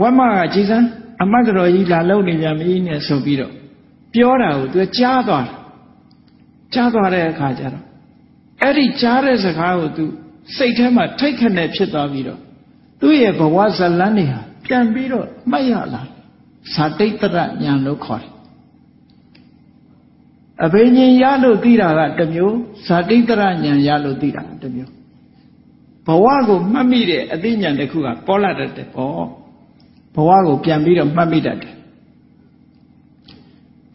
[0.00, 0.86] ဝတ်မကကြည်စမ်း
[1.22, 3.52] အမတ်တော်ကြီးလာလုံနေပြန်ပြီနဲ့ဆိုပြီးတော့
[4.14, 5.56] ပြောတာကိုသူကြားသွားတယ်
[6.74, 7.84] ကြားသွားတဲ့အခါကျတော့
[8.62, 10.04] အဲ့ဒီကြားတဲ့စကားကိုသူ
[10.56, 12.40] စိတ်ထဲမှာထိတ်ခနဲ့ဖြစ်သွားပြီးတော့
[13.00, 16.02] သူ့ရဲ့ဘဝဇလန်းတွေဟာပြန်ပြီးတော့မှတ်ရလာ
[16.74, 18.32] ဇာတိတ်တရညာလို့ခေါ်တယ်
[20.64, 22.56] အဘိညာဉ်ရလို့သိတာကတစ်မျိုး
[22.86, 24.99] ဇာတိတရညာရလို့သိတာတစ်မျိုးဘ
[26.24, 29.24] ဝကိုမှတ်မိတဲ့အသိဉာဏ်တစ်ခုကပေါ်လာတတ်တယ်ပေါ့
[30.14, 31.74] ဘဝကိုပြန်ပြီးတော့မှတ်မိတတ်တယ်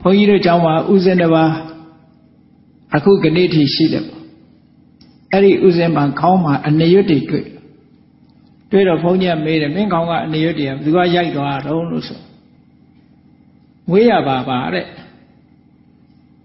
[0.01, 1.51] ဘုန်းကြီးတို့ကျောင်းမှာဥစဉ်တစ်ပါး
[2.95, 4.21] အခုကနေ့ထိရှိတယ်ပေါ့
[5.31, 7.45] အဲ့ဒီဥစဉ်မှာခေါင်းမှာအနေရွတ်တွေတွေ့
[8.71, 12.19] တွေ့တော့ဘုန်းကြီးကမေးတယ်မင်းကောင်ကအနေရွတ်တရားဘယ်သူကရိုက်သွားတော့လို့ဆို
[13.89, 14.85] မွေးရပါပါတဲ့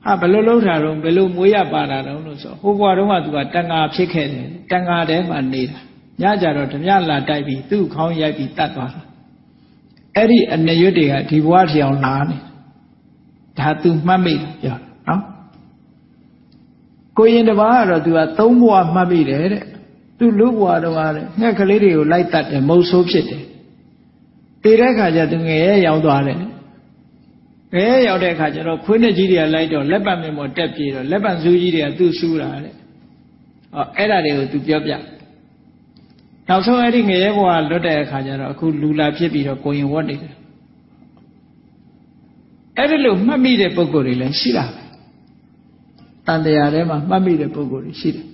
[0.05, 5.81] ဟာဘယ်လိုလုပ်တာတော့ဘယ်လိုမွေးရပါတာတော့လို့ဆိုဟိုဘွားတုန်းကသူကတန်ဃာဖြစ်ခဲ့တယ်တန်ဃာထဲမှာနေတာ
[6.21, 9.03] ညကြတော့ဓမြလာတိုက်ပြီးသူ့ခေါင်းရိုက်ပြီးတတ်သွားတာ
[10.17, 12.37] အဲ့ဒီအနေရွတ်တွေကဒီဘွားထီအောင်လာနေ
[13.59, 15.23] ဒါသူမှတ်မိတာပြောတာနော်
[17.17, 19.65] ကိုရင်တပါးကတော့သူကသုံးဘွားမှတ်မိတယ်တဲ့
[20.19, 23.45] သူလူဘွားတော့ကတဲ့ငှက်ကလေးတွေကိုလိုက်တတ်တယ်မုတ်ဆိုးဖြစ်တယ်
[24.63, 26.39] တည်တဲ့ခါကျသူငယ်ရဲ့ရောက်သွားတယ်
[27.75, 32.75] ငယ်ရဲ့ရောက်တဲ့ခါကျတော့ခွေးနဲ့ကြီးတွေကလိုက်တော့လက်ပတ်မြင်ပေါ်တက်ပြေတော့လက်ပတ်စူးကြီးတွေကသူ့ဆူးတာတဲ့
[33.75, 34.93] ဟောအဲ့ဒါတွေကိုသူပြောပြ
[36.49, 40.35] နောက်ဆုံးအဲ့ဒီငယ်ရဲ့ဘွားလွတ်တဲ့အခါကျတော့အခုလူလာဖြစ်ပြီးတော့ကိုရင်ဝတ်နေတယ်
[42.77, 44.83] အဲ့ဒီလိုမှတ်မိတဲ့ပုံကိုယ်တွေလည်းရှိတာပဲ
[46.27, 48.27] တန်တရားထဲမှာမှတ်မိတဲ့ပုံကိုယ်တွေရှိတယ်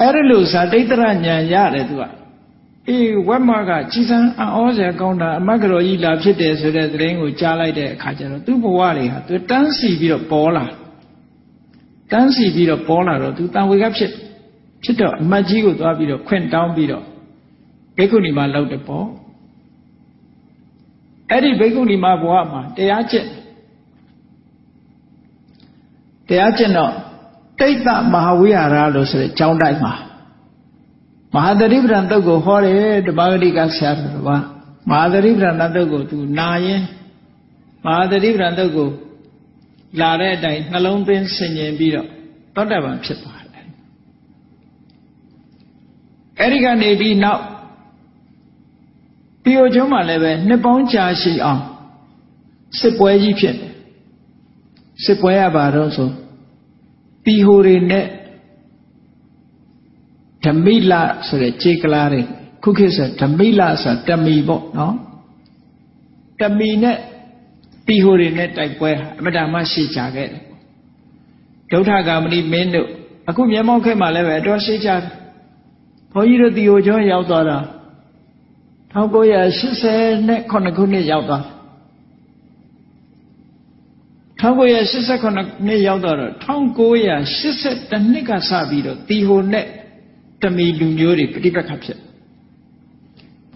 [0.00, 2.02] အဲ့ဒီလိုဇာတိတ္တရညာရတယ်သူက
[2.88, 10.64] အေးဝက်မကကြီးစံအံ့ဩစရာကောင်းတာအမတ်ကတော်ကြီးလာဖြစ်တယ်ဆိုတဲ့သတင်းကိုကြားလိုက်တဲ့အခါကျတော့သူ့ဘဝတွေဟာသူတန်းစီပြီးတော့ပေါ်လာ
[12.12, 14.10] တန်းစီပြီးတော့ပေါ်လာတော့သူတန်ဝေကဖြစ်
[14.84, 17.04] ဖြစ်တော့အမတ်ကြီးကိုသွားပြီးတော့ခွင့်တောင်းပြီးတော့
[17.96, 19.06] ဘိက္ခုနီမလောက်တယ်ပေါ့
[21.30, 23.28] အဲ့ဒီဘိက္ခုနီမဘဝမှာတရားကျင့်
[26.28, 26.92] တရားကျင့်တော့
[27.60, 29.92] တိတ်တမဟာဝိဟာရလို့ဆိုတဲ့ကျောင်းတိုက်မှာ
[31.34, 34.30] မဟာသတိပ္ပံတုတ်ကိုဟောတယ်တပါဂတိကဆရာတော်က
[34.90, 36.82] မဟာသတိပ္ပံတုတ်ကိုသူနာရင်
[37.84, 38.88] မဟာသတိပ္ပံတုတ်ကို
[40.00, 42.08] လာတဲ့အတိုင်းနှလုံးသွင်းဆင်ញင်ပြီးတော့
[42.54, 43.66] သောတပန်ဖြစ်သွားတယ်
[46.38, 47.42] အဲ့ဒီကနေပြီးနောက်
[49.44, 51.62] ပြီးိုကျွန်းမှာလည်းပဲနှစ်ပေါင်းကြာရှိအောင်
[52.80, 53.72] စစ်ပွဲကြီးဖြစ်တယ်
[55.04, 56.10] စစ်ပွဲရပါတော့ဆို
[57.24, 58.06] တီဟိုတွေနဲ့
[60.44, 60.92] ဓမိလ
[61.28, 62.20] ဆိုတဲ့ခြေကလားတွေ
[62.62, 64.94] ခုခေတ်ဆိုဓမိလဆိုတာတမီပေါ့နော်
[66.40, 66.96] တမီနဲ့
[67.86, 70.40] တီဟိုတွေနဲ့တိုက်ပွဲအမတမရှိကြခဲ့တယ်
[71.70, 72.88] ဒုဋ္ဌဂာမဏိမင်းတို့
[73.28, 75.02] အခုမြေမောက်ခေတ်မှာလည်းပဲအတော်ရှိကြတယ်
[76.12, 77.58] ဘုန်းကြီးတို့တီဟိုကျောင်းရောက်သွားတာ
[78.94, 81.52] 1989ခုနှစ်ရောက်သွားတယ်
[84.42, 89.66] 1989နှစ်ရောက်တော့1982နှစ်ကစပြီးတော့တီဟိုနဲ့
[90.42, 91.98] တမီလူမျိုးတွေပြိပက္ခဖြစ်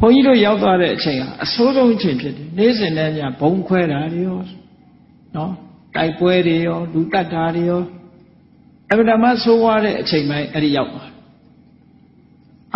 [0.01, 4.39] ဘုန်းကြီးတို့ရောက်သွားတဲ့အချိန်ဟာအဆိုးဆုံးအချိန်ဖြစ်တယ်နေ့စဉ်နဲ့ညဘုံခွဲတာတွေရော
[5.37, 5.53] နော်
[5.97, 7.83] တိုက်ပွဲတွေရောလူတတ်တာတွေရော
[8.91, 11.11] အဗဒမဆိုးွားတဲ့အချိန်ပိုင်းအဲ့ဒီရောက်သွား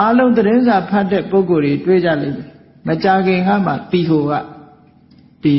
[0.01, 2.49] အားလုံးသတင်းစာဖတ်တဲ့ပုဂ္ဂိုလ်တွေတွေ့ကြလိမ့်မယ်
[2.89, 4.33] မကြခင်ကမှတီဟိုက
[5.45, 5.57] ဒီ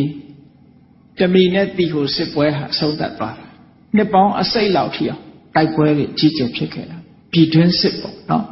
[1.20, 3.47] တမီနဲ့တီဟိုစစ်ပွဲဟာအဆုံးသတ်သွားတာ
[3.95, 5.22] နှစ်ပေါင်းအစိတ်လောက်ထိအောင်
[5.56, 7.01] တိုက်ပွဲတွေကြီးကျယ်ဖြစ်ခဲ့တာ
[7.32, 8.46] ပြည်တွင်းစစ်ပေါ့နော်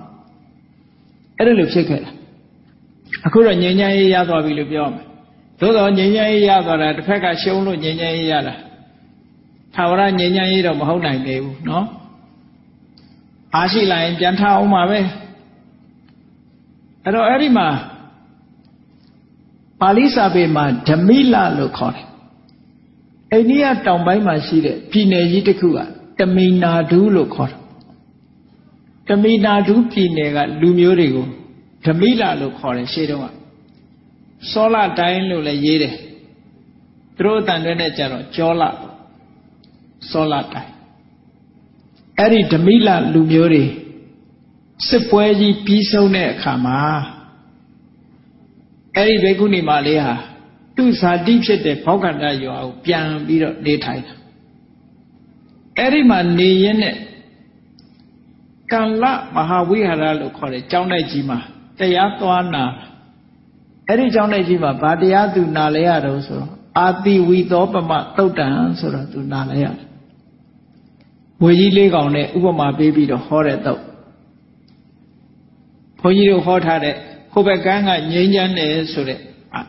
[1.37, 2.11] အဲ့ဒါလိုဖြစ်ခဲ့တာ
[3.25, 5.05] အခုတော့ငြိမ်းချမ်းရေးရသွားပြီလို့ပြောမယ်
[5.59, 8.53] သို့တော့ငြိမ်းချမ်းရေးရသွားတာတစ်ဖက်ကရှုံးလို့ငြိမ်းချမ်းရေးရတာ
[9.75, 11.85] သာဝရငြိမ်းချမ်းရေးတော့မဟုတ်နိုင်သေးဘူးနော်
[13.55, 14.99] အားရှိလာရင်ပြန်ထအောင်ပါပဲ
[17.03, 17.67] အဲ့တော့အဲ့ဒီမှာ
[19.81, 22.05] ပါဠိစာပေမှာဓမိလလို့ခေါ်တယ်
[23.31, 25.79] အိန္ဒိယတောင်ပိုင်းမှာရှိတဲ့ပြည်နယ်ကြီးတစ်ခုက
[26.19, 27.58] တမီနာဒူးလို့ခေါ်တယ်
[29.09, 31.27] တမီနာဒူးပြည်နယ်ကလူမျိုးတွေကို
[31.85, 33.27] ဓမိလလို့ခေါ်တယ်ရှေးတုန်းက
[34.51, 35.95] စောလတိုင်းလို့လည်းရေးတယ်
[37.17, 38.63] သူတို့အတန်တွေနဲ့ကြတော့ကြောလ
[40.11, 40.71] စောလတိုင်း
[42.17, 43.65] အဲ့ဒီဓမိလလူမျိုးတွေ
[44.87, 46.79] စစ်ပွဲကြီးပြီးဆုံးတဲ့အခါမှာ
[48.95, 50.13] အဲ့ဒီဘေကုဏီမလေးဟာ
[50.75, 54.13] သူ့ဇာတိဖြစ်တဲ့ဘောက်ကန္တရွာကိုပြန်ပြီးတော့နေထိုင်တာ
[55.77, 56.95] အဲ့ဒီမှာနေရင်းနဲ့
[58.71, 59.03] ကံလ
[59.35, 61.39] မဟာဝိဟာရလို့ခေါ်တဲ့ကျောင်းတိုက်ကြီးမှာ
[61.79, 62.63] တရားသွားနာ
[63.87, 68.47] အဲ့ဒီကျောင်းတိုက်ကြီးမှာဗာတရားသူနာလဲရတော့ဆိုတော့အာတိဝီသောပမတုတ်တံ
[68.79, 69.87] ဆိုတော့သူနာလဲရတယ်
[71.43, 73.79] ဝေကြီးလေးကောင်နဲ့ဥပမာပေးပြီးတော့ဟောတဲ့တော့
[75.99, 76.95] ဘုန်းကြီးတို့ဟောထားတဲ့
[77.31, 79.19] ဟိုဘက်ကန်းကငြိမ်းချမ်းတယ်ဆိုတဲ့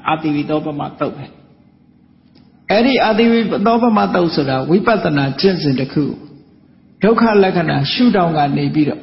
[0.09, 1.25] အာတိဝိသောပမတုတ်ပဲ
[2.71, 6.05] အဲ့ဒီအာတိဝိသောပမတုတ်ဆိုတာဝိပဿနာကျင့်စဉ်တစ်ခု
[7.03, 9.03] ဒုက္ခလက္ခဏာရှုထောင့်ကနေပြီးတော့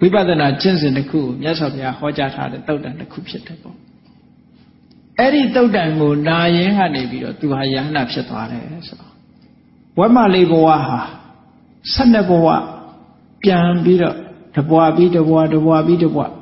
[0.00, 3.76] ဝိပဿနာကျင့်စဉ်တစ်ခုကိုမြတ်စွာဘုရားဟောကြားထားတဲ့တုတ်တန်တစ်ခုဖြစ်တယ်ပေါ့
[5.18, 9.12] အဲ့ဒီတုတ်တန်ကိုနာရင်ကနေပြီးတော့သူဟာယန္နာဖြစ်သွားတယ်ဆိုတော့
[9.98, 11.00] ဝက်မလေးဘဝဟာ
[11.94, 12.48] ၁၂ဘဝ
[13.42, 14.16] ပြန်ပြီးတော့
[14.56, 16.32] တဘွားပြီးတဘွားတဘွားပြီးတဘွား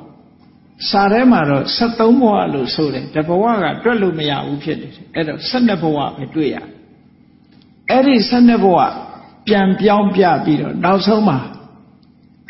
[0.89, 6.57] စာထဲမှာတော့73ဘဝလို့ဆိုတယ်တဘဝကတွက်လို့မရဘူးဖြစ်တယ်အဲ့တော့12ဘဝပဲတွေ့ရ
[7.89, 8.79] အဲ့ဒီ12ဘဝ
[9.47, 11.37] ပြန်ပြောင်းပြပြီးတော့နောက်ဆုံးမှာ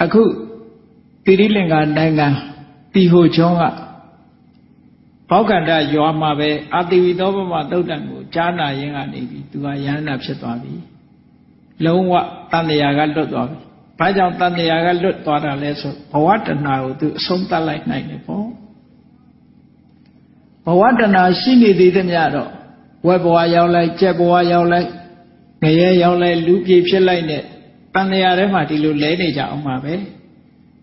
[0.04, 0.24] အခု
[1.26, 2.28] တိရိလင်္ကာနိုင်ငံ
[2.94, 3.64] တီဟိုချုံးက
[5.30, 10.74] ဘောက်ကန္တရွာမှာပဲအာတိဝိသောဘမသုတ်တံကိုကြားနာရင်းကနေပြီးသူကယန္နာဖြစ်သွားပြီ
[11.86, 12.14] လုံးဝ
[12.52, 13.58] တန်တရာကလွတ်သွားပြီ
[14.00, 18.48] ဘာကြောင့်တန်တရာကလွတ်သွားတာလဲဆိုဘဝတဏှာကိုသူအဆုံးသတ်လိုက်နိုင်တယ်ပေါ့
[20.66, 22.52] ဘဝတဏှာရှိနေသေးသမျှတော့
[23.08, 24.92] ဝက်ဘဝရောက်လိုက်ကြက်ဘဝရောက်လိုက်င
[25.80, 27.44] ရဲရောက်လိုက်လူပြေဖြစ်လိုက်နဲ့
[27.94, 29.94] တန်တရာထဲမှာဒီလိုလဲနေကြအောင်ပါပဲ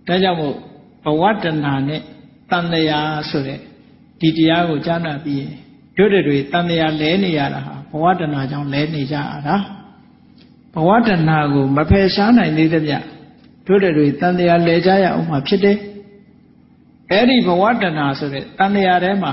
[0.06, 0.56] ဒါကြောင့်မို့
[1.04, 2.00] ဘဝတဏှာနဲ့
[2.50, 3.00] တန်တရာ
[3.30, 3.58] ဆိုတဲ့
[4.20, 5.52] ဒီတရားကိုကြားနာပြီးရင်
[5.96, 9.56] တို့တွေတန်တရာလဲနေရတာဟာဘဝတဏှာကြောင့်လဲနေကြရတာ
[10.74, 12.98] ဘဝတဏှာကိုမဖယ်ရှားနိုင်သေးသမျှ
[13.66, 15.78] တို့တွေတန်တရာလဲကြရအောင်မှာဖြစ်တယ်
[17.10, 19.32] အဲ့ဒီဘဝတဏှာဆိုတဲ့တန်တရာထဲမှာ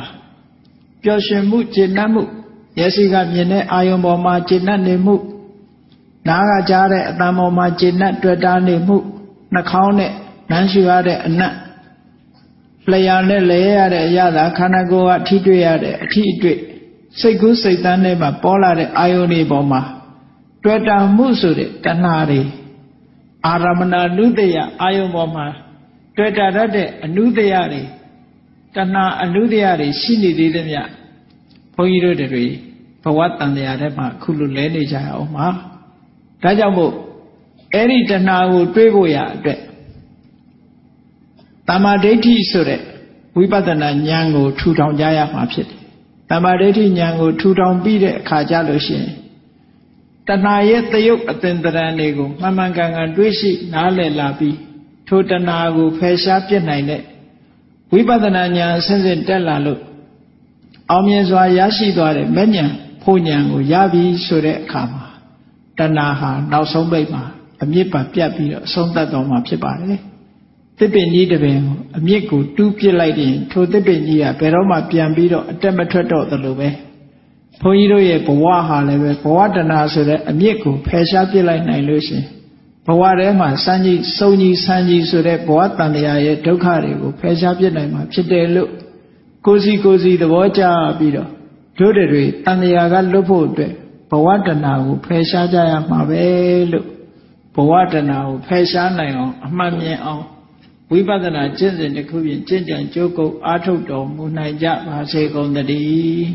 [1.03, 2.23] ပျော်ရွှင်မှုကျေနပ်မှု
[2.75, 5.15] မျက်စိကမြင်တဲ့အာယုံပေါ်မှာကျေနပ်နေမှု
[6.29, 8.97] နားကကြားတဲ့အတန်ပေါ်မှာကျေနပ်တွေ့တာနေမှု
[9.53, 10.11] နှာခေါင်းနဲ့
[10.49, 11.53] နမ်းရှူရတဲ့အနတ်
[12.91, 16.57] လျှာနဲ့လဲရတဲ့အရာသာခန္ဓာကိုယ်ကထိတွေ့ရတဲ့အထိအတွေ့
[17.19, 19.81] စိတ်ကူးစိတ်တန်းထဲမှာပေါ်လာတဲ့အာယုန်တွေပေါ်မှာ
[20.63, 22.41] တွေ့တာမှုဆိုတဲ့တဏှာတွေ
[23.45, 25.45] အာရမဏနုတယအာယုန်ပေါ်မှာ
[26.17, 27.81] တွေ့တာတတ်တဲ့အနုတယတွေ
[28.75, 30.81] တဏှာအနုတယတွေရှိနေသေးသမျှ
[31.75, 32.45] ဘုန်းကြီးတို့တွေ
[33.03, 35.47] ဘဝတန်တရားထဲမှာအခုလိုလဲနေကြအောင်ပါ
[36.43, 36.93] ဒါကြောင့်မို့
[37.73, 39.59] အဲ့ဒီတဏှာကိုတွေးဖို့ရအတွက်
[41.67, 42.81] တမာဒိဋ္ဌိဆိုတဲ့
[43.37, 45.79] ဝိပဿနာဉာဏ်ကိုထူထောင်ကြရမှာဖြစ်တယ်
[46.29, 49.09] တမာဒိဋ္ဌိဉာဏ်ကိုထူထောင်ပြီးတဲ့အခါကျလို့ရှိရင်
[50.27, 54.57] တဏှာရဲ့တယုတ်အသင်္တရံတွေကိုမှန်မှန်ကန်ကန်တွေးရှိနားလည်လာပြီး
[55.07, 57.01] ထိုတဏှာကိုဖယ်ရှားပြစ်နိုင်တဲ့
[57.93, 59.81] ဝိပဿနာဉာဏ်အစဉ်စဉ်တက်လာလို့
[60.91, 62.71] အောင်မြင်စွာရရှိသွားတဲ့မဲ့ဉာဏ်
[63.03, 64.98] ဖို့ဉာဏ်ကိုရပြီဆိုတဲ့အခါမှာ
[65.79, 67.23] တဏှာဟာနောက်ဆုံးပိတ်မှာ
[67.63, 69.99] အမြစ်ပါပြတ်ပြီးတော့အဆုံးသတ်တော်မှာဖြစ်ပါတယ်
[70.77, 76.69] သစ်ပင်ကြီးတစ်ပင်ကိုအမြစ်ကိုတူးပစ်လိုက်ရင်ထိုသစ်ပင်ကြီးကဘယ်တော့မှပြန်ပြီးတော့အတက်မထွက်တော့သလိုပဲ
[77.61, 82.23] ဘုန်းကြီးတို့ရဲ့ဘဝဟာလည်းပဲဘဝတဏှာဆိုတဲ့အမြစ်ကိုဖယ်ရှားပစ်လိုက်နိုင်လို့ရှင်
[82.87, 88.69] ဘဝထဲမှာစမ်းကြီးစုံကြီးဆန်းကြီးဆိုတဲ့ဘဝတန်တရားရဲ့ဒုက္ခတွေကိုဖယ်ရှားပစ်နိုင်မှာဖြစ်တယ်လို့
[89.45, 90.63] ကိုစီကိုစီသဘောကျ
[90.99, 91.29] ပြီးတော့
[91.79, 93.73] တို့တွေတန်တရားကလွတ်ဖို့အတွက်
[94.09, 96.23] ဘဝတဏှာကိုဖယ်ရှားကြရမှာပဲ
[96.71, 96.87] လို့
[97.55, 100.23] ဘဝတဏှာကိုဖယ်ရှားနိုင်အောင်အမှန်မြင်အောင်
[100.91, 106.27] ဝိပဿနာကျင့်စဉ်တစ်ခုဖြင့်ကျင့်ကြံကြိုးကုပ်အားထုတ်တော်မူနိုင်ကြပါစေကုန်သတည်း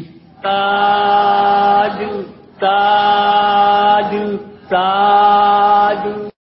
[0.44, 0.62] သာ
[1.98, 2.10] ဓု
[2.62, 2.82] သာ
[4.10, 4.24] ဓု
[4.72, 6.33] သာ